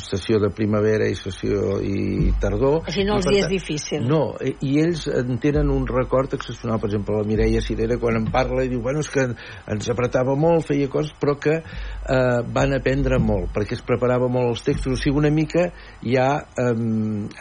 sessió 0.04 0.42
de 0.42 0.50
primavera 0.56 1.08
i 1.10 1.18
sessió 1.18 1.78
i 1.84 2.34
tardor. 2.42 2.82
Així 2.90 3.06
no 3.08 3.20
els 3.20 3.30
hi 3.30 3.40
és 3.44 3.50
difícil. 3.52 4.08
no, 4.10 4.24
i 4.42 4.74
i 4.74 4.80
ells 4.82 5.06
en 5.12 5.38
tenen 5.44 5.70
un 5.74 5.86
record 5.90 6.34
excepcional. 6.38 6.80
Per 6.82 6.90
exemple, 6.90 7.18
la 7.20 7.28
Mireia 7.28 7.62
Cirera, 7.62 7.98
quan 8.02 8.18
en 8.20 8.30
parla, 8.34 8.64
i 8.66 8.72
diu, 8.72 8.82
bueno, 8.84 9.04
és 9.04 9.12
que 9.14 9.28
ens 9.30 9.90
apretava 9.92 10.36
molt, 10.40 10.68
feia 10.70 10.90
coses, 10.92 11.14
però 11.20 11.36
que 11.42 11.60
eh, 11.60 12.40
van 12.56 12.76
aprendre 12.78 13.20
molt, 13.22 13.52
perquè 13.56 13.78
es 13.78 13.86
preparava 13.86 14.30
molt 14.32 14.54
els 14.54 14.66
textos. 14.66 14.96
O 14.96 15.00
sigui, 15.00 15.20
una 15.24 15.34
mica 15.34 15.70
ja 16.02 16.43
eh, 16.44 16.70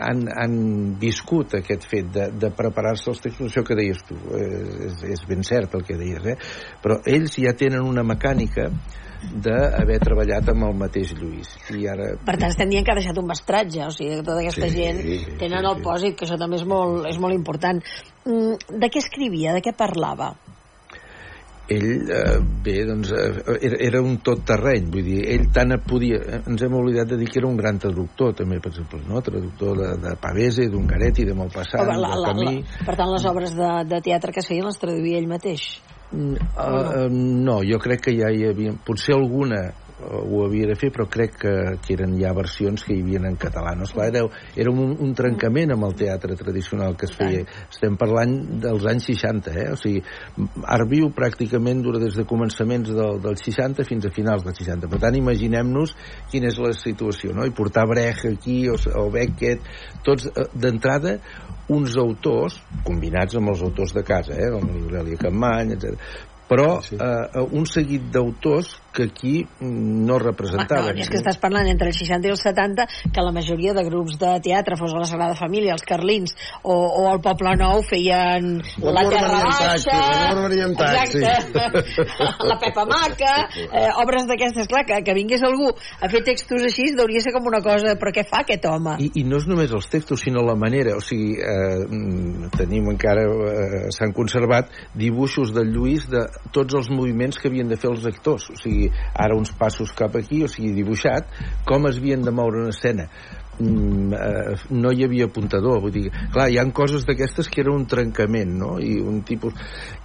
han, 0.08 0.24
han 0.32 0.56
viscut 1.00 1.58
aquest 1.58 1.86
fet 1.90 2.10
de, 2.14 2.28
de 2.38 2.50
preparar-se 2.56 3.10
els 3.12 3.22
textos, 3.24 3.50
això 3.50 3.64
que 3.66 3.78
deies 3.78 4.02
tu. 4.08 4.18
Eh, 4.38 4.88
és, 4.88 5.04
és 5.16 5.24
ben 5.28 5.44
cert 5.46 5.74
el 5.78 5.86
que 5.88 5.98
deies, 6.00 6.26
eh? 6.34 6.36
Però 6.82 7.00
ells 7.08 7.38
ja 7.42 7.54
tenen 7.58 7.86
una 7.86 8.04
mecànica 8.06 8.70
d'haver 9.22 9.98
treballat 10.02 10.48
amb 10.50 10.66
el 10.66 10.78
mateix 10.78 11.12
Lluís. 11.18 11.50
I 11.70 11.86
ara 11.90 12.08
Per 12.26 12.34
tant, 12.36 12.50
estem 12.50 12.72
dient 12.72 12.86
que 12.86 12.94
ha 12.94 12.98
deixat 12.98 13.18
un 13.20 13.28
mestratge, 13.28 13.84
o 13.86 13.92
sigui, 13.94 14.16
que 14.18 14.26
tota 14.26 14.40
aquesta 14.42 14.68
Sí, 14.68 14.74
gent 14.74 15.02
sí, 15.02 15.18
tenen 15.38 15.62
sí, 15.62 15.70
el 15.70 15.84
pòsit, 15.84 16.16
que 16.18 16.26
això 16.26 16.38
també 16.40 16.58
és 16.58 16.66
molt, 16.68 17.06
és 17.10 17.20
molt 17.22 17.36
important. 17.36 17.82
Mm, 18.26 18.80
De 18.82 18.90
què 18.90 19.02
escrivia? 19.02 19.54
De 19.54 19.62
què 19.62 19.74
parlava? 19.76 20.32
Ell, 21.72 22.10
eh, 22.12 22.38
bé, 22.64 22.76
doncs, 22.88 23.12
eh, 23.16 23.56
era, 23.68 23.78
era 23.88 24.02
un 24.04 24.18
tot 24.24 24.44
terreny, 24.48 24.90
vull 24.92 25.06
dir, 25.06 25.20
ell 25.34 25.48
tant 25.54 25.74
podia... 25.88 26.20
eh, 26.22 26.42
Ens 26.52 26.66
hem 26.66 26.76
oblidat 26.78 27.12
de 27.12 27.18
dir 27.20 27.30
que 27.30 27.40
era 27.40 27.48
un 27.48 27.56
gran 27.60 27.80
traductor, 27.82 28.34
també, 28.38 28.60
per 28.62 28.72
exemple, 28.74 29.00
no? 29.08 29.22
Traductor 29.24 29.78
de, 29.80 29.90
de 30.04 30.14
Pavese, 30.22 30.68
d'Ungaretti, 30.72 31.26
de 31.28 31.38
Maupassant, 31.38 31.82
Home, 31.84 31.96
la, 31.98 32.12
de 32.12 32.20
la, 32.20 32.20
la, 32.26 32.34
Camí... 32.34 32.84
per 32.86 32.98
tant, 32.98 33.12
les 33.14 33.26
obres 33.32 33.56
de, 33.58 33.72
de 33.90 34.02
teatre 34.04 34.34
que 34.34 34.44
es 34.44 34.52
feien 34.52 34.68
les 34.68 34.80
traduïa 34.82 35.22
ell 35.22 35.30
mateix. 35.30 35.66
Uh, 36.12 36.36
uh, 36.60 37.06
no, 37.08 37.62
jo 37.64 37.78
crec 37.80 38.02
que 38.08 38.12
ja 38.18 38.28
hi 38.28 38.44
havia... 38.50 38.74
Potser 38.84 39.16
alguna 39.16 39.62
ho 40.02 40.42
havia 40.44 40.66
de 40.70 40.76
fer, 40.78 40.90
però 40.94 41.06
crec 41.10 41.36
que, 41.42 41.52
que 41.82 41.94
eren 41.94 42.14
ja 42.20 42.32
versions 42.36 42.84
que 42.86 42.94
hi 42.94 43.02
havia 43.02 43.20
en 43.28 43.36
català. 43.40 43.74
No? 43.78 43.86
Esclar, 43.88 44.08
era, 44.10 44.24
era 44.58 44.72
un, 44.72 44.96
un 45.02 45.12
trencament 45.18 45.74
amb 45.74 45.86
el 45.88 45.94
teatre 45.98 46.36
tradicional 46.38 46.96
que 46.98 47.08
es 47.08 47.14
feia. 47.16 47.44
Estem 47.68 47.96
parlant 48.00 48.34
dels 48.62 48.86
anys 48.90 49.08
60, 49.12 49.54
eh? 49.54 49.68
O 49.74 49.78
sigui, 49.80 50.02
Art 50.62 50.90
Viu 50.92 51.08
pràcticament 51.16 51.84
dura 51.84 52.00
des 52.02 52.18
de 52.18 52.26
començaments 52.28 52.90
del, 52.92 53.20
dels 53.24 53.46
60 53.46 53.86
fins 53.88 54.08
a 54.08 54.12
finals 54.14 54.44
dels 54.46 54.60
60. 54.64 54.90
Per 54.92 55.00
tant, 55.02 55.16
imaginem-nos 55.18 55.94
quina 56.32 56.50
és 56.50 56.60
la 56.62 56.74
situació, 56.76 57.36
no? 57.36 57.46
I 57.48 57.54
portar 57.56 57.86
Brecht 57.90 58.28
aquí, 58.28 58.58
o, 58.72 58.76
o 58.76 59.06
Beckett, 59.14 59.64
tots 60.04 60.28
eh, 60.32 60.48
d'entrada 60.52 61.16
uns 61.72 61.94
autors, 61.96 62.58
combinats 62.84 63.38
amb 63.38 63.52
els 63.54 63.62
autors 63.64 63.94
de 63.96 64.02
casa, 64.04 64.36
eh, 64.36 64.50
com 64.52 64.68
l'Iurèlia 64.68 65.20
Campmany, 65.20 65.76
etc 65.78 66.28
però 66.52 66.82
eh, 66.84 67.42
un 67.56 67.64
seguit 67.64 68.10
d'autors 68.12 68.74
que 68.92 69.08
aquí 69.10 69.46
no 69.60 70.18
Ah, 70.22 70.92
no, 70.92 71.02
és 71.02 71.08
que 71.10 71.18
estàs 71.18 71.38
parlant 71.40 71.68
entre 71.70 71.88
els 71.90 71.98
60 72.02 72.28
i 72.28 72.32
els 72.32 72.42
70 72.44 72.86
que 73.14 73.24
la 73.24 73.32
majoria 73.34 73.72
de 73.76 73.84
grups 73.86 74.18
de 74.20 74.32
teatre, 74.44 74.76
fos 74.78 74.94
la 74.96 75.06
Sagrada 75.08 75.36
Família, 75.38 75.74
els 75.76 75.84
Carlins 75.88 76.34
o, 76.62 76.74
o 76.74 77.06
el 77.12 77.20
Poble 77.24 77.54
Nou, 77.60 77.82
feien 77.86 78.58
la 78.82 78.94
L'amor 78.98 79.16
Terra 79.16 79.40
Baixa, 79.48 79.98
variantat, 80.42 81.00
exacte, 81.06 82.04
la 82.48 82.58
Pepa 82.62 82.84
Maca, 82.88 83.34
eh, 83.64 83.88
obres 84.02 84.28
d'aquestes, 84.28 84.68
clar, 84.70 84.84
que, 84.88 85.00
que 85.06 85.16
vingués 85.16 85.44
algú 85.46 85.70
a 85.72 86.10
fer 86.12 86.22
textos 86.26 86.66
així 86.68 86.90
hauria 86.92 87.20
de 87.20 87.26
ser 87.26 87.34
com 87.34 87.46
una 87.48 87.62
cosa, 87.64 87.94
però 88.00 88.12
què 88.14 88.24
fa 88.28 88.42
aquest 88.44 88.66
home? 88.68 88.96
I, 89.02 89.10
I 89.20 89.24
no 89.28 89.40
és 89.40 89.48
només 89.50 89.72
els 89.74 89.88
textos, 89.92 90.22
sinó 90.24 90.42
la 90.46 90.56
manera. 90.58 90.96
O 90.98 91.02
sigui, 91.04 91.36
eh, 91.38 92.50
tenim 92.56 92.88
encara, 92.92 93.24
eh, 93.24 93.82
s'han 93.94 94.14
conservat 94.16 94.72
dibuixos 94.98 95.54
del 95.56 95.72
Lluís 95.74 96.08
de 96.10 96.24
tots 96.54 96.78
els 96.78 96.90
moviments 96.92 97.38
que 97.40 97.50
havien 97.50 97.70
de 97.70 97.78
fer 97.80 97.90
els 97.92 98.06
actors. 98.08 98.48
O 98.52 98.58
sigui, 98.60 98.81
ara 99.12 99.36
uns 99.38 99.52
passos 99.58 99.92
cap 99.96 100.16
aquí, 100.18 100.42
o 100.46 100.50
sigui, 100.50 100.72
dibuixat, 100.80 101.30
com 101.68 101.86
es 101.90 102.00
havien 102.00 102.24
de 102.24 102.34
moure 102.34 102.64
en 102.64 102.72
escena. 102.72 103.08
Mm, 103.60 104.12
eh, 104.16 104.54
no 104.72 104.90
hi 104.90 105.04
havia 105.04 105.26
apuntador 105.28 105.82
vull 105.84 105.92
dir, 105.92 106.06
clar, 106.32 106.46
hi 106.48 106.56
han 106.56 106.70
coses 106.72 107.04
d'aquestes 107.04 107.50
que 107.52 107.60
era 107.60 107.74
un 107.74 107.84
trencament 107.86 108.54
no? 108.56 108.70
i 108.80 108.94
un 108.96 109.18
tipus 109.28 109.52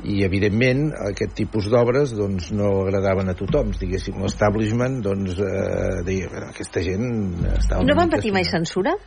i 0.03 0.19
evidentment 0.27 0.89
aquest 1.07 1.31
tipus 1.39 1.69
d'obres 1.71 2.11
doncs 2.17 2.51
no 2.51 2.73
agradaven 2.81 3.31
a 3.31 3.37
tothom 3.39 3.71
diguéssim, 3.79 4.19
l'establishment 4.19 4.99
doncs 5.05 5.39
eh, 5.39 6.03
deia, 6.03 6.27
"Però 6.33 6.49
aquesta 6.51 6.83
gent 6.83 7.07
estava 7.53 7.79
no 7.79 7.87
una 7.87 8.01
van 8.01 8.11
patir 8.11 8.35
mai 8.35 8.43
estimada." 8.43 8.67
censura? 8.67 8.97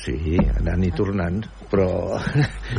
Sí, 0.00 0.16
anant 0.56 0.80
i 0.86 0.88
tornant, 0.96 1.42
però 1.68 2.16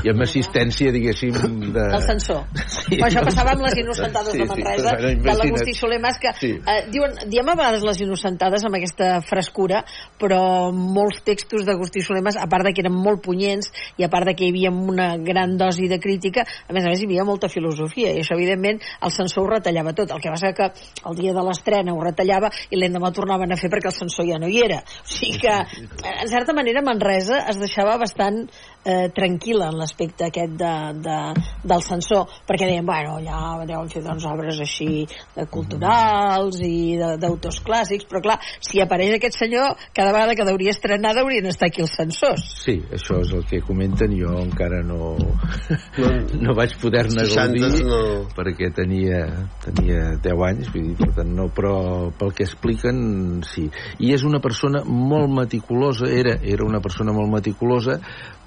i 0.01 0.09
amb 0.09 0.23
assistència, 0.25 0.89
diguéssim, 0.95 1.35
de... 1.75 1.83
El 1.93 2.01
censor. 2.01 2.39
Sí, 2.57 2.95
Però 2.97 3.05
això 3.05 3.21
doncs- 3.21 3.27
passava 3.35 3.51
amb 3.53 3.61
les 3.67 3.75
innocentades 3.77 4.33
Sí, 4.33 4.39
de 4.39 4.47
sí, 4.47 4.49
Manresa, 4.49 4.83
bueno, 4.87 5.01
de 5.05 5.11
imagina't. 5.13 5.37
l'Agustí 5.43 5.73
Soler 5.77 5.99
Mas, 6.01 6.17
que 6.17 6.31
Sí. 6.39 6.49
eh, 6.57 6.79
diuen, 6.89 7.13
diem 7.29 7.51
a 7.51 7.55
vegades 7.59 7.83
les 7.85 8.01
innocentades 8.01 8.65
amb 8.65 8.79
aquesta 8.79 9.09
frescura, 9.21 9.83
però 10.17 10.71
molts 10.73 11.21
textos 11.27 11.63
d'Agustí 11.67 12.01
Soler 12.01 12.23
Mas, 12.25 12.39
a 12.41 12.47
part 12.49 12.65
de 12.65 12.73
que 12.73 12.81
eren 12.81 12.97
molt 12.97 13.21
punyents 13.21 13.69
i 14.01 14.03
a 14.03 14.09
part 14.09 14.25
de 14.25 14.33
que 14.33 14.47
hi 14.47 14.49
havia 14.55 14.71
una 14.73 15.11
gran 15.21 15.53
dosi 15.61 15.87
de 15.87 15.99
crítica, 15.99 16.41
a 16.41 16.73
més 16.73 16.85
a 16.85 16.89
més 16.89 17.03
hi 17.03 17.05
havia 17.05 17.23
molta 17.23 17.49
filosofia, 17.53 18.15
i 18.15 18.23
això 18.25 18.33
evidentment 18.33 18.81
el 19.01 19.11
censor 19.13 19.45
ho 19.45 19.53
retallava 19.53 19.93
tot. 19.93 20.09
El 20.09 20.21
que 20.25 20.33
passa 20.33 20.53
que 20.57 20.71
el 21.05 21.15
dia 21.21 21.37
de 21.37 21.45
l'estrena 21.45 21.93
ho 21.93 22.01
retallava 22.01 22.49
i 22.71 22.81
l'endemà 22.81 23.13
tornaven 23.13 23.53
a 23.53 23.61
fer 23.61 23.69
perquè 23.69 23.93
el 23.93 23.97
censor 24.01 24.25
ja 24.25 24.41
no 24.41 24.49
hi 24.49 24.63
era. 24.65 24.81
O 24.81 25.05
sigui 25.05 25.37
que, 25.37 25.53
en 25.53 26.27
certa 26.27 26.53
manera, 26.57 26.81
Manresa 26.81 27.10
es 27.19 27.59
deixava 27.61 27.97
bastant 28.01 28.43
eh, 28.85 29.09
tranquil·la 29.15 29.69
en 29.71 29.77
l'aspecte 29.79 30.27
aquest 30.27 30.55
de, 30.59 30.73
de, 31.05 31.17
del 31.67 31.83
censor, 31.85 32.27
perquè 32.47 32.67
deien, 32.69 32.85
bueno, 32.85 33.17
ja 33.23 33.57
deuen 33.67 33.89
fer 33.91 34.03
doncs, 34.05 34.25
obres 34.29 34.59
així 34.63 35.05
de 35.35 35.45
culturals 35.51 36.59
i 36.65 36.97
de- 36.99 37.15
d'autors 37.21 37.61
clàssics, 37.65 38.07
però 38.09 38.21
clar, 38.23 38.39
si 38.59 38.81
apareix 38.81 39.15
aquest 39.17 39.37
senyor, 39.39 39.75
cada 39.93 40.13
vegada 40.15 40.35
que 40.35 40.47
hauria 40.47 40.73
estrenar 40.73 41.15
haurien 41.17 41.45
d'estar 41.45 41.69
aquí 41.69 41.83
els 41.83 41.95
censors. 41.95 42.43
Sí, 42.63 42.77
això 42.91 43.19
és 43.21 43.33
el 43.35 43.45
que 43.49 43.61
comenten, 43.65 44.15
jo 44.17 44.33
encara 44.41 44.81
no, 44.85 45.15
no 46.41 46.55
vaig 46.59 46.75
poder-ne 46.81 47.25
60 47.27 47.61
gaudir 47.61 47.85
no. 47.87 48.01
perquè 48.35 48.71
tenia, 48.75 49.23
tenia 49.65 50.15
10 50.23 50.45
anys, 50.49 50.71
vull 50.73 50.89
dir, 50.91 50.97
per 50.99 51.11
tant, 51.19 51.33
no, 51.37 51.49
però 51.53 51.75
pel 52.17 52.33
que 52.37 52.45
expliquen, 52.47 53.41
sí. 53.47 53.67
I 53.99 54.13
és 54.15 54.25
una 54.27 54.41
persona 54.43 54.83
molt 54.85 55.31
meticulosa, 55.35 56.09
era, 56.09 56.37
era 56.41 56.65
una 56.65 56.81
persona 56.83 57.13
molt 57.15 57.31
meticulosa, 57.33 57.99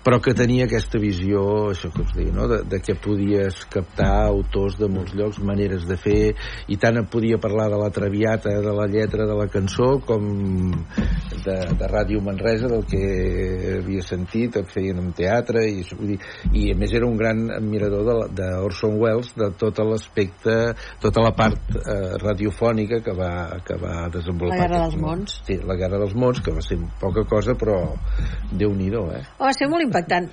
però 0.04 0.18
que 0.20 0.34
tenia 0.36 0.66
aquesta 0.68 0.98
visió, 1.00 1.40
això 1.72 1.88
que 1.94 2.02
us 2.04 2.12
deia, 2.16 2.32
no? 2.36 2.44
de, 2.50 2.58
de 2.68 2.80
que 2.84 2.94
podies 3.00 3.62
captar 3.72 4.26
autors 4.28 4.76
de 4.76 4.88
molts 4.92 5.14
llocs, 5.16 5.38
maneres 5.40 5.86
de 5.88 5.96
fer, 5.96 6.34
i 6.68 6.76
tant 6.80 6.98
et 7.00 7.08
podia 7.10 7.38
parlar 7.40 7.70
de 7.72 7.78
la 7.80 7.88
traviata, 7.94 8.52
de 8.60 8.74
la 8.76 8.84
lletra 8.90 9.24
de 9.26 9.36
la 9.38 9.46
cançó, 9.48 9.94
com 10.04 10.26
de, 11.44 11.56
de 11.80 11.88
Ràdio 11.88 12.20
Manresa, 12.24 12.68
del 12.68 12.84
que 12.88 13.00
havia 13.78 14.04
sentit, 14.04 14.56
el 14.60 14.66
feien 14.70 15.00
en 15.00 15.10
teatre, 15.16 15.64
i, 15.72 15.82
vull 15.96 16.14
dir, 16.14 16.18
i 16.52 16.66
a 16.72 16.76
més 16.78 16.92
era 16.96 17.08
un 17.08 17.16
gran 17.20 17.46
admirador 17.56 18.04
de, 18.08 18.18
la- 18.20 18.28
de 18.42 18.50
Orson 18.64 18.98
Welles, 19.00 19.32
de 19.40 19.50
tot 19.60 19.80
l'aspecte, 19.84 20.54
tota 21.02 21.24
la 21.24 21.32
part 21.36 21.74
eh, 21.80 22.14
radiofònica 22.22 23.00
que 23.04 23.16
va, 23.16 23.32
que 23.64 23.76
va 23.80 24.06
desenvolupar. 24.12 24.58
La 24.60 24.68
Guerra 24.68 24.82
dels. 24.84 25.00
Mons. 25.00 25.38
Sí, 25.48 25.58
la 25.64 25.76
Guerra 25.80 25.98
dels 26.04 26.14
Mons, 26.14 26.40
que 26.44 26.52
va 26.54 26.62
ser 26.64 26.78
poca 27.00 27.24
cosa, 27.28 27.56
però 27.58 27.80
déu-n'hi-do, 28.52 29.06
eh? 29.16 29.22
Oh, 29.38 29.46
va 29.48 29.52
ser 29.56 29.68
molt 29.72 29.84
impactant, 29.94 30.26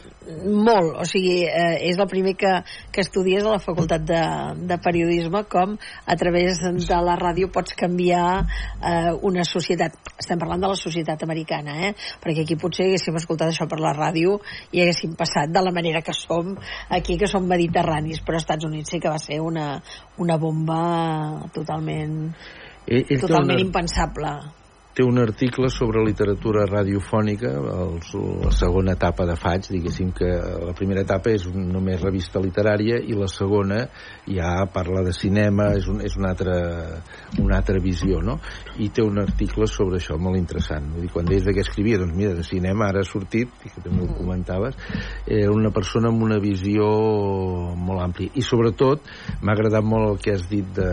molt. 0.46 0.96
O 1.02 1.06
sigui, 1.06 1.44
eh, 1.46 1.78
és 1.90 2.00
el 2.02 2.08
primer 2.10 2.34
que, 2.40 2.52
que 2.92 3.02
estudies 3.06 3.44
a 3.46 3.52
la 3.54 3.60
facultat 3.62 4.02
de, 4.08 4.22
de 4.68 4.78
periodisme, 4.82 5.44
com 5.50 5.76
a 6.06 6.16
través 6.18 6.60
de 6.62 7.00
la 7.06 7.16
ràdio 7.20 7.52
pots 7.54 7.76
canviar 7.78 8.42
eh, 8.42 9.12
una 9.22 9.46
societat. 9.46 9.96
Estem 10.22 10.40
parlant 10.42 10.62
de 10.62 10.72
la 10.72 10.78
societat 10.80 11.24
americana, 11.26 11.78
eh? 11.90 11.94
Perquè 12.24 12.46
aquí 12.46 12.58
potser 12.62 12.88
haguéssim 12.90 13.18
escoltat 13.20 13.52
això 13.52 13.68
per 13.70 13.80
la 13.82 13.94
ràdio 13.98 14.40
i 14.72 14.82
haguéssim 14.84 15.14
passat 15.20 15.52
de 15.54 15.62
la 15.62 15.74
manera 15.74 16.02
que 16.02 16.14
som 16.18 16.56
aquí, 16.90 17.18
que 17.18 17.30
som 17.30 17.46
mediterranis, 17.48 18.22
però 18.26 18.40
als 18.40 18.46
Estats 18.48 18.66
Units 18.66 18.90
sí 18.92 19.00
que 19.00 19.10
va 19.12 19.20
ser 19.22 19.42
una, 19.42 19.76
una 20.18 20.38
bomba 20.42 20.82
totalment, 21.54 22.32
Ell, 22.88 23.04
ell 23.04 23.08
té 23.08 23.20
totalment 23.22 23.60
una- 23.60 23.68
impensable. 23.68 24.34
Té 24.94 25.04
un 25.08 25.20
article 25.22 25.70
sobre 25.72 26.04
literatura 26.04 26.66
radiofònica, 26.68 27.52
els, 27.86 28.12
la 28.44 28.52
segona 28.52 28.96
etapa 28.98 29.24
de 29.28 29.38
Faig, 29.40 29.70
diguéssim 29.72 30.10
que 30.16 30.28
la 30.66 30.74
primera 30.76 31.06
etapa 31.06 31.32
és 31.32 31.46
un, 31.48 31.70
només 31.72 32.02
revista 32.02 32.42
literària 32.44 33.00
i 33.00 33.16
la 33.16 33.30
segona 33.32 33.86
ja 34.28 34.52
parla 34.74 35.06
de 35.06 35.14
cinema, 35.16 35.70
és, 35.80 35.88
un, 35.92 36.02
és 36.04 36.18
una, 36.20 36.34
altra, 36.34 36.58
una 37.40 37.62
altra 37.62 37.80
visió, 37.84 38.20
no? 38.20 38.38
I 38.84 38.90
té 38.92 39.06
un 39.06 39.22
article 39.24 39.68
sobre 39.72 40.02
això 40.02 40.18
molt 40.20 40.40
interessant. 40.40 40.92
Vull 40.92 41.08
dir, 41.08 41.14
quan 41.16 41.30
deies 41.30 41.48
de 41.48 41.56
què 41.56 41.64
escrivia, 41.64 42.02
doncs 42.02 42.18
mira, 42.18 42.36
de 42.36 42.44
cinema 42.48 42.90
ara 42.92 43.06
ha 43.06 43.08
sortit, 43.08 43.54
i 43.64 43.72
que 43.72 43.86
també 43.86 44.04
ho 44.04 44.18
comentaves, 44.18 44.76
era 45.26 45.56
una 45.56 45.72
persona 45.72 46.12
amb 46.12 46.28
una 46.28 46.42
visió 46.44 46.92
molt 47.80 48.04
àmplia. 48.04 48.36
I 48.36 48.44
sobretot 48.44 49.08
m'ha 49.40 49.56
agradat 49.56 49.88
molt 49.88 50.10
el 50.12 50.22
que 50.24 50.36
has 50.36 50.44
dit 50.52 50.68
de, 50.76 50.92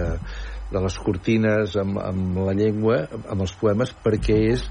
de 0.72 0.84
les 0.84 0.98
cortines 1.00 1.76
amb, 1.80 1.98
amb 2.02 2.40
la 2.44 2.54
llengua, 2.56 3.02
amb 3.28 3.44
els 3.46 3.54
poemes, 3.60 3.94
perquè 4.04 4.38
és 4.52 4.68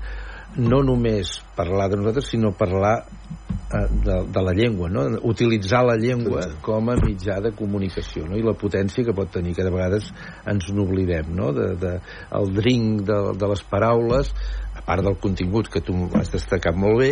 no 0.57 0.81
només 0.85 1.37
parlar 1.57 1.89
de 1.91 1.97
nosaltres, 1.99 2.29
sinó 2.31 2.53
parlar 2.57 2.95
eh, 3.03 3.87
de, 4.05 4.17
de 4.33 4.43
la 4.43 4.53
llengua, 4.55 4.89
no? 4.89 5.03
utilitzar 5.27 5.83
la 5.85 5.97
llengua 5.99 6.45
com 6.65 6.89
a 6.89 6.95
mitjà 7.01 7.39
de 7.43 7.51
comunicació 7.57 8.25
no? 8.29 8.37
i 8.37 8.45
la 8.45 8.55
potència 8.57 9.05
que 9.05 9.15
pot 9.17 9.31
tenir, 9.33 9.55
que 9.57 9.65
de 9.65 9.73
vegades 9.73 10.09
ens 10.47 10.69
n'oblidem, 10.73 11.33
no? 11.35 11.51
de, 11.55 11.73
de, 11.81 11.97
el 12.39 12.53
drink 12.55 13.03
de, 13.09 13.19
de 13.37 13.51
les 13.53 13.65
paraules, 13.69 14.31
a 14.77 14.85
part 14.87 15.05
del 15.05 15.19
contingut 15.21 15.69
que 15.73 15.83
tu 15.83 16.07
has 16.17 16.31
destacat 16.33 16.77
molt 16.79 17.03
bé, 17.03 17.11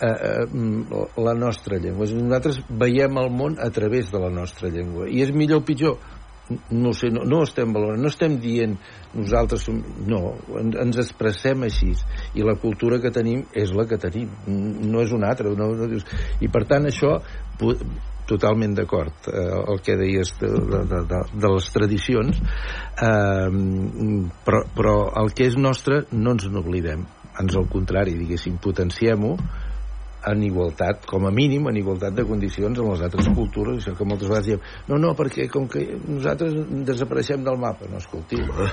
eh, 0.00 0.06
eh, 0.06 0.46
la 1.24 1.34
nostra 1.34 1.80
llengua. 1.82 2.06
Nosaltres 2.06 2.62
veiem 2.68 3.18
el 3.20 3.32
món 3.34 3.58
a 3.60 3.70
través 3.74 4.12
de 4.12 4.22
la 4.22 4.30
nostra 4.30 4.70
llengua. 4.72 5.08
I 5.10 5.26
és 5.26 5.34
millor 5.34 5.64
o 5.64 5.66
pitjor? 5.66 5.98
No 6.70 6.92
sé, 6.96 7.10
no, 7.12 7.24
no 7.28 7.42
estem 7.44 7.72
valorant, 7.74 8.00
no 8.02 8.10
estem 8.12 8.38
dient 8.42 8.76
nosaltres 9.14 9.66
som... 9.68 9.80
No, 10.08 10.34
ens 10.58 11.00
expressem 11.00 11.66
així 11.66 11.92
i 12.38 12.46
la 12.46 12.56
cultura 12.60 13.00
que 13.02 13.12
tenim 13.14 13.44
és 13.56 13.72
la 13.76 13.86
que 13.88 14.00
tenim, 14.00 14.30
no 14.48 15.02
és 15.04 15.12
una 15.16 15.32
altra. 15.32 15.52
No, 15.58 15.72
no 15.76 15.90
dius... 15.90 16.06
I 16.40 16.50
per 16.52 16.64
tant 16.68 16.88
això 16.88 17.18
totalment 18.28 18.74
d'acord 18.76 19.28
eh, 19.32 19.44
el 19.72 19.78
que 19.84 19.96
deies 19.96 20.34
de, 20.40 20.50
de, 20.52 21.02
de, 21.08 21.20
de 21.32 21.52
les 21.54 21.68
tradicions 21.72 22.36
eh, 23.00 23.48
però, 24.44 24.60
però 24.76 24.96
el 25.22 25.32
que 25.32 25.48
és 25.48 25.56
nostre 25.56 26.02
no 26.12 26.36
ens 26.36 26.44
n'oblidem 26.52 27.06
ens 27.38 27.56
al 27.56 27.68
contrari, 27.70 28.16
diguéssim, 28.18 28.58
potenciem-ho 28.62 29.36
en 30.32 30.42
igualtat, 30.46 31.04
com 31.08 31.26
a 31.28 31.32
mínim, 31.34 31.68
en 31.70 31.78
igualtat 31.80 32.16
de 32.16 32.24
condicions 32.28 32.78
amb 32.78 32.92
les 32.92 33.04
altres 33.06 33.28
cultures, 33.36 33.80
això 33.80 33.94
que 33.98 34.06
moltes 34.08 34.30
vegades 34.30 34.48
diem, 34.50 34.64
no, 34.88 34.98
no, 35.02 35.12
perquè 35.18 35.48
com 35.52 35.68
que 35.70 35.84
nosaltres 36.06 36.56
desapareixem 36.88 37.44
del 37.46 37.60
mapa, 37.60 37.88
no, 37.90 38.00
escolti, 38.02 38.40
no, 38.42 38.68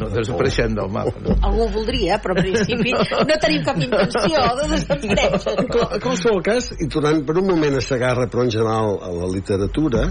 no 0.00 0.10
desapareixem 0.14 0.76
del 0.78 0.90
mapa. 0.92 1.14
No. 1.24 1.36
Algú 1.50 1.68
voldria, 1.78 2.20
però 2.22 2.36
en 2.36 2.42
principi 2.44 2.94
no 2.96 3.38
tenim 3.42 3.66
cap 3.66 3.80
intenció 3.82 4.46
de 4.60 4.70
desaparèixer. 4.74 5.56
En 5.60 6.02
qualsevol 6.02 6.42
cas, 6.46 6.72
i 6.80 6.90
tornant 6.92 7.22
per 7.26 7.38
un 7.40 7.48
moment 7.50 7.78
a 7.78 7.84
Sagarra, 7.84 8.28
però 8.32 8.46
en 8.46 8.52
general 8.52 8.98
a 9.02 9.12
la 9.14 9.30
literatura, 9.32 10.06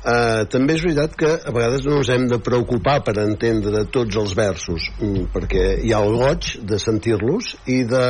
eh, 0.00 0.44
també 0.52 0.76
és 0.76 0.84
veritat 0.84 1.16
que 1.18 1.32
a 1.36 1.54
vegades 1.54 1.84
no 1.86 2.00
ens 2.00 2.12
hem 2.12 2.26
de 2.30 2.40
preocupar 2.44 3.00
per 3.06 3.16
entendre 3.22 3.84
tots 3.92 4.16
els 4.16 4.34
versos, 4.36 4.90
mm, 4.98 5.28
perquè 5.34 5.66
hi 5.84 5.92
ha 5.92 6.02
el 6.04 6.16
goig 6.16 6.56
de 6.64 6.78
sentir-los 6.78 7.54
i 7.66 7.82
de 7.84 8.04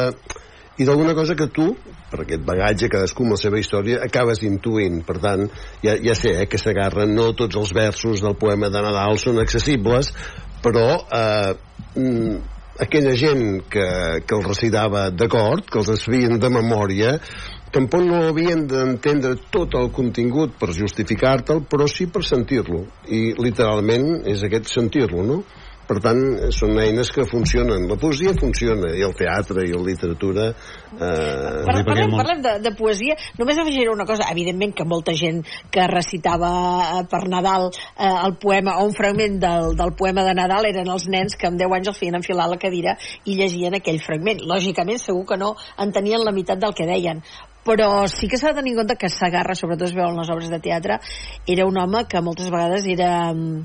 i 0.81 0.87
d'alguna 0.89 1.13
cosa 1.15 1.37
que 1.37 1.51
tu, 1.53 1.67
per 2.11 2.23
aquest 2.23 2.45
bagatge, 2.47 2.89
cadascú 2.89 3.27
amb 3.27 3.35
la 3.37 3.41
seva 3.41 3.59
història, 3.61 3.99
acabes 4.07 4.41
intuint. 4.49 5.03
Per 5.05 5.19
tant, 5.21 5.45
ja, 5.85 5.99
ja 6.01 6.15
sé 6.17 6.33
eh, 6.39 6.47
que 6.49 6.61
s'agarra 6.61 7.05
no 7.11 7.31
tots 7.37 7.59
els 7.61 7.75
versos 7.77 8.25
del 8.25 8.39
poema 8.41 8.71
de 8.73 8.81
Nadal 8.87 9.21
són 9.21 9.43
accessibles, 9.43 10.15
però 10.65 10.87
eh, 11.05 11.53
mm, 12.01 12.35
aquella 12.81 13.13
gent 13.13 13.47
que, 13.69 13.87
que 14.25 14.39
els 14.39 14.49
recitava 14.49 15.09
d'acord, 15.13 15.69
que 15.69 15.83
els 15.83 15.93
sabien 16.01 16.41
de 16.41 16.53
memòria, 16.57 17.19
tampoc 17.71 18.03
no 18.09 18.25
havien 18.31 18.65
d'entendre 18.67 19.37
tot 19.53 19.77
el 19.79 19.93
contingut 19.95 20.57
per 20.59 20.73
justificar-te'l, 20.75 21.67
però 21.71 21.87
sí 21.93 22.09
per 22.11 22.25
sentir-lo. 22.27 22.87
I 23.13 23.35
literalment 23.37 24.23
és 24.33 24.49
aquest 24.49 24.73
sentir-lo, 24.73 25.27
no? 25.29 25.43
Per 25.91 25.97
tant, 25.99 26.21
són 26.55 26.77
eines 26.79 27.09
que 27.11 27.25
funcionen. 27.27 27.89
La 27.91 27.97
poesia 27.99 28.31
funciona, 28.39 28.93
i 28.95 29.01
el 29.03 29.15
teatre, 29.19 29.65
i 29.67 29.73
la 29.75 29.81
literatura... 29.83 30.45
Eh... 30.95 31.65
Parlem, 31.67 31.87
parlem, 31.89 32.13
parlem 32.15 32.43
de, 32.45 32.53
de 32.63 32.71
poesia. 32.79 33.17
Només 33.41 33.59
afegiré 33.59 33.91
una 33.91 34.07
cosa. 34.07 34.29
Evidentment 34.31 34.77
que 34.79 34.87
molta 34.87 35.17
gent 35.19 35.41
que 35.75 35.89
recitava 35.91 36.51
eh, 37.01 37.01
per 37.11 37.25
Nadal 37.33 37.67
eh, 37.73 38.07
el 38.07 38.37
poema 38.39 38.77
o 38.79 38.85
un 38.87 38.95
fragment 38.95 39.41
del, 39.43 39.75
del 39.81 39.95
poema 39.99 40.23
de 40.29 40.37
Nadal 40.39 40.69
eren 40.69 40.93
els 40.95 41.09
nens 41.11 41.35
que 41.35 41.51
amb 41.51 41.59
10 41.59 41.75
anys 41.81 41.91
els 41.91 41.99
feien 42.05 42.21
enfilar 42.21 42.47
la 42.53 42.61
cadira 42.63 42.95
i 43.25 43.35
llegien 43.41 43.75
aquell 43.81 43.99
fragment. 44.05 44.45
Lògicament, 44.47 45.03
segur 45.03 45.27
que 45.33 45.41
no 45.43 45.57
entenien 45.89 46.23
la 46.23 46.37
meitat 46.37 46.63
del 46.63 46.77
que 46.77 46.87
deien 46.87 47.25
però 47.67 48.07
sí 48.09 48.31
que 48.31 48.39
s'ha 48.41 48.55
de 48.55 48.63
tenir 48.63 48.73
en 48.73 48.79
compte 48.81 48.97
que 48.97 49.11
Sagarra, 49.13 49.53
sobretot 49.59 49.91
es 49.91 49.93
veu 49.99 50.07
en 50.07 50.17
les 50.17 50.31
obres 50.33 50.49
de 50.49 50.63
teatre, 50.65 50.97
era 51.47 51.67
un 51.69 51.77
home 51.77 52.07
que 52.09 52.23
moltes 52.25 52.49
vegades 52.49 52.87
era 52.89 53.11
mm, 53.35 53.59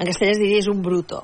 en 0.00 0.10
castellà 0.10 0.34
es 0.34 0.42
diria 0.42 0.58
és 0.64 0.68
un 0.72 0.82
bruto 0.82 1.22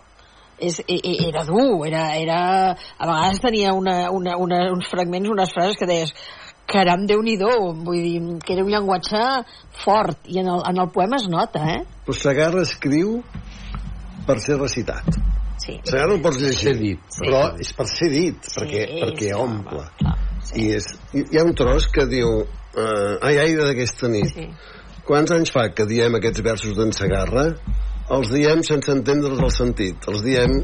és, 0.61 0.81
e, 0.87 0.99
e, 1.01 1.15
era 1.29 1.45
dur, 1.49 1.87
era, 1.89 2.05
era, 2.17 2.41
a 2.77 3.09
vegades 3.09 3.41
tenia 3.41 3.73
una, 3.77 4.11
una, 4.15 4.37
una, 4.37 4.61
uns 4.75 4.91
fragments, 4.91 5.33
unes 5.33 5.55
frases 5.57 5.81
que 5.81 5.89
deies 5.89 6.15
caram, 6.71 7.07
déu 7.09 7.23
nhi 7.25 7.37
vull 7.41 7.99
dir, 7.99 8.21
que 8.45 8.55
era 8.55 8.65
un 8.65 8.71
llenguatge 8.71 9.23
fort, 9.83 10.21
i 10.31 10.39
en 10.43 10.51
el, 10.53 10.63
en 10.71 10.79
el 10.79 10.91
poema 10.95 11.19
es 11.19 11.27
nota, 11.29 11.65
eh? 11.73 11.83
Però 12.07 12.17
Sagarra 12.17 12.63
escriu 12.63 13.19
per 14.27 14.39
ser 14.43 14.61
recitat. 14.61 15.09
Sí. 15.61 15.77
Sagarra 15.85 16.15
no 16.15 16.23
pots 16.25 16.39
llegir, 16.41 16.77
dit, 16.79 17.03
sí. 17.11 17.25
però 17.25 17.43
és 17.61 17.73
per 17.77 17.87
ser 17.91 18.11
dit, 18.13 18.39
sí, 18.47 18.61
perquè, 18.61 18.87
perquè 19.03 19.29
sí, 19.29 19.37
omple. 19.37 19.85
Clar, 19.99 20.17
sí. 20.47 20.63
I 20.63 20.69
és, 20.79 20.89
hi 21.17 21.41
ha 21.41 21.45
un 21.45 21.57
tros 21.59 21.91
que 21.93 22.07
diu 22.11 22.31
uh, 22.41 23.15
ai, 23.27 23.37
ai, 23.43 23.57
d'aquesta 23.59 24.09
nit. 24.13 24.31
Sí. 24.33 24.49
Quants 25.11 25.33
anys 25.35 25.51
fa 25.53 25.67
que 25.75 25.89
diem 25.91 26.17
aquests 26.21 26.45
versos 26.47 26.77
d'en 26.79 26.95
Sagarra? 26.95 27.51
Els 28.17 28.35
diem 28.35 28.63
sense 28.67 28.93
entendre's 28.93 29.41
el 29.41 29.53
sentit, 29.55 30.07
els 30.11 30.23
diem 30.27 30.61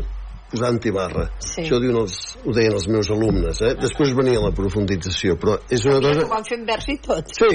posant-hi 0.50 0.92
barra. 0.94 1.26
Sí. 1.42 1.64
Això 1.64 1.76
ho, 1.78 1.80
diuen 1.82 1.98
els, 2.02 2.16
ho 2.44 2.54
deien 2.54 2.76
els 2.76 2.86
meus 2.90 3.08
alumnes, 3.10 3.60
eh? 3.66 3.72
Després 3.80 4.12
venia 4.16 4.42
la 4.42 4.52
profundització, 4.54 5.34
però 5.42 5.56
és 5.72 5.84
una 5.88 5.98
cosa... 6.04 6.22
Ho 6.22 6.30
van 6.30 6.46
fent 6.46 6.62
vers 6.68 6.86
i 6.92 6.96
tot. 7.02 7.32
Sí, 7.34 7.50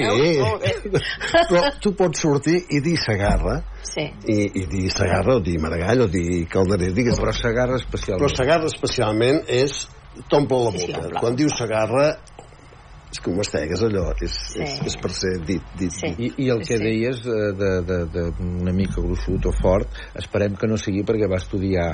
però 1.50 1.64
tu 1.82 1.94
pots 1.98 2.24
sortir 2.26 2.58
i 2.68 2.82
dir 2.84 2.98
Sagarra, 3.00 3.58
sí. 3.88 4.04
i, 4.28 4.38
i 4.60 4.66
dir 4.68 4.90
Sagarra, 4.92 5.38
o 5.40 5.44
dir 5.44 5.56
Maragall, 5.62 6.04
o 6.06 6.10
dir 6.12 6.44
Calderer, 6.52 6.92
digues... 6.96 7.18
Però 7.20 7.34
Sagarra 7.36 7.80
especialment. 7.80 8.26
Però 8.26 8.32
Sagarra 8.34 8.68
especialment 8.68 9.42
és 9.48 9.86
t'omple 10.28 10.60
la 10.66 10.74
boca. 10.74 10.84
Sí, 10.84 10.92
sí, 10.92 11.16
Quan 11.16 11.38
dius 11.38 11.56
Sagarra 11.56 12.10
és 13.12 13.20
com 13.20 13.36
mastegues 13.36 13.82
allò, 13.84 14.06
és, 14.24 14.34
sí. 14.54 14.62
és, 14.64 14.78
és 14.88 14.94
per 15.00 15.10
ser 15.12 15.32
dit. 15.44 15.64
dit, 15.76 15.92
sí. 15.92 16.12
dit. 16.16 16.38
I, 16.38 16.46
I 16.46 16.50
el 16.54 16.62
que 16.64 16.78
sí. 16.78 16.82
deies 16.82 17.20
eh, 17.28 17.50
de, 17.58 17.72
de, 17.88 17.98
de, 18.14 18.24
una 18.62 18.72
mica 18.72 19.02
gruixut 19.04 19.48
o 19.50 19.52
fort, 19.58 19.98
esperem 20.18 20.56
que 20.56 20.70
no 20.70 20.78
sigui 20.80 21.04
perquè 21.08 21.28
va 21.30 21.40
estudiar 21.42 21.88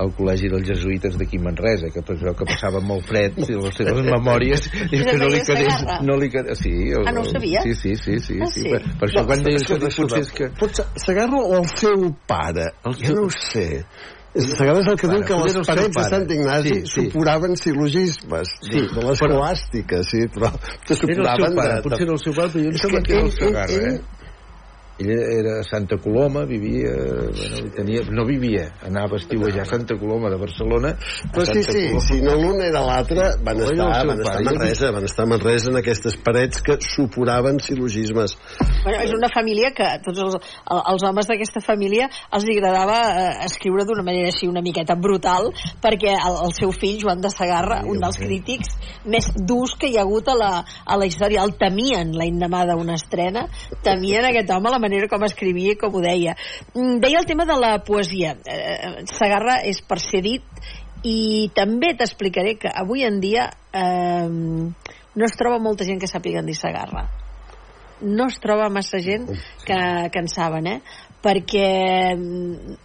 al 0.00 0.14
col·legi 0.16 0.48
dels 0.52 0.64
jesuïtes 0.70 1.18
d'aquí 1.20 1.40
Manresa, 1.44 1.92
que 1.92 2.00
es 2.00 2.24
veu 2.24 2.36
que 2.38 2.48
passava 2.48 2.80
molt 2.84 3.04
fred 3.10 3.36
i 3.42 3.50
les 3.52 3.76
seves 3.76 4.00
memòries 4.14 4.70
i 4.88 5.02
que 5.04 5.18
no 5.20 5.28
li 5.32 5.44
quedés... 5.44 5.84
No 6.08 6.16
li 6.18 6.30
quedés 6.32 6.64
sí, 6.64 6.72
el, 6.88 7.04
ah, 7.04 7.12
no 7.12 7.26
ho 7.26 7.28
sabia? 7.28 7.62
Sí, 7.66 7.76
sí, 7.76 7.94
sí. 8.00 8.16
sí, 8.24 8.40
ah, 8.40 8.48
sí. 8.54 8.64
Per, 8.72 8.80
per 8.96 9.10
això 9.10 9.22
no, 9.22 9.28
quan 9.28 9.44
deies 9.44 9.68
que 9.68 9.78
potser 9.82 10.24
és 10.24 10.32
que... 10.40 10.50
Potser 10.56 10.88
s'agarra 11.04 11.44
el 11.60 11.68
seu 11.76 12.08
pare, 12.28 12.72
el 12.88 12.98
jo 13.02 13.20
no 13.20 13.28
ho 13.28 13.36
sé 13.52 13.68
Segons 14.32 14.86
el 14.88 14.96
que 14.96 15.08
diu 15.10 15.24
que 15.28 15.36
les 15.36 15.56
parets 15.68 15.96
de 15.98 16.02
Sant 16.08 16.22
Ignasi 16.32 16.70
sí, 16.72 16.84
sí. 16.88 17.02
supuraven 17.10 17.52
sil·logismes 17.60 18.54
sí, 18.62 18.80
de, 18.88 19.02
l'escolàstica, 19.04 20.00
sí, 20.08 20.22
però 20.32 20.48
se 20.88 20.96
supuraven... 20.96 21.58
de, 21.58 21.66
potser 21.84 22.06
era 22.06 22.14
el 22.16 22.22
seu 22.22 22.32
pare, 22.38 22.48
però 22.54 22.64
jo 22.64 22.72
em 22.72 22.78
sembla 22.80 23.02
que 23.04 23.18
era 23.18 23.26
el 23.26 23.34
Segarra, 23.36 23.90
eh? 23.90 24.21
Ell 24.98 25.10
era 25.10 25.60
a 25.60 25.62
Santa 25.64 25.96
Coloma, 25.96 26.44
vivia, 26.44 26.92
bueno, 26.92 27.70
tenia, 27.74 28.02
no 28.10 28.24
vivia, 28.24 28.68
anava 28.84 29.16
a 29.16 29.20
estiuejar 29.20 29.62
a 29.62 29.64
Santa 29.64 29.96
Coloma 29.98 30.30
de 30.30 30.36
Barcelona. 30.36 30.94
Però 31.32 31.44
sí, 31.46 31.62
sí, 31.62 31.86
Coloma. 31.88 32.00
si 32.06 32.20
no 32.20 32.36
l'un 32.36 32.60
era 32.62 32.82
l'altre, 32.84 33.30
van, 33.42 33.62
estar, 33.64 33.88
van 34.06 34.20
estar 34.20 34.36
a 34.36 34.44
Manresa, 34.44 34.90
van 34.92 35.08
estar 35.08 35.24
a 35.24 35.30
Manresa 35.32 35.70
en 35.70 35.80
aquestes 35.80 36.18
parets 36.22 36.62
que 36.62 36.76
suporaven 36.84 37.60
sil·logismes. 37.64 38.36
Bueno, 38.82 38.98
és 39.00 39.14
una 39.16 39.30
família 39.32 39.72
que 39.76 39.88
tots 40.04 40.22
els, 40.26 40.36
els 40.76 41.06
homes 41.08 41.30
d'aquesta 41.30 41.62
família 41.64 42.08
els 42.32 42.48
agradava 42.52 42.98
eh, 43.08 43.32
escriure 43.48 43.86
d'una 43.88 44.04
manera 44.06 44.28
així 44.32 44.50
una 44.50 44.62
miqueta 44.64 44.96
brutal, 44.98 45.50
perquè 45.82 46.14
el, 46.18 46.38
el 46.46 46.56
seu 46.58 46.72
fill, 46.76 47.00
Joan 47.02 47.24
de 47.24 47.32
Sagarra, 47.32 47.80
sí, 47.82 47.90
un 47.92 48.02
dels 48.02 48.20
crítics 48.20 48.76
més 49.08 49.30
durs 49.48 49.74
que 49.78 49.90
hi 49.90 49.98
ha 49.98 50.04
hagut 50.06 50.28
a 50.28 50.36
la, 50.38 50.52
a 50.62 50.98
la 51.00 51.08
història, 51.08 51.42
el 51.42 51.56
temien 51.58 52.12
l'endemà 52.16 52.64
d'una 52.68 52.98
estrena, 52.98 53.46
temien 53.82 54.28
aquest 54.28 54.50
home 54.52 54.70
la 54.70 54.81
manera 54.82 55.08
com 55.10 55.24
escrivia 55.26 55.76
i 55.76 55.80
com 55.80 55.94
ho 55.94 56.02
deia. 56.04 56.36
Mm, 56.74 57.00
deia 57.04 57.22
el 57.22 57.28
tema 57.28 57.46
de 57.48 57.58
la 57.58 57.76
poesia. 57.86 58.36
Eh, 58.44 59.06
Sagarra 59.14 59.60
és 59.68 59.82
per 59.86 60.00
ser 60.02 60.22
dit 60.26 60.62
i 61.06 61.50
també 61.54 61.94
t'explicaré 61.98 62.56
que 62.60 62.70
avui 62.70 63.06
en 63.06 63.18
dia 63.22 63.48
eh, 63.74 64.28
no 64.28 65.26
es 65.26 65.38
troba 65.38 65.62
molta 65.62 65.86
gent 65.88 66.00
que 66.02 66.10
sàpiga 66.10 66.44
dir 66.46 66.58
Sagarra. 66.58 67.08
no 68.02 68.26
es 68.26 68.38
troba 68.42 68.68
massa 68.68 68.98
gent 68.98 69.28
que, 69.64 69.78
que 70.10 70.18
en 70.18 70.28
saben, 70.28 70.66
eh? 70.66 70.80
Perquè 71.22 72.14
mm, 72.16 72.76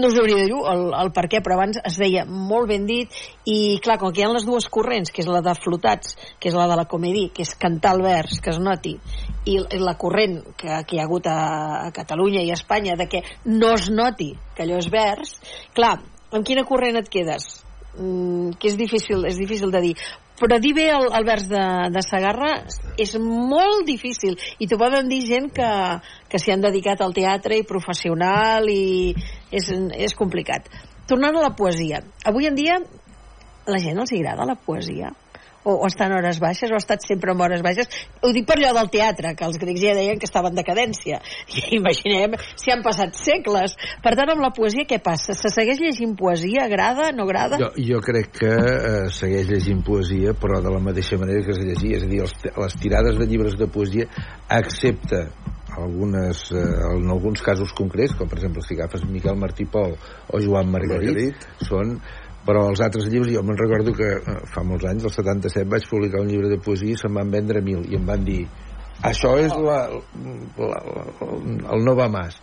no 0.00 0.08
us 0.10 0.18
hauria 0.18 0.40
de 0.40 0.48
dir 0.50 0.58
el, 0.72 0.84
el 0.98 1.12
per 1.16 1.26
què, 1.30 1.40
però 1.44 1.56
abans 1.56 1.78
es 1.86 1.98
veia 2.00 2.24
molt 2.26 2.68
ben 2.70 2.86
dit 2.88 3.14
i 3.48 3.78
clar, 3.84 3.98
com 4.00 4.12
que 4.12 4.22
hi 4.22 4.26
ha 4.26 4.32
les 4.32 4.46
dues 4.48 4.66
corrents 4.72 5.14
que 5.14 5.22
és 5.22 5.30
la 5.30 5.42
de 5.44 5.54
flotats, 5.58 6.16
que 6.40 6.50
és 6.50 6.58
la 6.58 6.66
de 6.70 6.78
la 6.80 6.88
comèdia 6.90 7.32
que 7.34 7.46
és 7.46 7.54
cantar 7.60 7.94
el 7.96 8.04
vers, 8.06 8.40
que 8.42 8.52
es 8.52 8.60
noti 8.62 8.96
i 9.50 9.58
la 9.80 9.96
corrent 10.00 10.40
que, 10.58 10.82
que 10.84 10.96
hi 10.96 11.00
ha 11.00 11.06
hagut 11.08 11.30
a, 11.30 11.40
a 11.86 11.90
Catalunya 11.96 12.44
i 12.44 12.50
a 12.50 12.58
Espanya 12.58 12.98
de 12.98 13.08
que 13.10 13.24
no 13.46 13.74
es 13.78 13.90
noti 13.94 14.32
que 14.54 14.66
allò 14.66 14.80
és 14.82 14.90
vers 14.92 15.36
clar, 15.76 15.98
amb 16.30 16.46
quina 16.46 16.66
corrent 16.68 16.98
et 17.00 17.10
quedes? 17.10 17.52
Mm, 17.98 18.54
que 18.60 18.70
és 18.70 18.76
difícil, 18.78 19.24
és 19.26 19.38
difícil 19.40 19.72
de 19.74 19.80
dir 19.82 19.94
però 20.40 20.58
dir 20.62 20.72
bé 20.76 20.88
el, 20.94 21.06
el 21.16 21.26
vers 21.28 21.46
de, 21.50 21.64
de 21.92 22.02
Sagarra 22.06 22.52
és 23.00 23.14
molt 23.20 23.84
difícil. 23.88 24.38
I 24.58 24.68
t'ho 24.68 24.80
poden 24.80 25.10
dir 25.12 25.20
gent 25.28 25.50
que, 25.54 25.70
que 26.30 26.40
s'hi 26.40 26.54
han 26.54 26.64
dedicat 26.64 27.04
al 27.04 27.14
teatre 27.16 27.60
i 27.60 27.66
professional 27.68 28.68
i 28.72 29.12
és, 29.52 29.70
és 30.08 30.16
complicat. 30.18 30.70
Tornant 31.10 31.36
a 31.36 31.48
la 31.48 31.54
poesia. 31.58 32.02
Avui 32.24 32.48
en 32.48 32.56
dia 32.58 32.80
la 33.70 33.82
gent 33.82 34.00
els 34.00 34.14
agrada 34.16 34.48
la 34.48 34.56
poesia 34.56 35.12
o, 35.64 35.74
o 35.74 35.88
està 35.88 36.08
en 36.08 36.16
hores 36.16 36.40
baixes 36.42 36.70
o 36.70 36.78
ha 36.78 36.82
estat 36.82 37.04
sempre 37.06 37.34
en 37.34 37.42
hores 37.44 37.62
baixes 37.64 37.90
ho 38.22 38.32
dic 38.36 38.46
per 38.48 38.58
allò 38.58 38.72
del 38.78 38.90
teatre 38.92 39.34
que 39.36 39.46
els 39.46 39.58
grecs 39.60 39.82
ja 39.82 39.94
deien 39.98 40.20
que 40.20 40.28
estava 40.28 40.50
en 40.52 40.58
decadència 40.58 41.20
i 41.48 41.66
imaginem 41.80 42.36
si 42.54 42.72
han 42.72 42.84
passat 42.86 43.16
segles 43.18 43.76
per 44.04 44.14
tant 44.18 44.32
amb 44.34 44.44
la 44.44 44.52
poesia 44.56 44.88
què 44.88 45.00
passa? 45.04 45.36
se 45.36 45.52
segueix 45.52 45.80
llegint 45.82 46.16
poesia? 46.18 46.66
agrada? 46.66 47.10
no 47.16 47.28
agrada? 47.28 47.60
Jo, 47.60 47.70
jo 47.76 48.02
crec 48.04 48.32
que 48.40 48.50
eh, 48.50 49.06
segueix 49.14 49.48
llegint 49.50 49.84
poesia 49.86 50.34
però 50.38 50.62
de 50.64 50.72
la 50.72 50.82
mateixa 50.82 51.18
manera 51.20 51.44
que 51.44 51.56
es 51.56 51.62
llegia 51.62 52.00
és 52.00 52.06
a 52.06 52.10
dir, 52.10 52.24
els, 52.24 52.36
les 52.56 52.76
tirades 52.80 53.18
de 53.20 53.28
llibres 53.30 53.56
de 53.60 53.68
poesia 53.70 54.08
excepte 54.50 55.26
algunes, 55.76 56.50
eh, 56.52 56.96
en 56.96 57.10
alguns 57.10 57.42
casos 57.42 57.72
concrets, 57.72 58.14
com 58.18 58.28
per 58.28 58.40
exemple 58.40 58.62
si 58.66 58.74
agafes 58.74 59.04
Miquel 59.08 59.38
Martí 59.38 59.66
Pol 59.70 59.94
o 59.94 60.40
Joan 60.42 60.70
Margarit, 60.72 61.14
Margarit. 61.14 61.46
són 61.68 61.94
però 62.46 62.66
els 62.70 62.80
altres 62.84 63.08
llibres, 63.10 63.34
jo 63.34 63.44
me'n 63.44 63.58
recordo 63.58 63.92
que 63.96 64.08
eh, 64.16 64.40
fa 64.52 64.64
molts 64.66 64.88
anys, 64.88 65.06
el 65.08 65.14
77, 65.14 65.68
vaig 65.70 65.86
publicar 65.90 66.22
un 66.24 66.30
llibre 66.30 66.50
de 66.52 66.60
poesia 66.64 66.96
i 66.96 67.00
se'n 67.00 67.14
van 67.16 67.30
vendre 67.32 67.62
mil, 67.64 67.84
i 67.90 67.98
em 67.98 68.08
van 68.08 68.24
dir 68.24 68.42
això 69.06 69.36
és 69.40 69.52
la, 69.56 69.78
la, 70.60 70.80
la, 70.96 71.04
el 71.74 71.86
no 71.86 71.96
va 71.96 72.08
más 72.12 72.36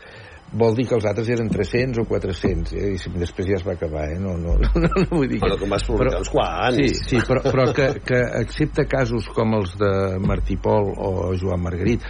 vol 0.48 0.78
dir 0.78 0.86
que 0.88 0.96
els 0.96 1.06
altres 1.10 1.28
eren 1.34 1.50
300 1.52 2.00
o 2.02 2.06
400 2.08 2.74
eh? 2.80 2.94
i 2.96 3.12
després 3.20 3.50
ja 3.50 3.58
es 3.60 3.66
va 3.68 3.76
acabar 3.76 4.06
eh? 4.14 4.18
no, 4.22 4.38
no, 4.40 4.56
no, 4.64 4.72
no, 4.80 4.90
no 5.04 5.06
vull 5.12 5.28
dir 5.30 5.42
però 5.44 5.58
que 5.60 5.70
vas 5.70 5.84
publicar 5.86 6.14
però, 6.16 6.24
uns 6.24 6.32
quants 6.32 6.80
sí, 6.80 6.88
sí 7.12 7.22
però, 7.28 7.44
però 7.44 7.68
que, 7.76 7.90
que 8.08 8.22
excepte 8.40 8.88
casos 8.90 9.28
com 9.36 9.58
els 9.60 9.76
de 9.82 9.92
Martí 10.24 10.58
Pol 10.62 10.94
o 10.96 11.12
Joan 11.38 11.66
Margarit 11.66 12.06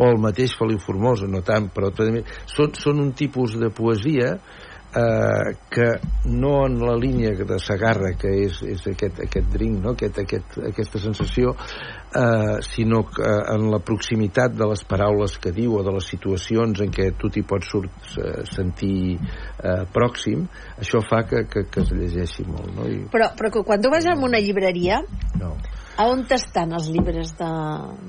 o 0.00 0.08
el 0.08 0.20
mateix 0.20 0.54
Feliu 0.56 0.78
Formosa, 0.80 1.26
no 1.28 1.42
tant, 1.44 1.66
però 1.74 1.90
també, 1.92 2.22
són, 2.48 2.70
són 2.78 3.02
un 3.02 3.10
tipus 3.16 3.58
de 3.60 3.68
poesia 3.74 4.30
eh, 4.36 4.69
que 4.92 5.88
no 6.24 6.66
en 6.66 6.80
la 6.82 6.96
línia 6.98 7.30
de 7.30 7.58
Sagarra 7.62 8.10
que 8.18 8.30
és, 8.46 8.60
és 8.66 8.86
aquest, 8.90 9.20
aquest 9.22 9.50
drink 9.52 9.78
no? 9.84 9.94
aquest, 9.94 10.18
aquest, 10.24 10.56
aquesta 10.66 10.98
sensació 10.98 11.52
eh, 11.54 12.56
sinó 12.66 13.04
que 13.06 13.30
en 13.54 13.68
la 13.70 13.78
proximitat 13.86 14.56
de 14.58 14.66
les 14.72 14.82
paraules 14.90 15.36
que 15.38 15.52
diu 15.54 15.76
o 15.78 15.84
de 15.86 15.94
les 15.94 16.10
situacions 16.10 16.82
en 16.82 16.90
què 16.90 17.12
tu 17.18 17.30
t'hi 17.30 17.44
pots 17.46 17.70
surt, 17.70 17.92
eh, 18.18 18.40
sentir 18.50 19.14
eh, 19.16 19.84
pròxim 19.94 20.48
això 20.80 21.04
fa 21.06 21.22
que, 21.28 21.44
que, 21.50 21.68
que 21.70 21.84
es 21.84 21.92
llegeixi 21.94 22.48
molt 22.48 22.74
no? 22.74 22.88
I... 22.90 23.04
però, 23.12 23.30
però 23.38 23.52
que 23.54 23.62
quan 23.66 23.82
tu 23.82 23.92
vas 23.94 24.10
a 24.10 24.18
una 24.18 24.42
llibreria 24.42 25.04
no 25.38 25.54
a 26.00 26.06
on 26.08 26.22
estan 26.32 26.72
els 26.72 26.88
llibres 26.88 27.34
de, 27.36 27.50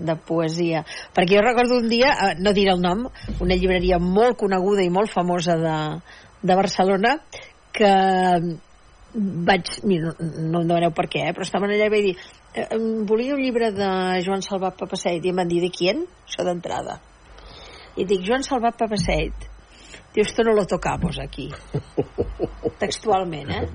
de 0.07 0.15
poesia? 0.15 0.85
Perquè 1.11 1.35
jo 1.35 1.41
recordo 1.43 1.79
un 1.81 1.89
dia, 1.91 2.13
eh, 2.13 2.35
no 2.39 2.53
diré 2.55 2.71
el 2.71 2.79
nom, 2.79 3.07
una 3.43 3.57
llibreria 3.59 3.99
molt 3.99 4.37
coneguda 4.39 4.85
i 4.85 4.93
molt 4.93 5.11
famosa 5.11 5.57
de, 5.59 5.77
de 6.41 6.57
Barcelona 6.57 7.15
que 7.71 7.91
vaig, 9.13 9.71
mira, 9.83 10.13
no 10.19 10.61
em 10.61 10.67
demaneu 10.67 10.93
per 10.95 11.07
què, 11.11 11.25
eh, 11.27 11.35
però 11.35 11.45
estaven 11.45 11.73
allà 11.73 11.87
i 11.89 11.93
vaig 11.93 12.05
dir 12.07 12.15
eh, 12.53 12.67
volia 13.07 13.35
un 13.35 13.43
llibre 13.43 13.71
de 13.75 13.89
Joan 14.25 14.43
Salvat 14.45 14.77
Papaseit 14.79 15.25
i 15.25 15.31
em 15.31 15.41
van 15.41 15.51
dir, 15.51 15.61
de 15.63 15.71
qui? 15.73 15.91
Això 15.91 16.45
d'entrada. 16.47 16.99
I 17.99 18.07
dic, 18.07 18.23
Joan 18.27 18.45
Salvat 18.47 18.79
Papaseit. 18.79 19.47
Diu, 20.11 20.25
esto 20.25 20.43
no 20.43 20.55
lo 20.55 20.65
tocamos 20.67 21.19
aquí. 21.23 21.49
Textualment, 22.83 23.51
eh? 23.51 23.65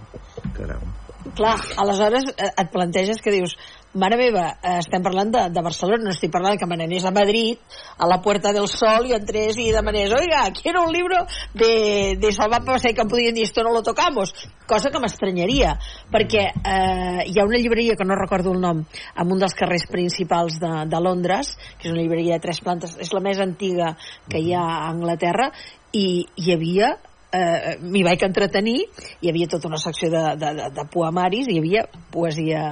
Caram. 0.56 1.05
Clar, 1.34 1.56
aleshores 1.80 2.28
eh, 2.36 2.52
et 2.52 2.70
planteges 2.70 3.18
que 3.22 3.32
dius, 3.34 3.56
mare 3.96 4.18
meva, 4.20 4.44
eh, 4.60 4.76
estem 4.82 5.02
parlant 5.02 5.32
de, 5.32 5.42
de 5.50 5.62
Barcelona, 5.64 6.04
no 6.04 6.12
estic 6.12 6.30
parlant 6.32 6.58
que 6.60 6.68
me 6.68 6.76
n'anés 6.78 7.06
a 7.08 7.12
Madrid, 7.14 7.58
a 7.98 8.06
la 8.06 8.20
Puerta 8.22 8.52
del 8.54 8.68
Sol, 8.70 9.08
i 9.08 9.16
entrés 9.16 9.58
i 9.58 9.70
demanés, 9.74 10.12
oiga, 10.14 10.44
quiero 10.54 10.84
un 10.86 10.92
libro 10.94 11.22
de, 11.54 12.16
de 12.20 12.32
Salvat 12.36 12.66
Passeig, 12.68 12.94
que 12.94 13.02
em 13.06 13.10
podien 13.10 13.34
dir, 13.34 13.46
esto 13.48 13.64
no 13.64 13.72
lo 13.74 13.82
tocamos, 13.82 14.34
cosa 14.68 14.92
que 14.92 15.02
m'estranyaria, 15.02 15.74
perquè 16.12 16.44
eh, 16.52 17.24
hi 17.26 17.40
ha 17.40 17.48
una 17.48 17.60
llibreria, 17.62 17.96
que 17.96 18.06
no 18.06 18.20
recordo 18.20 18.52
el 18.52 18.60
nom, 18.62 18.84
en 19.16 19.32
un 19.32 19.42
dels 19.42 19.56
carrers 19.56 19.88
principals 19.90 20.60
de, 20.62 20.72
de 20.92 21.02
Londres, 21.02 21.56
que 21.80 21.88
és 21.88 21.96
una 21.96 22.04
llibreria 22.04 22.36
de 22.36 22.46
tres 22.46 22.62
plantes, 22.62 22.96
és 23.00 23.12
la 23.16 23.24
més 23.24 23.40
antiga 23.42 23.96
que 24.30 24.44
hi 24.44 24.54
ha 24.54 24.64
a 24.76 24.88
Anglaterra, 24.92 25.50
i 25.96 26.26
hi 26.36 26.52
havia 26.52 26.96
eh, 27.36 27.76
m'hi 27.82 28.04
vaig 28.06 28.24
entretenir 28.26 28.78
hi 29.20 29.32
havia 29.32 29.50
tota 29.52 29.70
una 29.70 29.80
secció 29.82 30.10
de, 30.12 30.24
de, 30.40 30.52
de, 30.60 30.68
de 30.78 30.86
poemaris 30.92 31.50
hi 31.52 31.58
havia 31.62 31.86
poesia 32.14 32.66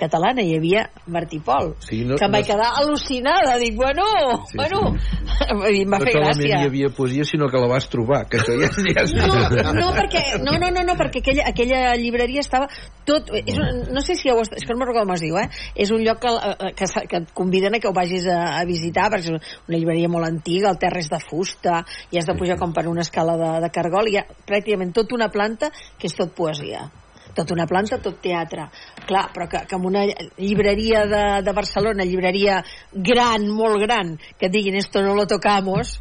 catalana 0.00 0.42
hi 0.42 0.56
havia 0.56 0.86
Martí 1.06 1.38
Pol 1.44 1.74
sí, 1.84 2.02
no, 2.04 2.18
que 2.18 2.26
em 2.26 2.34
vaig 2.34 2.48
no... 2.48 2.54
quedar 2.54 2.70
al·lucinada 2.80 3.56
dic, 3.62 3.76
bueno, 3.78 4.04
sí, 4.50 4.58
bueno 4.58 4.80
sí. 4.98 5.80
i 5.80 5.84
m'ha 5.86 6.00
fet 6.02 6.16
gràcia 6.18 6.60
hi 6.60 6.68
havia 6.68 6.90
poesia 6.94 7.26
sinó 7.28 7.48
que 7.52 7.60
la 7.62 7.68
vas 7.70 7.88
trobar 7.92 8.24
que 8.30 8.42
ja, 8.42 8.56
ja 8.58 9.06
no, 9.28 9.72
no, 9.80 9.92
perquè, 9.96 10.24
no, 10.42 10.56
no, 10.58 10.70
no, 10.74 10.84
no, 10.86 10.96
perquè 10.98 11.22
aquella, 11.22 11.46
aquella 11.52 11.82
llibreria 12.00 12.42
estava 12.44 12.68
tot, 13.04 13.30
és 13.36 13.58
un, 13.60 13.84
no 13.94 14.02
sé 14.04 14.16
si 14.18 14.32
estat, 14.32 14.58
és 14.58 14.66
que 14.66 14.72
no 14.72 14.80
me'n 14.80 14.90
recordo 14.90 15.06
com 15.06 15.14
es 15.14 15.24
diu, 15.24 15.36
eh? 15.38 15.46
és 15.76 15.92
un 15.94 16.02
lloc 16.06 16.22
que, 16.24 16.32
eh, 16.32 16.72
que, 16.78 16.88
que 17.10 17.20
et 17.22 17.30
conviden 17.36 17.76
a 17.76 17.82
que 17.82 17.90
ho 17.90 17.94
vagis 17.96 18.26
a, 18.32 18.40
a 18.58 18.64
visitar 18.68 19.10
perquè 19.12 19.30
és 19.30 19.54
una 19.68 19.78
llibreria 19.78 20.10
molt 20.10 20.28
antiga, 20.28 20.72
el 20.72 20.80
terra 20.80 21.02
és 21.02 21.12
de 21.12 21.20
fusta 21.22 21.82
i 22.10 22.20
has 22.20 22.28
de 22.30 22.36
pujar 22.38 22.58
com 22.60 22.74
per 22.74 22.88
una 22.90 23.04
escala 23.04 23.38
de, 23.40 23.54
de 23.64 23.72
cargol 23.74 24.10
i 24.10 24.16
hi 24.16 24.20
ha 24.22 24.26
pràcticament 24.48 24.94
tota 24.96 25.18
una 25.18 25.30
planta 25.32 25.70
que 25.70 26.08
és 26.10 26.16
tot 26.16 26.34
poesia 26.36 26.88
tot 27.34 27.50
una 27.50 27.66
planta, 27.66 27.98
tot 27.98 28.20
teatre. 28.22 28.68
Clar, 29.04 29.26
però 29.34 29.48
que, 29.50 29.64
que 29.68 29.76
en 29.76 29.84
una 29.84 30.04
llibreria 30.38 31.04
de, 31.10 31.24
de 31.44 31.52
Barcelona, 31.52 32.06
llibreria 32.08 32.62
gran, 32.92 33.48
molt 33.52 33.82
gran, 33.82 34.14
que 34.40 34.48
diguin 34.48 34.78
esto 34.80 35.02
no 35.04 35.14
lo 35.14 35.26
tocamos, 35.28 35.98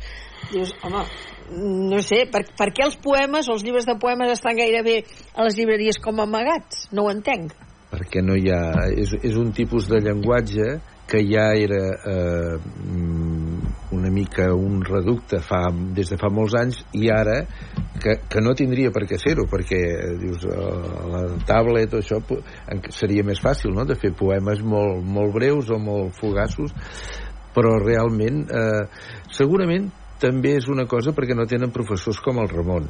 dius, 0.53 0.71
home, 0.83 1.03
no 1.59 1.99
sé, 2.01 2.23
per, 2.31 2.45
per 2.57 2.69
què 2.75 2.85
els 2.85 2.95
poemes 3.03 3.49
o 3.49 3.57
els 3.57 3.65
llibres 3.65 3.87
de 3.89 3.97
poemes 3.99 4.31
estan 4.33 4.57
gairebé 4.57 5.01
a 5.35 5.45
les 5.47 5.57
llibreries 5.59 5.99
com 6.03 6.23
amagats? 6.23 6.87
No 6.95 7.07
ho 7.07 7.11
entenc. 7.13 7.53
Perquè 7.93 8.23
no 8.25 8.37
hi 8.39 8.49
ha... 8.49 8.63
És, 8.89 9.13
és 9.21 9.35
un 9.37 9.51
tipus 9.53 9.89
de 9.91 9.99
llenguatge 10.01 10.79
que 11.09 11.19
ja 11.27 11.51
era 11.59 11.81
eh, 12.09 12.55
una 13.93 14.11
mica 14.13 14.49
un 14.53 14.81
reducte 14.85 15.39
fa, 15.43 15.67
des 15.95 16.09
de 16.13 16.17
fa 16.19 16.29
molts 16.33 16.55
anys 16.59 16.81
i 16.97 17.09
ara 17.13 17.39
que, 18.01 18.17
que 18.29 18.43
no 18.43 18.55
tindria 18.57 18.91
per 18.93 19.05
què 19.09 19.19
ser-ho 19.21 19.45
perquè 19.51 19.81
dius, 20.21 20.45
la 21.13 21.23
tablet 21.47 21.93
o 21.93 22.01
això 22.01 22.19
seria 22.95 23.25
més 23.27 23.41
fàcil 23.43 23.75
no? 23.75 23.85
de 23.89 23.97
fer 23.99 24.13
poemes 24.17 24.63
molt, 24.65 25.03
molt 25.05 25.35
breus 25.35 25.71
o 25.71 25.79
molt 25.81 26.17
fugaços 26.19 26.73
però 27.53 27.77
realment 27.81 28.43
eh, 28.49 28.83
segurament 29.31 29.91
també 30.23 30.57
és 30.57 30.69
una 30.71 30.87
cosa 30.89 31.13
perquè 31.15 31.35
no 31.37 31.47
tenen 31.49 31.73
professors 31.75 32.21
com 32.23 32.41
el 32.41 32.49
Ramon 32.51 32.89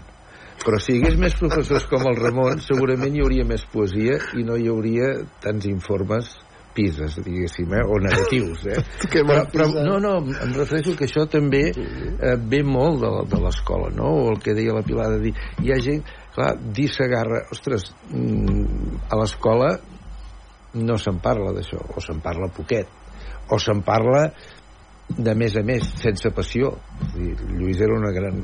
però 0.63 0.79
si 0.79 0.95
hi 0.95 1.01
hagués 1.01 1.19
més 1.19 1.35
professors 1.39 1.85
com 1.91 2.05
el 2.07 2.19
Ramon 2.19 2.61
segurament 2.63 3.15
hi 3.15 3.23
hauria 3.25 3.45
més 3.47 3.65
poesia 3.73 4.19
i 4.39 4.45
no 4.47 4.57
hi 4.59 4.69
hauria 4.71 5.13
tants 5.43 5.67
informes 5.69 6.31
pises, 6.75 7.15
diguéssim, 7.23 7.71
eh? 7.77 7.83
o 7.85 7.99
negatius. 8.01 8.65
Eh? 8.67 8.81
però, 9.13 9.43
però, 9.51 9.67
no, 9.85 9.99
no, 10.01 10.15
em 10.23 10.53
refereixo 10.57 10.95
que 10.97 11.07
això 11.07 11.25
també 11.29 11.63
eh, 11.71 12.35
ve 12.37 12.63
molt 12.67 13.01
de, 13.03 13.11
de 13.31 13.41
l'escola, 13.43 13.91
no? 13.93 14.11
O 14.23 14.27
el 14.33 14.41
que 14.43 14.55
deia 14.57 14.75
la 14.75 14.85
Pilar 14.85 15.09
de 15.15 15.21
dir... 15.27 15.33
Hi 15.63 15.73
ha 15.73 15.79
gent, 15.83 16.03
clar, 16.35 16.53
dir 16.75 16.89
s'agarra... 16.91 17.45
Ostres, 17.53 17.89
mm, 18.09 19.05
a 19.09 19.21
l'escola 19.21 19.73
no 20.73 20.97
se'n 20.97 21.19
parla 21.21 21.53
d'això, 21.53 21.79
o 21.93 22.01
se'n 22.01 22.21
parla 22.23 22.49
poquet, 22.53 22.89
o 23.53 23.59
se'n 23.61 23.83
parla 23.85 24.27
de 25.13 25.35
més 25.37 25.55
a 25.59 25.63
més, 25.65 25.85
sense 26.01 26.31
passió. 26.33 26.73
Dir, 27.13 27.33
Lluís 27.53 27.81
era 27.81 27.95
una, 27.95 28.11
gran, 28.15 28.41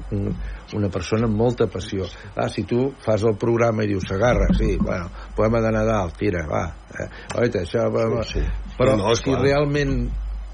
una 0.78 0.90
persona 0.94 1.28
amb 1.30 1.38
molta 1.40 1.68
passió. 1.72 2.08
Ah, 2.36 2.50
si 2.50 2.66
tu 2.70 2.90
fas 3.04 3.26
el 3.26 3.38
programa 3.42 3.86
i 3.86 3.92
dius 3.92 4.08
s'agarra, 4.10 4.50
sí, 4.58 4.76
bueno, 4.78 5.10
poema 5.36 5.62
de 5.66 5.74
Nadal, 5.76 6.14
tira, 6.18 6.46
va. 6.50 6.66
Eh, 6.94 7.10
oita, 7.42 7.64
això... 7.66 7.90
Va, 7.94 8.08
va. 8.12 8.26
Sí. 8.28 8.44
Però 8.78 8.98
no, 9.00 9.14
si 9.18 9.36
realment 9.36 9.96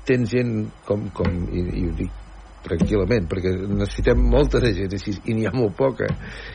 tens 0.05 0.29
gent 0.31 0.53
com, 0.85 1.09
com 1.15 1.41
i, 1.49 1.65
i 1.81 1.89
ho 1.89 1.97
dic 1.97 2.21
tranquil·lament, 2.65 3.27
perquè 3.29 3.51
necessitem 3.69 4.21
molta 4.31 4.59
de 4.63 4.71
gent 4.75 4.95
així, 4.97 5.13
i 5.29 5.35
n'hi 5.37 5.45
ha 5.45 5.53
molt 5.55 5.75
poca. 5.77 6.07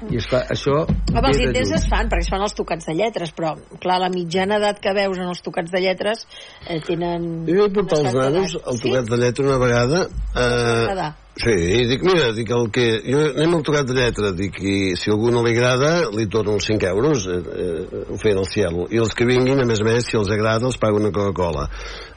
I 0.09 0.19
esclar, 0.21 0.43
això... 0.55 0.83
Home, 0.89 1.23
els 1.31 1.43
intents 1.45 1.75
es 1.79 1.87
fan 1.91 2.11
perquè 2.11 2.27
es 2.27 2.33
fan 2.33 2.45
els 2.47 2.57
tocats 2.59 2.91
de 2.91 2.97
lletres, 2.99 3.33
però, 3.37 3.55
clar, 3.83 4.01
la 4.03 4.11
mitjana 4.13 4.59
edat 4.61 4.83
que 4.83 4.95
veus 4.97 5.21
en 5.21 5.31
els 5.31 5.43
tocats 5.47 5.73
de 5.73 5.83
lletres 5.85 6.27
eh, 6.67 6.81
tenen... 6.87 7.31
Jo 7.49 7.67
vaig 7.67 7.79
portar 7.79 8.03
els 8.05 8.19
nanos 8.19 8.59
al 8.65 8.83
tocat 8.83 9.11
de 9.13 9.21
lletra 9.23 9.47
una 9.47 9.59
vegada. 9.63 10.05
Eh, 10.35 11.11
Sí, 11.39 11.55
dic, 11.87 12.03
mira, 12.05 12.33
dic 12.35 12.51
el 12.53 12.67
que... 12.75 12.85
Jo 13.05 13.21
anem 13.31 13.55
al 13.57 13.63
tocat 13.65 13.87
de 13.89 13.95
lletra, 13.97 14.33
dic, 14.37 14.59
i 14.61 14.97
si 14.99 15.13
algú 15.13 15.31
no 15.33 15.45
li 15.47 15.55
agrada, 15.55 15.93
li 16.13 16.27
torno 16.29 16.57
els 16.59 16.67
5 16.69 16.91
euros, 16.91 17.29
eh, 17.31 17.39
eh, 17.39 18.03
ho 18.11 18.19
feien 18.21 18.41
al 18.43 18.49
cielo. 18.51 18.89
I 18.91 18.99
els 19.01 19.15
que 19.17 19.29
vinguin, 19.29 19.63
a 19.63 19.69
més 19.69 19.81
a 19.81 19.87
més, 19.87 20.09
si 20.11 20.19
els 20.19 20.33
agrada, 20.35 20.67
els 20.69 20.77
pago 20.83 20.99
una 21.01 21.13
Coca-Cola. 21.15 21.69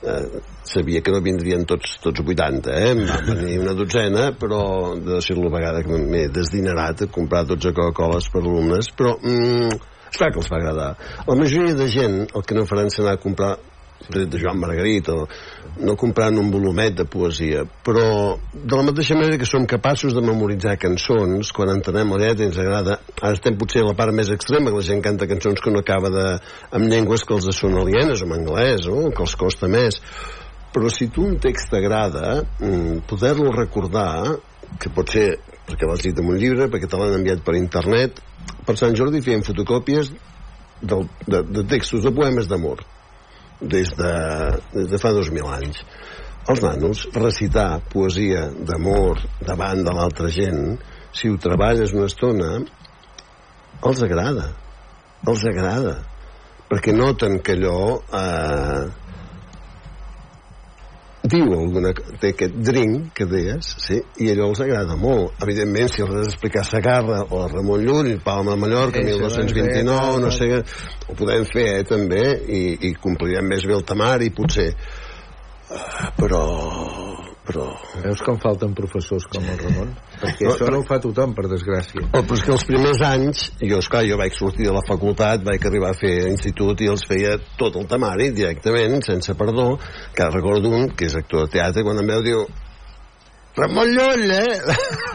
Eh, 0.01 0.41
sabia 0.68 1.03
que 1.05 1.14
no 1.14 1.22
vindrien 1.24 1.64
tots, 1.70 1.95
tots 2.03 2.26
80, 2.26 2.74
eh? 2.74 2.91
Van 2.99 3.30
venir 3.30 3.61
una 3.61 3.78
dotzena, 3.78 4.32
però 4.39 4.61
de 4.99 5.22
ser 5.24 5.38
la 5.39 5.53
vegada 5.53 5.86
que 5.86 6.03
m'he 6.03 6.28
desdinerat 6.34 7.05
a 7.05 7.11
comprar 7.14 7.45
12 7.47 7.72
Coca-Coles 7.72 8.32
per 8.34 8.43
alumnes, 8.43 8.91
però... 8.97 9.16
Mm, 9.22 9.91
Esclar 10.14 10.30
que 10.30 10.43
els 10.43 10.49
va 10.51 10.57
agradar. 10.59 10.89
La 11.26 11.36
majoria 11.39 11.74
de 11.74 11.88
gent 11.89 12.20
el 12.38 12.43
que 12.45 12.53
no 12.53 12.68
faran 12.70 12.91
serà 12.93 13.16
comprar 13.18 13.55
tret 14.08 14.30
de 14.30 14.39
Joan 14.41 14.60
Margarit 14.60 15.08
o 15.14 15.28
no 15.84 15.96
comprant 16.00 16.38
un 16.38 16.52
volumet 16.54 16.96
de 16.98 17.06
poesia 17.10 17.64
però 17.86 18.36
de 18.54 18.76
la 18.76 18.86
mateixa 18.86 19.16
manera 19.18 19.39
que 19.39 19.48
som 19.50 19.66
capaços 19.70 20.14
de 20.14 20.22
memoritzar 20.22 20.76
cançons 20.82 21.54
quan 21.56 21.72
entenem 21.74 22.12
la 22.14 22.20
lletra 22.26 22.46
i 22.46 22.50
ens 22.52 22.60
agrada 22.62 23.00
ara 23.22 23.34
estem 23.38 23.58
potser 23.58 23.84
a 23.84 23.89
la 23.89 23.98
part 23.98 24.14
més 24.16 24.32
extrema 24.34 24.72
que 24.72 24.82
la 24.82 24.88
gent 24.89 25.04
canta 25.06 25.30
cançons 25.30 25.62
que 25.64 25.72
no 25.72 25.82
acaba 25.84 26.12
de, 26.14 26.26
amb 26.76 26.89
llengües 26.91 27.24
que 27.24 27.36
els 27.38 27.50
són 27.56 27.78
alienes 27.80 28.22
o 28.22 28.28
en 28.28 28.38
anglès 28.38 28.88
o 28.91 29.10
que 29.12 29.24
els 29.24 29.36
costa 29.39 29.70
més. 29.72 30.00
Però 30.74 30.89
si 30.89 31.08
tu 31.14 31.24
un 31.28 31.38
text 31.41 31.70
t'agrada 31.72 32.41
mm, 32.44 33.04
poder-lo 33.10 33.54
recordar 33.56 34.38
que 34.82 34.91
pot 34.94 35.12
ser 35.14 35.28
perquè 35.68 35.88
l'has 35.88 36.04
dit 36.04 36.18
en 36.20 36.30
un 36.30 36.39
llibre 36.39 36.68
perquè 36.72 36.89
te 36.89 37.00
l'han 37.00 37.20
enviat 37.20 37.44
per 37.46 37.56
internet 37.60 38.20
per 38.68 38.76
Sant 38.80 38.96
Jordi 38.98 39.22
feien 39.24 39.46
fotocòpies 39.46 40.12
del, 40.82 41.06
de, 41.28 41.44
de 41.48 41.64
textos 41.70 42.04
de 42.04 42.12
poemes 42.16 42.50
d'amor 42.52 42.82
des 43.62 43.93
de, 43.97 44.14
des 44.74 44.89
de 44.91 44.99
fa 45.01 45.14
2.000 45.16 45.54
anys. 45.58 45.84
Els 46.51 46.64
nanos, 46.64 47.06
recitar 47.16 47.82
poesia 47.91 48.49
d'amor 48.68 49.22
davant 49.47 49.84
de 49.86 49.93
l'altra 49.95 50.32
gent, 50.34 50.74
si 51.16 51.30
ho 51.30 51.38
treballes 51.39 51.93
una 51.95 52.10
estona, 52.12 52.49
els 53.84 54.01
agrada. 54.04 54.49
Els 55.28 55.45
agrada. 55.47 55.95
Perquè 56.68 56.91
noten 56.95 57.39
que 57.45 57.56
allò 57.56 57.80
eh, 58.01 58.84
diu 61.24 61.53
alguna 61.55 61.93
té 62.19 62.34
aquest 62.34 62.55
drink 62.67 63.13
que 63.17 63.28
deies, 63.30 63.69
sí, 63.80 63.99
i 64.19 64.30
allò 64.34 64.49
els 64.51 64.63
agrada 64.65 64.97
molt. 64.99 65.38
Evidentment, 65.45 65.91
si 65.91 66.03
els 66.03 66.11
has 66.11 66.28
d'explicar 66.28 66.65
Sagarra 66.67 67.21
o 67.30 67.45
Ramon 67.47 67.86
Llull, 67.86 68.11
Palma 68.26 68.57
Mallorca, 68.59 68.99
Sí, 68.99 69.15
1229, 69.15 70.19
no 70.24 70.34
sé, 70.36 70.49
ho 71.07 71.15
podem 71.19 71.47
fer, 71.47 71.69
eh, 71.78 71.88
també, 71.88 72.26
i, 72.43 72.61
i 72.89 72.93
complirem 72.99 73.47
més 73.47 73.63
bé 73.67 73.78
el 73.78 73.88
temari, 73.88 74.34
potser. 74.36 74.69
Uh, 75.71 76.11
però... 76.19 76.43
però... 77.48 77.68
Veus 78.04 78.24
com 78.26 78.39
falten 78.41 78.74
professors 78.78 79.28
com 79.32 79.46
el 79.46 79.60
Ramon? 79.60 79.94
Perquè 80.24 80.48
No, 80.48 80.56
això 80.56 80.72
no 80.72 80.82
ho 80.82 80.88
fa 80.88 81.00
tothom, 81.04 81.36
per 81.38 81.48
desgràcia. 81.52 82.06
Oh, 82.10 82.22
però 82.22 82.39
és 82.39 82.44
que 82.48 82.54
els 82.56 82.66
primers 82.70 83.04
anys, 83.08 83.46
jo, 83.62 83.80
esclar, 83.84 84.04
jo 84.08 84.20
vaig 84.20 84.36
sortir 84.38 84.70
de 84.70 84.76
la 84.76 84.84
facultat, 84.88 85.44
vaig 85.46 85.66
arribar 85.68 85.94
a 85.94 86.00
fer 86.00 86.14
institut 86.32 86.84
i 86.86 86.91
els 86.94 87.06
feia 87.10 87.38
tot 87.60 87.80
el 87.80 87.88
temari 87.91 88.32
directament, 88.36 89.02
sense 89.06 89.36
perdó, 89.39 89.74
que 90.16 90.30
recordo 90.32 90.72
un, 90.72 90.91
que 90.96 91.10
és 91.10 91.18
actor 91.20 91.48
de 91.48 91.58
teatre, 91.58 91.84
quan 91.84 92.00
em 92.00 92.14
veu 92.14 92.24
diu 92.26 92.46
Ramon 93.56 93.91
Llull, 93.94 94.32
eh? 94.34 94.56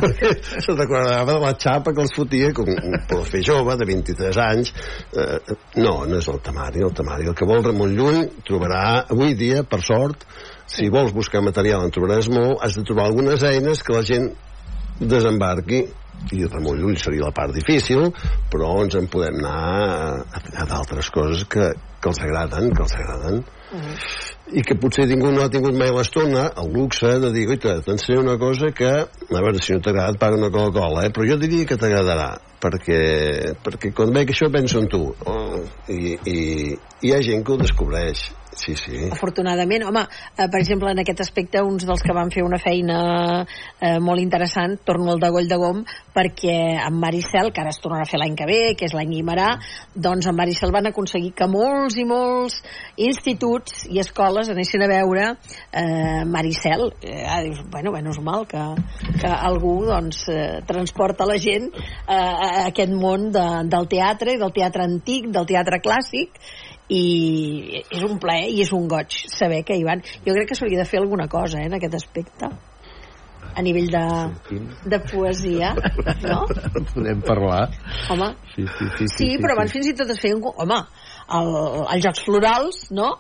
Se 0.63 0.75
t'acordava 0.79 1.33
de 1.33 1.41
la 1.43 1.55
xapa 1.59 1.91
que 1.91 2.05
els 2.05 2.15
fotia, 2.15 2.53
com 2.55 2.69
un 2.71 2.95
profe 3.11 3.41
jove 3.43 3.75
de 3.81 3.89
23 3.89 4.39
anys. 4.45 4.71
Eh, 5.11 5.57
no, 5.83 6.05
no 6.07 6.21
és 6.21 6.29
el 6.31 6.39
temari, 6.47 6.85
el 6.87 6.95
temari. 6.95 7.27
El 7.27 7.35
que 7.39 7.49
vol 7.49 7.65
Ramon 7.67 7.97
Llull 7.99 8.29
trobarà 8.47 8.85
avui 9.11 9.35
dia, 9.39 9.65
per 9.67 9.81
sort, 9.83 10.23
si 10.69 10.91
vols 10.93 11.15
buscar 11.17 11.43
material 11.45 11.87
en 11.87 11.95
trobaràs 11.95 12.29
molt, 12.33 12.59
has 12.65 12.77
de 12.77 12.85
trobar 12.87 13.09
algunes 13.09 13.45
eines 13.47 13.83
que 13.83 13.97
la 13.97 14.05
gent 14.07 14.31
desembarqui 15.01 15.85
i 16.35 16.47
Ramon 16.47 16.81
Llull 16.81 16.99
seria 16.99 17.29
la 17.29 17.35
part 17.35 17.55
difícil 17.55 18.09
però 18.53 18.73
ens 18.83 18.97
en 18.99 19.07
podem 19.11 19.39
anar 19.39 19.59
a, 20.35 20.41
a 20.63 20.67
d'altres 20.67 21.13
coses 21.15 21.45
que, 21.51 21.71
que 22.03 22.11
els 22.11 22.21
agraden 22.25 22.73
que 22.75 22.85
els 22.85 22.97
agraden 22.99 23.45
i 24.57 24.63
que 24.65 24.77
potser 24.81 25.05
ningú 25.09 25.31
no 25.33 25.43
ha 25.45 25.53
tingut 25.53 25.77
mai 25.77 25.91
l'estona, 25.93 26.47
el 26.63 26.71
luxe 26.73 27.11
de 27.21 27.31
dir, 27.35 27.45
oita, 27.53 27.75
t'ensenyaré 27.85 28.23
una 28.23 28.37
cosa 28.41 28.71
que, 28.73 28.93
a 29.05 29.43
veure, 29.45 29.61
si 29.61 29.75
no 29.75 29.83
t'agrada 29.85 30.15
et 30.15 30.21
paga 30.23 30.39
una 30.41 30.49
Coca-Cola, 30.55 31.05
eh? 31.05 31.13
però 31.13 31.27
jo 31.29 31.37
diria 31.43 31.69
que 31.69 31.77
t'agradarà, 31.81 32.31
perquè, 32.65 33.01
perquè 33.65 33.93
quan 33.97 34.15
veig 34.17 34.33
això 34.33 34.49
penso 34.55 34.81
en 34.81 34.89
tu. 34.89 35.03
Oh, 35.29 35.61
i, 35.93 36.17
i, 36.17 36.39
I 36.39 37.11
hi 37.11 37.13
ha 37.13 37.21
gent 37.27 37.45
que 37.45 37.53
ho 37.55 37.61
descobreix, 37.61 38.25
sí, 38.59 38.75
sí. 38.77 38.99
Afortunadament, 39.13 39.85
home, 39.89 40.03
eh, 40.37 40.49
per 40.51 40.61
exemple, 40.61 40.91
en 40.91 41.01
aquest 41.03 41.23
aspecte, 41.25 41.63
uns 41.63 41.87
dels 41.89 42.03
que 42.05 42.15
van 42.17 42.31
fer 42.35 42.45
una 42.45 42.59
feina 42.61 42.99
eh, 43.45 43.99
molt 44.03 44.21
interessant, 44.21 44.79
torno 44.85 45.13
al 45.15 45.23
de 45.23 45.31
Goll 45.35 45.49
de 45.49 45.59
Gom, 45.61 45.85
perquè 46.15 46.57
amb 46.83 47.01
Maricel, 47.03 47.53
que 47.55 47.63
ara 47.63 47.73
es 47.75 47.81
tornarà 47.83 48.07
a 48.07 48.11
fer 48.11 48.21
l'any 48.21 48.37
que 48.39 48.49
ve, 48.49 48.61
que 48.79 48.89
és 48.89 48.95
l'any 48.97 49.15
Guimarà, 49.17 49.49
doncs 49.95 50.29
amb 50.29 50.43
Maricel 50.43 50.75
van 50.75 50.91
aconseguir 50.91 51.33
que 51.39 51.49
molts 51.51 51.99
i 51.99 52.07
molts 52.09 52.59
instituts 53.09 53.87
i 53.93 54.03
escoles 54.03 54.51
anessin 54.53 54.85
a 54.85 54.91
veure 54.91 55.27
eh, 55.31 56.25
Maricel. 56.29 56.89
Eh, 57.03 57.25
ah, 57.25 57.41
dius, 57.47 57.63
bueno, 57.73 57.95
menys 57.95 58.21
mal 58.25 58.47
que, 58.51 58.65
que 59.21 59.33
algú 59.33 59.77
doncs, 59.89 60.25
eh, 60.33 60.61
transporta 60.69 61.27
la 61.29 61.39
gent 61.43 61.71
eh, 61.73 62.15
a 62.15 62.67
aquest 62.69 62.95
món 62.95 63.31
de, 63.35 63.47
del 63.71 63.89
teatre, 63.91 64.39
del 64.41 64.55
teatre 64.55 64.87
antic, 64.89 65.31
del 65.35 65.47
teatre 65.49 65.83
clàssic, 65.85 66.41
i 66.89 67.83
és 67.85 68.03
un 68.07 68.19
plaer 68.23 68.49
i 68.53 68.63
és 68.65 68.73
un 68.73 68.89
goig 68.89 69.21
saber 69.29 69.63
que 69.67 69.77
hi 69.77 69.85
van. 69.85 70.03
Jo 70.25 70.35
crec 70.35 70.51
que 70.53 70.59
s'hauria 70.59 70.83
de 70.83 70.89
fer 70.89 71.03
alguna 71.03 71.29
cosa 71.29 71.61
eh, 71.61 71.69
en 71.69 71.77
aquest 71.77 71.99
aspecte 72.01 72.51
a 73.59 73.63
nivell 73.63 73.89
de, 73.91 74.61
de 74.87 74.99
poesia, 75.11 75.73
no? 76.23 76.45
Podem 76.93 77.23
parlar. 77.27 77.69
Home, 78.13 78.35
Sí, 78.55 78.67
sí, 78.67 78.91
sí. 78.99 79.07
sí, 79.17 79.31
però 79.43 79.57
abans 79.57 79.73
fins 79.75 79.89
i 79.91 79.95
tot 79.99 80.11
es 80.15 80.21
feien... 80.23 80.43
Home, 80.43 80.79
el, 81.39 81.51
els 81.95 82.05
Jocs 82.05 82.23
Florals, 82.27 82.85
no? 82.95 83.17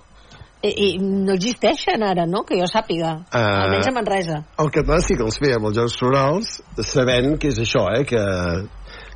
I, 0.62 0.70
i 0.70 0.86
no 0.98 1.36
existeixen 1.38 2.02
ara, 2.02 2.24
no? 2.26 2.42
Que 2.46 2.58
jo 2.58 2.66
sàpiga. 2.70 3.12
Ah. 3.30 3.64
Almenys 3.64 3.90
a 3.90 3.94
Manresa. 3.94 4.38
El 4.62 4.72
català 4.74 4.98
sí 5.06 5.14
que 5.18 5.26
els 5.26 5.38
fèiem 5.38 5.68
els 5.70 5.78
Jocs 5.78 5.98
Florals, 6.00 6.54
sabent 6.86 7.36
que 7.38 7.52
és 7.52 7.60
això, 7.62 7.86
eh, 7.94 8.04
que, 8.08 8.22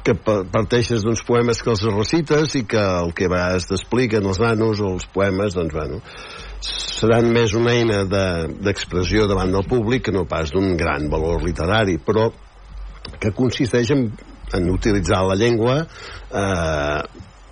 que 0.02 0.14
pa- 0.18 0.42
parteixes 0.50 1.04
d'uns 1.04 1.22
poemes 1.26 1.60
que 1.62 1.70
els 1.70 1.82
recites 1.94 2.56
i 2.58 2.64
que 2.68 2.80
el 2.82 3.12
que 3.14 3.28
vegades 3.30 3.68
t'expliquen 3.70 4.26
els 4.26 4.40
nanos 4.42 4.80
o 4.82 4.92
els 4.96 5.06
poemes, 5.06 5.54
doncs, 5.54 5.72
bueno, 5.74 6.00
seran 6.62 7.30
més 7.34 7.54
una 7.58 7.72
eina 7.74 8.04
de- 8.04 8.48
d'expressió 8.62 9.26
davant 9.30 9.52
del 9.54 9.66
públic 9.68 10.04
que 10.06 10.12
no 10.14 10.24
pas 10.26 10.50
d'un 10.52 10.76
gran 10.76 11.08
valor 11.10 11.42
literari, 11.42 11.98
però 11.98 12.30
que 13.18 13.32
consisteix 13.34 13.90
en, 13.90 14.08
en 14.54 14.70
utilitzar 14.70 15.24
la 15.26 15.34
llengua 15.38 15.80
eh, 15.82 17.00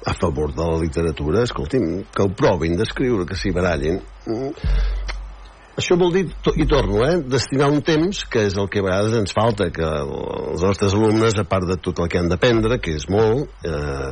a 0.07 0.15
favor 0.15 0.55
de 0.55 0.65
la 0.65 0.79
literatura. 0.81 1.43
Escolti'm, 1.43 2.05
que 2.15 2.23
ho 2.23 2.31
provin 2.35 2.77
d'escriure, 2.79 3.27
que 3.27 3.37
s'hi 3.37 3.51
barallin. 3.53 3.99
Mm. 4.27 4.53
Això 5.79 5.97
vol 5.97 6.13
dir, 6.13 6.25
i 6.57 6.67
torno, 6.69 7.05
eh, 7.07 7.21
destinar 7.31 7.71
un 7.71 7.81
temps, 7.87 8.25
que 8.29 8.43
és 8.49 8.57
el 8.59 8.69
que 8.69 8.81
a 8.81 8.87
vegades 8.87 9.15
ens 9.21 9.33
falta, 9.33 9.71
que 9.71 9.87
els 9.87 10.65
nostres 10.67 10.95
alumnes, 10.97 11.39
a 11.39 11.45
part 11.49 11.69
de 11.69 11.77
tot 11.77 12.03
el 12.03 12.09
que 12.11 12.19
han 12.19 12.29
d'aprendre, 12.29 12.81
que 12.83 12.97
és 12.99 13.07
molt, 13.09 13.49
eh, 13.65 14.11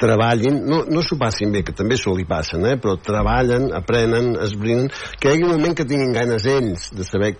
treballin, 0.00 0.60
no, 0.68 0.82
no 0.88 1.02
s'ho 1.02 1.18
passin 1.18 1.52
bé, 1.54 1.62
que 1.66 1.74
també 1.76 1.98
s'ho 1.98 2.14
li 2.16 2.26
passen, 2.28 2.64
eh, 2.66 2.76
però 2.80 2.96
treballen, 3.02 3.70
aprenen, 3.74 4.34
esbrinen, 4.46 4.88
que 5.18 5.28
hi 5.28 5.34
hagi 5.34 5.44
un 5.46 5.54
moment 5.56 5.76
que 5.76 5.86
tinguin 5.88 6.14
ganes 6.14 6.46
ells 6.50 6.90
de 6.94 7.06
saber 7.06 7.34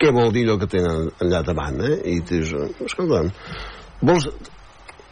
què 0.00 0.10
vol 0.14 0.32
dir 0.34 0.44
allò 0.46 0.58
que 0.60 0.70
tenen 0.70 1.10
allà 1.22 1.42
davant, 1.46 1.80
eh? 1.86 2.00
I 2.14 2.20
dius, 2.26 2.52
escolta, 2.84 3.22
vols, 4.02 4.28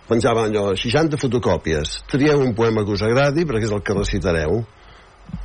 penjaven 0.09 0.51
allò, 0.51 0.73
60 0.79 1.21
fotocòpies, 1.21 2.01
trieu 2.11 2.43
un 2.43 2.55
poema 2.59 2.85
que 2.85 2.97
us 2.97 3.05
agradi 3.07 3.47
perquè 3.49 3.69
és 3.69 3.75
el 3.75 3.85
que 3.87 3.99
recitareu. 3.99 4.63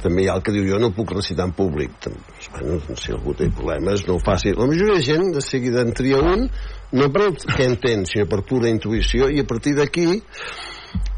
També 0.02 0.24
hi 0.24 0.28
ha 0.30 0.36
el 0.38 0.44
que 0.46 0.52
diu, 0.54 0.66
jo 0.70 0.78
no 0.80 0.92
puc 0.94 1.10
recitar 1.16 1.48
en 1.48 1.54
públic. 1.58 1.96
Doncs, 2.04 2.50
Bueno, 2.54 2.78
si 2.96 3.12
algú 3.12 3.34
té 3.38 3.48
problemes, 3.50 4.04
no 4.08 4.16
ho 4.18 4.20
faci. 4.24 4.52
La 4.54 4.68
majoria 4.70 4.98
de 5.00 5.04
gent 5.04 5.32
de 5.34 5.42
seguida 5.42 5.82
en 5.82 5.94
tria 5.98 6.20
un, 6.22 6.46
no 6.94 7.08
per 7.14 7.24
el 7.28 7.38
que 7.38 7.66
entén, 7.66 8.06
sinó 8.06 8.28
per 8.30 8.44
pura 8.46 8.70
intuïció, 8.70 9.28
i 9.34 9.42
a 9.42 9.48
partir 9.50 9.74
d'aquí 9.78 10.06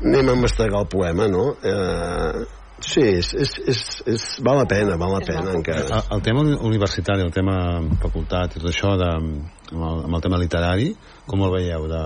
anem 0.04 0.32
a 0.32 0.36
mastegar 0.40 0.80
el 0.86 0.88
poema, 0.92 1.28
no? 1.28 1.44
Eh, 1.62 2.46
sí, 2.80 3.04
és, 3.04 3.34
és, 3.36 3.54
és, 3.68 3.84
és, 4.16 4.26
val 4.48 4.62
la 4.64 4.68
pena, 4.72 4.96
val 4.98 5.12
la 5.18 5.22
pena 5.28 5.54
encara. 5.60 5.86
El, 6.00 6.04
el 6.18 6.24
tema 6.26 6.42
uni- 6.48 6.58
universitari, 6.72 7.22
el 7.28 7.34
tema 7.36 7.58
facultat 8.02 8.56
i 8.56 8.62
tot 8.64 8.72
això, 8.72 8.96
de, 9.00 9.10
amb, 9.20 9.76
el, 9.76 10.04
amb 10.08 10.16
el 10.16 10.24
tema 10.26 10.40
literari, 10.42 10.94
com 11.28 11.44
el 11.46 11.52
veieu? 11.60 11.88
De, 11.92 12.04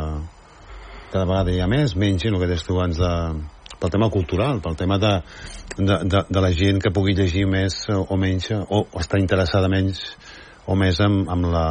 cada 1.14 1.28
vegada 1.30 1.54
hi 1.54 1.62
ha 1.62 1.70
més, 1.70 1.93
menys, 1.95 2.26
el 2.26 2.39
que 2.41 2.49
deies 2.49 2.66
tu 2.66 2.74
abans, 2.80 2.97
de, 2.97 3.14
pel 3.84 3.92
tema 3.92 4.08
cultural, 4.10 4.62
pel 4.64 4.80
tema 4.80 4.96
de, 4.98 5.12
de, 5.76 6.00
de, 6.08 6.24
de 6.30 6.46
la 6.46 6.54
gent 6.56 6.80
que 6.80 6.94
pugui 6.96 7.18
llegir 7.18 7.44
més 7.52 7.84
o 7.92 8.16
menys, 8.16 8.54
o, 8.64 8.86
o 8.88 9.04
estar 9.04 9.20
interessada 9.20 9.68
menys 9.72 10.06
o 10.72 10.80
més 10.80 11.04
amb, 11.04 11.28
amb, 11.28 11.52
la, 11.52 11.68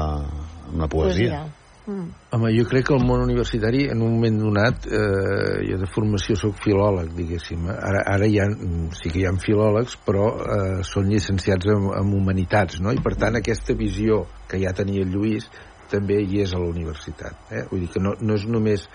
amb 0.68 0.84
la 0.84 0.88
poesia. 0.92 1.40
Mm. 1.40 2.10
Home, 2.36 2.50
jo 2.54 2.62
crec 2.70 2.84
que 2.86 2.94
el 2.94 3.02
món 3.02 3.24
universitari, 3.24 3.86
en 3.90 4.04
un 4.04 4.12
moment 4.14 4.36
donat, 4.38 4.84
eh, 4.86 5.64
jo 5.66 5.78
de 5.80 5.88
formació 5.90 6.36
sóc 6.38 6.60
filòleg, 6.62 7.08
diguéssim. 7.16 7.64
Ara, 7.72 8.04
ara 8.12 8.28
ja, 8.30 8.46
sí 9.00 9.10
que 9.10 9.22
hi 9.22 9.26
ha 9.26 9.32
filòlegs, 9.42 9.96
però 10.06 10.28
eh, 10.36 10.76
són 10.86 11.10
llicenciats 11.10 11.72
en, 11.72 11.88
en 11.96 12.14
humanitats, 12.20 12.78
no? 12.84 12.94
I 12.94 13.02
per 13.02 13.16
tant 13.18 13.40
aquesta 13.40 13.74
visió 13.74 14.22
que 14.46 14.62
ja 14.62 14.76
tenia 14.76 15.02
el 15.02 15.10
Lluís 15.16 15.48
també 15.90 16.20
hi 16.22 16.44
és 16.44 16.54
a 16.54 16.60
la 16.62 16.70
universitat. 16.70 17.50
Eh? 17.50 17.66
Vull 17.72 17.82
dir 17.86 17.90
que 17.96 18.04
no, 18.04 18.14
no 18.20 18.38
és 18.38 18.46
només 18.48 18.86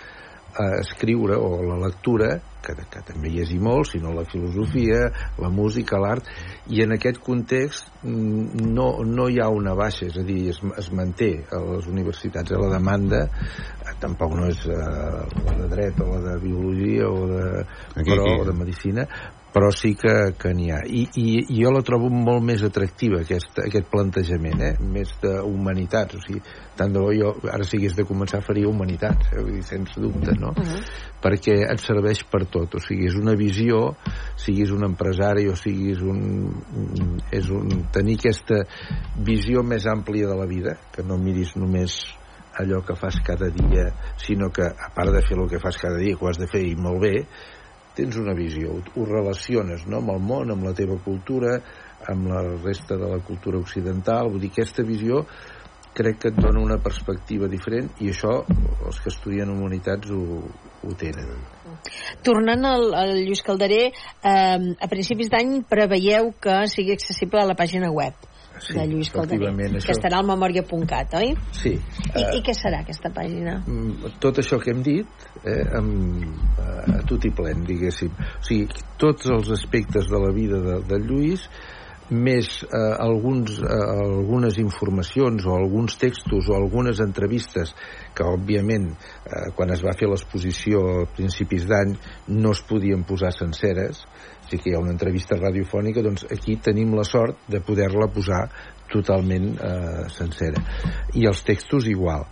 eh, 0.60 0.80
escriure 0.82 1.38
o 1.38 1.62
la 1.64 1.78
lectura, 1.88 2.38
que, 2.64 2.76
que 2.92 3.02
també 3.08 3.32
hi 3.32 3.42
és 3.44 3.54
i 3.56 3.60
molt, 3.64 3.92
sinó 3.92 4.12
la 4.16 4.26
filosofia, 4.28 5.06
la 5.40 5.50
música, 5.54 6.00
l'art, 6.02 6.28
i 6.74 6.82
en 6.84 6.96
aquest 6.98 7.22
context 7.24 7.88
mm, 8.04 8.68
no, 8.74 8.90
no 9.08 9.30
hi 9.32 9.40
ha 9.44 9.48
una 9.54 9.76
baixa, 9.78 10.08
és 10.10 10.18
a 10.20 10.26
dir, 10.28 10.42
es, 10.52 10.62
es 10.82 10.92
manté 10.96 11.32
a 11.54 11.62
les 11.70 11.88
universitats 11.92 12.52
a 12.52 12.62
la 12.62 12.72
demanda, 12.76 13.24
eh, 13.28 13.96
tampoc 14.02 14.36
no 14.38 14.50
és 14.52 14.66
eh, 14.68 14.78
la 15.46 15.58
de 15.62 15.70
dret 15.72 16.04
o 16.04 16.10
la 16.16 16.22
de 16.28 16.38
biologia 16.44 17.10
o 17.10 17.28
de, 17.32 17.46
Aquí, 17.96 18.10
però, 18.12 18.26
aquí. 18.26 18.42
o 18.42 18.48
de 18.52 18.58
medicina, 18.64 19.08
però 19.58 19.72
sí 19.74 19.96
que, 19.98 20.12
que 20.38 20.52
n'hi 20.54 20.68
ha. 20.70 20.84
I, 20.86 21.00
i, 21.18 21.30
I 21.50 21.64
jo 21.64 21.72
la 21.74 21.80
trobo 21.82 22.12
molt 22.14 22.44
més 22.46 22.62
atractiva, 22.62 23.24
aquest, 23.24 23.58
aquest 23.64 23.88
plantejament, 23.90 24.60
eh? 24.62 24.76
més 24.86 25.16
d'humanitats. 25.24 26.14
O 26.14 26.22
sigui, 26.22 26.44
tant 26.78 26.94
de 26.94 27.02
bo 27.02 27.10
jo 27.10 27.32
ara 27.50 27.66
si 27.66 27.80
hagués 27.80 27.96
de 27.98 28.06
començar 28.06 28.44
faria 28.46 28.70
humanitats, 28.70 29.32
eh? 29.32 29.40
Vull 29.42 29.56
dir, 29.56 29.64
sense 29.66 29.98
dubte, 30.04 30.36
no? 30.38 30.52
Uh 30.54 30.62
-huh. 30.62 30.84
Perquè 31.24 31.56
et 31.72 31.82
serveix 31.82 32.22
per 32.30 32.44
tot. 32.46 32.76
O 32.76 32.80
sigui, 32.80 33.08
és 33.08 33.18
una 33.18 33.34
visió, 33.34 33.96
siguis 34.36 34.70
un 34.70 34.86
empresari 34.86 35.48
o 35.50 35.56
siguis 35.56 36.02
un... 36.06 36.54
un- 36.78 37.18
és 37.32 37.50
un 37.50 37.90
tenir 37.92 38.20
aquesta 38.20 38.62
visió 39.26 39.64
més 39.64 39.88
àmplia 39.88 40.28
de 40.28 40.36
la 40.38 40.46
vida, 40.46 40.78
que 40.94 41.02
no 41.02 41.18
miris 41.18 41.56
només 41.56 41.98
allò 42.60 42.82
que 42.86 42.96
fas 42.96 43.20
cada 43.26 43.50
dia, 43.50 43.94
sinó 44.18 44.50
que, 44.50 44.64
a 44.64 44.90
part 44.94 45.12
de 45.14 45.22
fer 45.22 45.38
el 45.38 45.50
que 45.50 45.60
fas 45.60 45.78
cada 45.78 45.98
dia, 45.98 46.16
que 46.16 46.26
ho 46.26 46.30
has 46.30 46.40
de 46.42 46.48
fer 46.48 46.64
i 46.66 46.76
molt 46.76 47.02
bé, 47.02 47.28
tens 47.98 48.18
una 48.22 48.36
visió, 48.38 48.78
ho, 48.78 49.06
relaciones 49.10 49.86
no? 49.90 50.02
amb 50.02 50.14
el 50.14 50.24
món, 50.24 50.54
amb 50.54 50.68
la 50.68 50.74
teva 50.78 51.00
cultura, 51.04 51.58
amb 52.08 52.30
la 52.30 52.44
resta 52.62 52.98
de 52.98 53.10
la 53.10 53.20
cultura 53.26 53.60
occidental, 53.60 54.30
vull 54.32 54.44
dir, 54.44 54.54
aquesta 54.54 54.86
visió 54.86 55.26
crec 55.98 56.20
que 56.22 56.30
et 56.30 56.38
dona 56.38 56.62
una 56.62 56.78
perspectiva 56.78 57.50
diferent 57.50 57.90
i 58.06 58.12
això 58.12 58.44
els 58.86 59.00
que 59.02 59.10
estudien 59.10 59.50
humanitats 59.50 60.12
ho, 60.14 60.42
ho 60.86 60.98
tenen. 61.02 61.32
Tornant 62.26 62.66
al, 62.70 62.92
al 62.94 63.14
Lluís 63.18 63.42
Calderé, 63.46 63.88
eh, 63.90 64.58
a 64.78 64.90
principis 64.92 65.32
d'any 65.34 65.64
preveieu 65.70 66.36
que 66.42 66.60
sigui 66.70 66.94
accessible 66.94 67.42
a 67.42 67.50
la 67.50 67.58
pàgina 67.58 67.90
web 67.94 68.28
Sí, 68.60 68.74
de 68.74 68.86
Lluís 68.88 69.10
Calderé, 69.12 69.36
efectivament, 69.38 69.72
que 69.78 69.80
això- 69.84 69.96
estarà 69.98 70.18
al 70.22 70.28
memòria.cat, 70.28 71.14
oi? 71.20 71.34
Sí. 71.52 71.74
I, 72.16 72.22
eh, 72.22 72.38
I 72.38 72.42
què 72.42 72.54
serà 72.58 72.82
aquesta 72.82 73.10
pàgina? 73.14 73.60
Mm, 73.68 74.14
tot 74.20 74.38
això 74.42 74.60
que 74.60 74.72
hem 74.72 74.82
dit 74.84 75.08
eh, 75.44 75.64
amb, 75.78 76.24
eh, 76.60 76.98
a 76.98 77.02
tot 77.08 77.26
i 77.26 77.32
plen, 77.32 77.64
diguéssim. 77.68 78.10
O 78.12 78.44
sigui, 78.44 78.68
tots 78.98 79.26
els 79.30 79.52
aspectes 79.52 80.08
de 80.10 80.20
la 80.20 80.32
vida 80.34 80.60
de, 80.62 80.80
de 80.88 81.00
Lluís 81.06 81.50
més 82.10 82.64
eh, 82.64 82.78
alguns, 83.04 83.58
eh, 83.60 83.68
algunes 83.68 84.56
informacions 84.62 85.44
o 85.46 85.56
alguns 85.58 85.98
textos 86.00 86.48
o 86.48 86.56
algunes 86.56 87.02
entrevistes 87.04 87.74
que 88.16 88.24
òbviament 88.24 88.94
eh, 88.94 89.52
quan 89.58 89.74
es 89.76 89.84
va 89.84 89.92
fer 90.00 90.08
l'exposició 90.08 90.80
a 91.02 91.06
principis 91.18 91.66
d'any 91.68 91.98
no 92.30 92.54
es 92.56 92.62
podien 92.64 93.04
posar 93.04 93.34
senceres 93.36 94.06
sí 94.48 94.60
que 94.62 94.72
hi 94.72 94.76
ha 94.78 94.82
una 94.84 94.94
entrevista 94.96 95.38
radiofònica 95.40 96.04
doncs 96.06 96.26
aquí 96.32 96.58
tenim 96.64 96.96
la 96.98 97.06
sort 97.08 97.46
de 97.52 97.62
poder-la 97.64 98.10
posar 98.14 98.46
totalment 98.88 99.50
eh, 99.60 100.08
sencera. 100.14 100.64
I 101.20 101.28
els 101.28 101.44
textos 101.44 101.88
igual. 101.92 102.24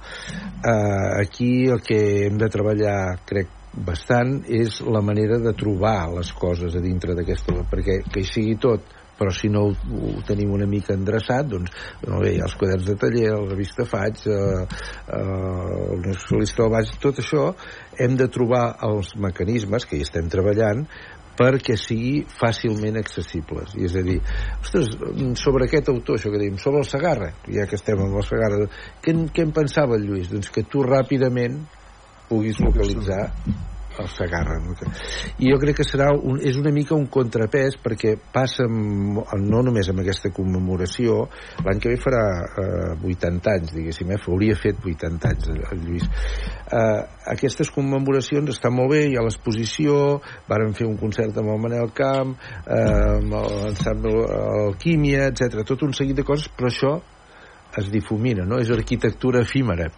Eh, 0.64 1.22
aquí 1.22 1.68
el 1.68 1.84
que 1.84 2.00
hem 2.26 2.40
de 2.40 2.50
treballar 2.52 2.98
crec 3.28 3.52
bastant 3.76 4.38
és 4.48 4.80
la 4.88 5.02
manera 5.04 5.40
de 5.44 5.52
trobar 5.58 6.08
les 6.16 6.32
coses 6.40 6.76
a 6.76 6.84
dintre 6.84 7.16
d'aquesta 7.16 7.66
perquè 7.72 8.00
que 8.08 8.24
hi 8.24 8.30
sigui 8.30 8.56
tot 8.56 8.94
però 9.16 9.32
si 9.32 9.48
no 9.48 9.66
ho, 9.70 9.72
ho 9.72 10.22
tenim 10.28 10.52
una 10.56 10.68
mica 10.68 10.94
endreçat 10.96 11.48
doncs 11.52 11.72
no, 12.08 12.20
bé, 12.24 12.36
els 12.44 12.56
quaderns 12.60 12.88
de 12.90 12.96
taller 13.00 13.32
la 13.32 13.44
revista 13.48 13.86
Faig 13.88 14.26
eh, 14.28 14.36
eh, 14.36 15.20
el 15.96 16.04
nacionalista 16.04 16.64
del 16.64 16.74
Baix 16.76 16.96
tot 17.04 17.22
això 17.24 17.50
hem 18.00 18.18
de 18.20 18.28
trobar 18.32 18.66
els 18.88 19.14
mecanismes 19.20 19.88
que 19.88 20.00
hi 20.00 20.08
estem 20.08 20.28
treballant 20.32 20.84
perquè 21.38 21.76
sigui 21.80 22.24
fàcilment 22.40 23.00
accessibles. 23.02 23.76
I 23.80 23.88
és 23.90 23.98
a 24.00 24.04
dir, 24.06 24.18
ostres, 24.62 24.96
sobre 25.42 25.68
aquest 25.68 25.92
autor, 25.94 26.20
això 26.20 26.32
que 26.34 26.42
dèiem, 26.42 26.58
sobre 26.62 26.84
el 26.84 26.90
Sagarra, 26.90 27.32
ja 27.52 27.68
que 27.70 27.80
estem 27.80 28.02
amb 28.02 28.20
el 28.20 28.28
Sagarra, 28.28 28.70
què, 29.04 29.16
què 29.36 29.48
en 29.48 29.54
pensava 29.56 30.00
el 30.00 30.08
Lluís? 30.08 30.32
Doncs 30.32 30.52
que 30.56 30.66
tu 30.70 30.84
ràpidament 30.86 31.62
puguis 32.30 32.60
localitzar 32.64 33.30
el 34.02 34.10
Sagarra. 34.12 34.58
No? 34.60 34.76
I 35.40 35.52
jo 35.52 35.60
crec 35.62 35.80
que 35.80 35.88
serà 35.88 36.10
un, 36.16 36.40
és 36.44 36.58
una 36.60 36.74
mica 36.76 36.96
un 36.98 37.08
contrapès 37.12 37.78
perquè 37.84 38.16
passa 38.34 38.66
amb, 38.68 39.22
no 39.42 39.62
només 39.66 39.90
amb 39.92 40.04
aquesta 40.04 40.32
commemoració, 40.36 41.24
l'any 41.66 41.82
que 41.84 41.94
ve 41.94 42.00
farà 42.02 42.24
eh, 42.46 42.92
80 43.00 43.56
anys, 43.56 43.74
diguéssim, 43.76 44.12
eh? 44.12 44.20
hauria 44.28 44.58
fet 44.60 44.82
80 44.84 45.32
anys 45.32 45.50
el, 45.54 45.64
el 45.72 45.84
Lluís. 45.86 46.08
Eh, 46.66 47.02
aquestes 47.36 47.72
commemoracions 47.74 48.54
estan 48.56 48.76
molt 48.76 48.94
bé, 48.94 49.04
hi 49.10 49.18
ha 49.20 49.26
l'exposició, 49.26 50.20
varen 50.50 50.76
fer 50.78 50.88
un 50.90 51.00
concert 51.02 51.38
amb 51.42 51.56
el 51.56 51.62
Manel 51.66 51.92
Camp, 51.98 52.36
eh, 52.66 52.86
amb 53.18 53.36
l'ensemble 53.36 54.26
Alquímia, 54.70 55.30
etc. 55.32 55.64
tot 55.68 55.86
un 55.88 55.94
seguit 55.98 56.18
de 56.20 56.28
coses, 56.28 56.50
però 56.56 56.72
això 56.72 56.96
es 57.80 57.90
difumina, 57.92 58.46
no? 58.48 58.60
És 58.62 58.72
arquitectura 58.74 59.42
efímera. 59.46 59.90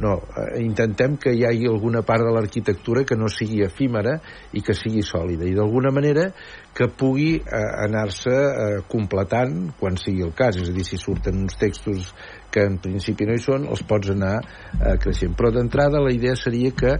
No, 0.00 0.16
eh, 0.16 0.62
intentem 0.64 1.16
que 1.20 1.34
hi 1.34 1.44
hagi 1.46 1.68
alguna 1.70 2.02
part 2.06 2.24
de 2.26 2.32
l'arquitectura 2.34 3.04
que 3.04 3.18
no 3.18 3.28
sigui 3.32 3.62
efímera 3.66 4.18
i 4.52 4.62
que 4.64 4.76
sigui 4.76 5.04
sòlida 5.06 5.46
i 5.46 5.54
d'alguna 5.56 5.92
manera 5.94 6.30
que 6.76 6.88
pugui 6.92 7.36
eh, 7.38 7.62
anar-se 7.86 8.34
eh, 8.36 8.80
completant 8.88 9.72
quan 9.80 9.96
sigui 10.00 10.24
el 10.26 10.34
cas, 10.36 10.58
és 10.60 10.70
a 10.70 10.76
dir, 10.76 10.84
si 10.84 10.98
surten 11.00 11.44
uns 11.44 11.56
textos 11.60 12.12
que 12.52 12.64
en 12.64 12.78
principi 12.80 13.26
no 13.28 13.36
hi 13.36 13.42
són, 13.42 13.66
els 13.72 13.82
pots 13.88 14.12
anar 14.12 14.36
eh, 14.40 14.96
creixent. 15.02 15.34
Però 15.36 15.52
d'entrada 15.52 16.02
la 16.04 16.12
idea 16.14 16.36
seria 16.36 16.72
que 16.76 16.96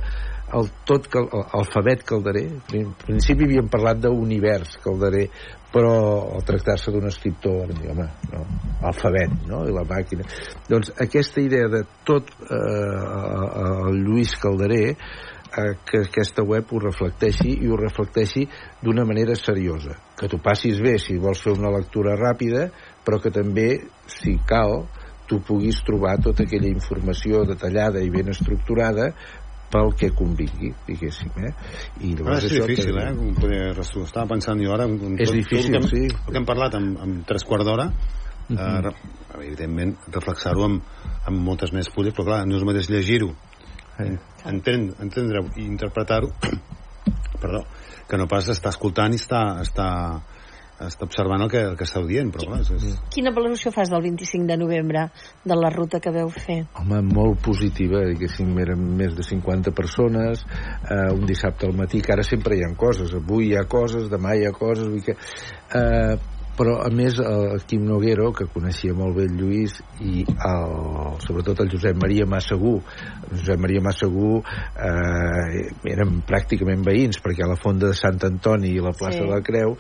el 0.55 0.69
tot 0.87 1.09
cal, 1.11 1.27
alfabet 1.59 2.05
calderer 2.07 2.47
en 2.79 2.91
principi 3.01 3.47
havíem 3.49 3.71
parlat 3.71 3.99
d'univers 4.05 4.77
calderer 4.85 5.27
però 5.73 5.95
al 6.37 6.45
tractar-se 6.47 6.93
d'un 6.95 7.09
escriptor 7.11 7.73
dir, 7.73 7.91
home, 7.91 8.07
no, 8.31 8.45
alfabet 8.87 9.33
no? 9.51 9.65
i 9.67 9.75
la 9.75 9.83
màquina 9.89 10.27
doncs 10.69 10.93
aquesta 11.03 11.43
idea 11.43 11.67
de 11.73 11.83
tot 12.07 12.31
eh, 12.47 13.89
el 13.89 13.99
Lluís 14.05 14.37
Calderer 14.41 14.93
eh, 14.95 15.73
que 15.85 16.05
aquesta 16.05 16.47
web 16.47 16.71
ho 16.71 16.83
reflecteixi 16.85 17.57
i 17.59 17.71
ho 17.71 17.79
reflecteixi 17.81 18.47
d'una 18.85 19.05
manera 19.09 19.35
seriosa 19.35 19.99
que 20.17 20.31
t'ho 20.31 20.39
passis 20.43 20.79
bé 20.85 20.95
si 21.03 21.19
vols 21.19 21.43
fer 21.43 21.57
una 21.59 21.75
lectura 21.75 22.15
ràpida 22.15 22.69
però 23.07 23.19
que 23.23 23.35
també, 23.35 23.83
si 24.07 24.39
cal 24.47 24.85
tu 25.27 25.41
puguis 25.43 25.81
trobar 25.83 26.15
tota 26.23 26.45
aquella 26.47 26.71
informació 26.71 27.43
detallada 27.49 27.99
i 27.99 28.13
ben 28.15 28.31
estructurada 28.31 29.11
pel 29.71 29.95
que 29.99 30.11
convingui, 30.15 30.73
diguéssim, 30.87 31.31
eh? 31.43 31.53
I 32.01 32.13
Ara 32.23 32.37
és 32.39 32.45
això 32.51 32.67
difícil, 32.67 32.95
que- 32.95 33.03
eh? 33.03 33.15
Com 33.17 33.35
poder 33.35 33.75
resol- 33.77 34.05
Estava 34.05 34.27
pensant 34.29 34.61
jo 34.63 34.73
ara... 34.73 34.85
amb- 34.85 35.03
amb 35.03 35.21
És 35.21 35.29
tot- 35.29 35.37
difícil, 35.37 35.73
tot 35.73 35.85
el 35.85 35.91
que 35.91 35.97
hem, 35.97 36.11
sí. 36.11 36.17
El 36.27 36.33
que 36.33 36.39
hem 36.39 36.47
parlat 36.47 36.75
en, 36.75 36.97
en 37.03 37.25
tres 37.25 37.45
quarts 37.45 37.65
d'hora, 37.67 37.91
Mhm. 38.49 38.59
eh, 38.59 38.81
re- 38.83 38.95
evidentment, 39.43 39.97
reflexar-ho 40.13 40.65
amb, 40.65 40.83
amb 41.27 41.39
moltes 41.43 41.73
més 41.73 41.89
fulles, 41.91 42.15
però 42.15 42.25
clar, 42.25 42.47
no 42.47 42.55
és 42.57 42.63
el 42.63 42.67
mateix 42.69 42.89
llegir-ho, 42.91 43.33
Eh. 43.99 44.17
entendre, 44.45 44.95
entendre 45.01 45.41
i 45.57 45.65
interpretar-ho, 45.67 46.29
perdó, 47.41 47.65
que 48.09 48.17
no 48.17 48.27
pas 48.29 48.47
estar 48.49 48.71
escoltant 48.71 49.13
i 49.13 49.17
estar, 49.17 49.61
estar, 49.63 50.21
estar 50.85 51.07
observant 51.09 51.43
el 51.43 51.51
que, 51.51 51.63
el 51.71 51.77
que 51.79 51.87
esteu 51.89 52.05
dient, 52.09 52.31
però 52.35 52.51
clar, 52.51 52.61
és, 52.65 52.71
és, 52.77 52.99
Quina 53.15 53.33
valoració 53.37 53.73
fas 53.73 53.91
del 53.93 54.05
25 54.05 54.49
de 54.51 54.59
novembre 54.61 55.07
de 55.45 55.57
la 55.57 55.71
ruta 55.73 56.01
que 56.05 56.13
veu 56.13 56.29
fer? 56.33 56.59
Home, 56.83 57.01
molt 57.09 57.41
positiva, 57.45 58.05
diguéssim, 58.11 58.53
eren 58.63 58.85
més 58.99 59.17
de 59.17 59.25
50 59.27 59.73
persones, 59.77 60.45
eh, 60.85 61.11
un 61.15 61.25
dissabte 61.29 61.69
al 61.69 61.77
matí, 61.79 62.03
que 62.05 62.13
ara 62.13 62.27
sempre 62.27 62.59
hi 62.59 62.65
ha 62.67 62.73
coses, 62.77 63.15
avui 63.17 63.53
hi 63.53 63.57
ha 63.57 63.67
coses, 63.71 64.11
demà 64.13 64.37
hi 64.37 64.47
ha 64.49 64.55
coses, 64.57 64.89
vull 64.93 65.05
que... 65.07 65.17
Eh, 65.77 66.35
però 66.57 66.79
a 66.85 66.89
més 66.93 67.19
el 67.21 67.63
Quim 67.69 67.85
Noguero 67.89 68.31
que 68.37 68.47
coneixia 68.53 68.95
molt 68.97 69.17
bé 69.19 69.27
el 69.29 69.37
Lluís 69.39 69.77
i 70.01 70.25
el, 70.25 70.75
sobretot 71.25 71.61
el 71.65 71.71
Josep 71.73 72.01
Maria 72.03 72.27
Massagú 72.29 72.75
el 72.81 73.39
Josep 73.39 73.61
Maria 73.63 73.85
Massagú 73.85 74.41
eh, 74.41 75.63
eren 75.93 76.21
pràcticament 76.27 76.85
veïns 76.87 77.21
perquè 77.25 77.45
a 77.47 77.51
la 77.53 77.61
fonda 77.61 77.93
de 77.93 77.99
Sant 77.99 78.21
Antoni 78.29 78.75
i 78.75 78.83
la 78.83 78.95
plaça 78.97 79.17
Sí. 79.17 79.23
de 79.23 79.31
la 79.31 79.41
Creu 79.41 79.77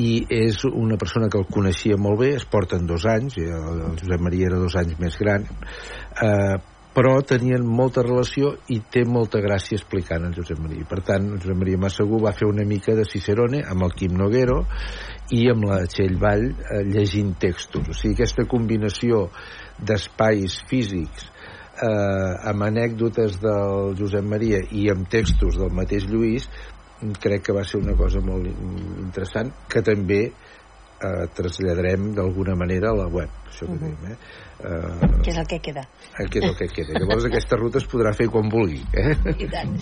i 0.00 0.10
és 0.32 0.62
una 0.68 0.96
persona 0.96 1.28
que 1.28 1.40
el 1.40 1.48
coneixia 1.52 1.98
molt 2.00 2.20
bé 2.22 2.34
es 2.38 2.46
porten 2.48 2.86
dos 2.86 3.04
anys 3.10 3.36
el, 3.42 3.84
el 3.90 4.00
Josep 4.00 4.22
Maria 4.24 4.52
era 4.52 4.60
dos 4.62 4.76
anys 4.80 4.98
més 5.02 5.18
gran 5.20 5.44
eh, 5.44 6.56
però 6.98 7.20
tenien 7.22 7.62
molta 7.62 8.02
relació 8.02 8.56
i 8.74 8.80
té 8.90 9.04
molta 9.06 9.38
gràcia 9.44 9.76
explicant 9.78 10.24
el 10.26 10.32
Josep 10.34 10.58
Maria. 10.58 10.82
Per 10.88 10.98
tant, 11.06 11.28
Josep 11.36 11.60
Maria 11.60 11.78
Massagú 11.78 12.18
va 12.24 12.32
fer 12.34 12.48
una 12.48 12.64
mica 12.66 12.96
de 12.98 13.04
Cicerone 13.06 13.60
amb 13.62 13.86
el 13.86 13.94
Quim 13.94 14.16
Noguero 14.18 14.64
i 15.36 15.44
amb 15.52 15.66
la 15.68 15.82
Txell 15.90 16.16
Vall 16.20 16.46
eh, 16.48 16.82
llegint 16.88 17.34
textos. 17.40 17.88
O 17.88 17.96
sigui, 17.96 18.14
aquesta 18.16 18.46
combinació 18.48 19.26
d'espais 19.78 20.58
físics 20.70 21.28
eh, 21.82 22.50
amb 22.50 22.66
anècdotes 22.66 23.38
del 23.42 23.94
Josep 23.98 24.26
Maria 24.26 24.62
i 24.72 24.88
amb 24.92 25.08
textos 25.10 25.58
del 25.60 25.72
mateix 25.74 26.08
Lluís 26.10 26.48
crec 27.22 27.44
que 27.46 27.54
va 27.54 27.62
ser 27.62 27.78
una 27.78 27.94
cosa 27.94 28.20
molt 28.24 28.48
interessant 28.50 29.52
que 29.70 29.84
també 29.86 30.22
eh, 30.26 31.26
traslladarem 31.34 32.12
d'alguna 32.16 32.56
manera 32.58 32.90
a 32.90 32.98
la 33.04 33.06
web 33.06 33.30
això 33.46 33.66
que 33.66 33.72
uh 33.72 33.78
-huh. 33.78 33.84
dèiem, 33.84 34.12
eh? 34.12 34.16
Uh, 34.58 35.22
que 35.22 35.30
és 35.30 35.36
el 35.38 35.46
que 35.46 35.60
queda. 35.62 35.84
Que 36.16 36.40
és 36.40 36.46
el 36.48 36.56
que 36.58 36.66
queda. 36.72 36.98
Llavors 36.98 37.24
aquesta 37.28 37.54
ruta 37.58 37.78
es 37.78 37.84
podrà 37.86 38.10
fer 38.16 38.26
quan 38.32 38.48
vulgui. 38.50 38.80
Eh? 38.90 39.14
I 39.44 39.46
tant. 39.52 39.76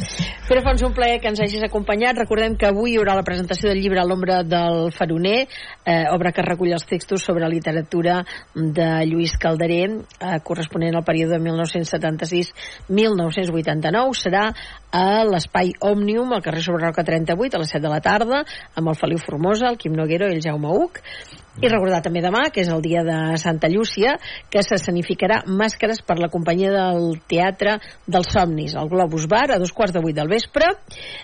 Pere 0.48 0.62
Fons, 0.66 0.82
un 0.84 0.92
plaer 0.96 1.20
que 1.22 1.28
ens 1.32 1.40
hagis 1.40 1.62
acompanyat. 1.64 2.18
Recordem 2.20 2.56
que 2.60 2.66
avui 2.68 2.90
hi 2.92 2.98
haurà 3.00 3.14
la 3.16 3.24
presentació 3.24 3.68
del 3.70 3.80
llibre 3.80 4.04
L'ombra 4.04 4.42
del 4.44 4.92
faroner, 4.92 5.48
eh, 5.84 6.04
obra 6.12 6.32
que 6.36 6.42
recull 6.44 6.72
els 6.76 6.86
textos 6.88 7.22
sobre 7.24 7.48
literatura 7.48 8.24
de 8.54 9.06
Lluís 9.08 9.36
Calderé, 9.40 9.84
eh, 9.86 10.40
corresponent 10.44 10.94
al 10.94 11.04
període 11.08 11.38
1976-1989. 11.40 14.14
Serà 14.20 14.52
a 14.92 15.24
l'Espai 15.24 15.72
Òmnium, 15.80 16.32
al 16.32 16.42
carrer 16.44 16.62
Sobre 16.62 16.84
Roca 16.84 17.04
38, 17.04 17.56
a 17.56 17.60
les 17.64 17.70
7 17.72 17.82
de 17.86 17.92
la 17.92 18.00
tarda, 18.04 18.44
amb 18.74 18.88
el 18.92 18.96
Feliu 19.00 19.18
Formosa, 19.24 19.68
el 19.72 19.80
Quim 19.80 19.96
Noguero 19.96 20.28
i 20.28 20.34
el 20.36 20.44
Jaume 20.44 20.68
Uc. 20.84 21.00
I 21.56 21.70
recordar 21.72 22.02
també 22.04 22.20
demà, 22.20 22.50
que 22.52 22.60
és 22.60 22.68
el 22.68 22.82
dia 22.84 23.00
de 23.06 23.16
Santa 23.40 23.70
Llúcia, 23.72 24.16
que 24.52 24.60
s'escenificarà 24.60 25.38
Màscares 25.48 26.02
per 26.04 26.18
la 26.20 26.28
companyia 26.32 26.68
del 26.74 27.16
Teatre 27.30 27.78
dels 28.04 28.28
Somnis, 28.34 28.74
al 28.76 28.90
Globus 28.92 29.24
Bar, 29.30 29.46
a 29.54 29.58
dos 29.62 29.72
quarts 29.72 29.94
de 29.96 30.02
vuit 30.04 30.16
del 30.16 30.28
vespre, 30.28 30.68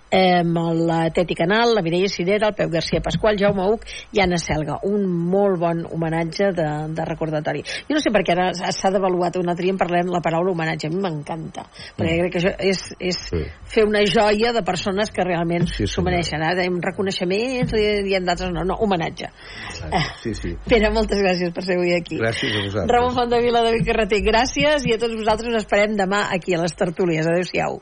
eh, 0.08 0.40
amb 0.40 0.56
la 0.88 1.02
Teti 1.12 1.36
Canal, 1.36 1.74
la 1.76 1.82
Mireia 1.84 2.08
Cirera, 2.08 2.48
el 2.48 2.56
Pep 2.56 2.70
García 2.72 3.02
Pasqual, 3.04 3.36
Jaume 3.38 3.66
Uc 3.74 3.84
i 4.16 4.22
Anna 4.24 4.38
Selga. 4.40 4.78
Un 4.88 5.04
molt 5.04 5.60
bon 5.60 5.84
homenatge 5.92 6.52
de, 6.56 6.68
de 6.96 7.06
recordatori. 7.08 7.64
Jo 7.88 7.98
no 7.98 8.00
sé 8.00 8.12
per 8.14 8.24
què 8.24 8.32
ara 8.32 8.48
s'ha 8.56 8.92
devaluat 8.94 9.36
un 9.36 9.52
altre 9.52 9.66
dia 9.66 9.76
en 9.76 9.80
parlem 9.80 10.12
la 10.12 10.22
paraula 10.24 10.54
homenatge. 10.54 10.88
A 10.88 10.94
mi 10.94 11.02
m'encanta, 11.02 11.66
perquè 11.98 12.16
mm. 12.16 12.22
crec 12.22 12.32
que 12.32 12.40
això 12.40 12.54
és, 12.72 12.82
és 13.12 13.20
sí. 13.28 13.42
fer 13.74 13.84
una 13.88 14.00
joia 14.08 14.54
de 14.56 14.64
persones 14.64 15.12
que 15.12 15.28
realment 15.28 15.68
s'ho 15.68 15.90
sí, 15.90 16.06
mereixen. 16.08 16.40
Ara 16.40 16.64
reconeixements, 16.88 17.76
diem 18.08 18.24
d'altres 18.24 18.52
no, 18.54 18.64
no, 18.64 18.80
homenatge. 18.80 19.28
Sí, 20.21 20.21
sí. 20.30 20.54
Pere, 20.70 20.90
moltes 20.94 21.18
gràcies 21.18 21.50
per 21.54 21.64
ser 21.66 21.74
avui 21.78 21.92
aquí. 21.96 22.20
Gràcies 22.22 22.54
a 22.54 22.62
vosaltres. 22.62 22.90
Ramon 22.94 23.16
Fondavila, 23.16 23.64
David 23.66 23.88
Carreter, 23.88 24.20
gràcies 24.22 24.86
i 24.86 24.94
a 24.94 24.98
tots 25.02 25.18
vosaltres 25.18 25.50
us 25.50 25.64
esperem 25.64 25.96
demà 25.98 26.28
aquí 26.36 26.54
a 26.54 26.62
les 26.62 26.76
tertúlies. 26.78 27.26
Adéu-siau. 27.26 27.80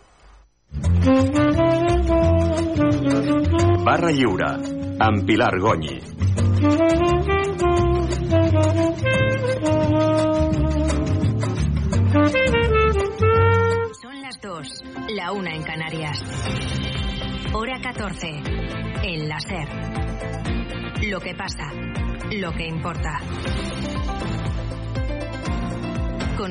Barra 3.85 4.11
Lliure, 4.17 4.51
amb 5.05 5.27
Pilar 5.29 5.53
Gonyi. 5.61 5.99
Son 14.01 14.23
las 14.23 14.41
dos, 14.41 14.69
la 15.11 15.33
una 15.33 15.55
en 15.55 15.63
Canarias. 15.63 16.23
Hora 17.53 17.81
14, 17.83 18.29
en 19.03 19.29
la 19.29 19.41
SER. 19.41 19.69
Lo 21.09 21.19
que 21.19 21.35
pasa, 21.35 21.73
lo 22.31 22.53
que 22.53 22.67
importa. 22.67 23.21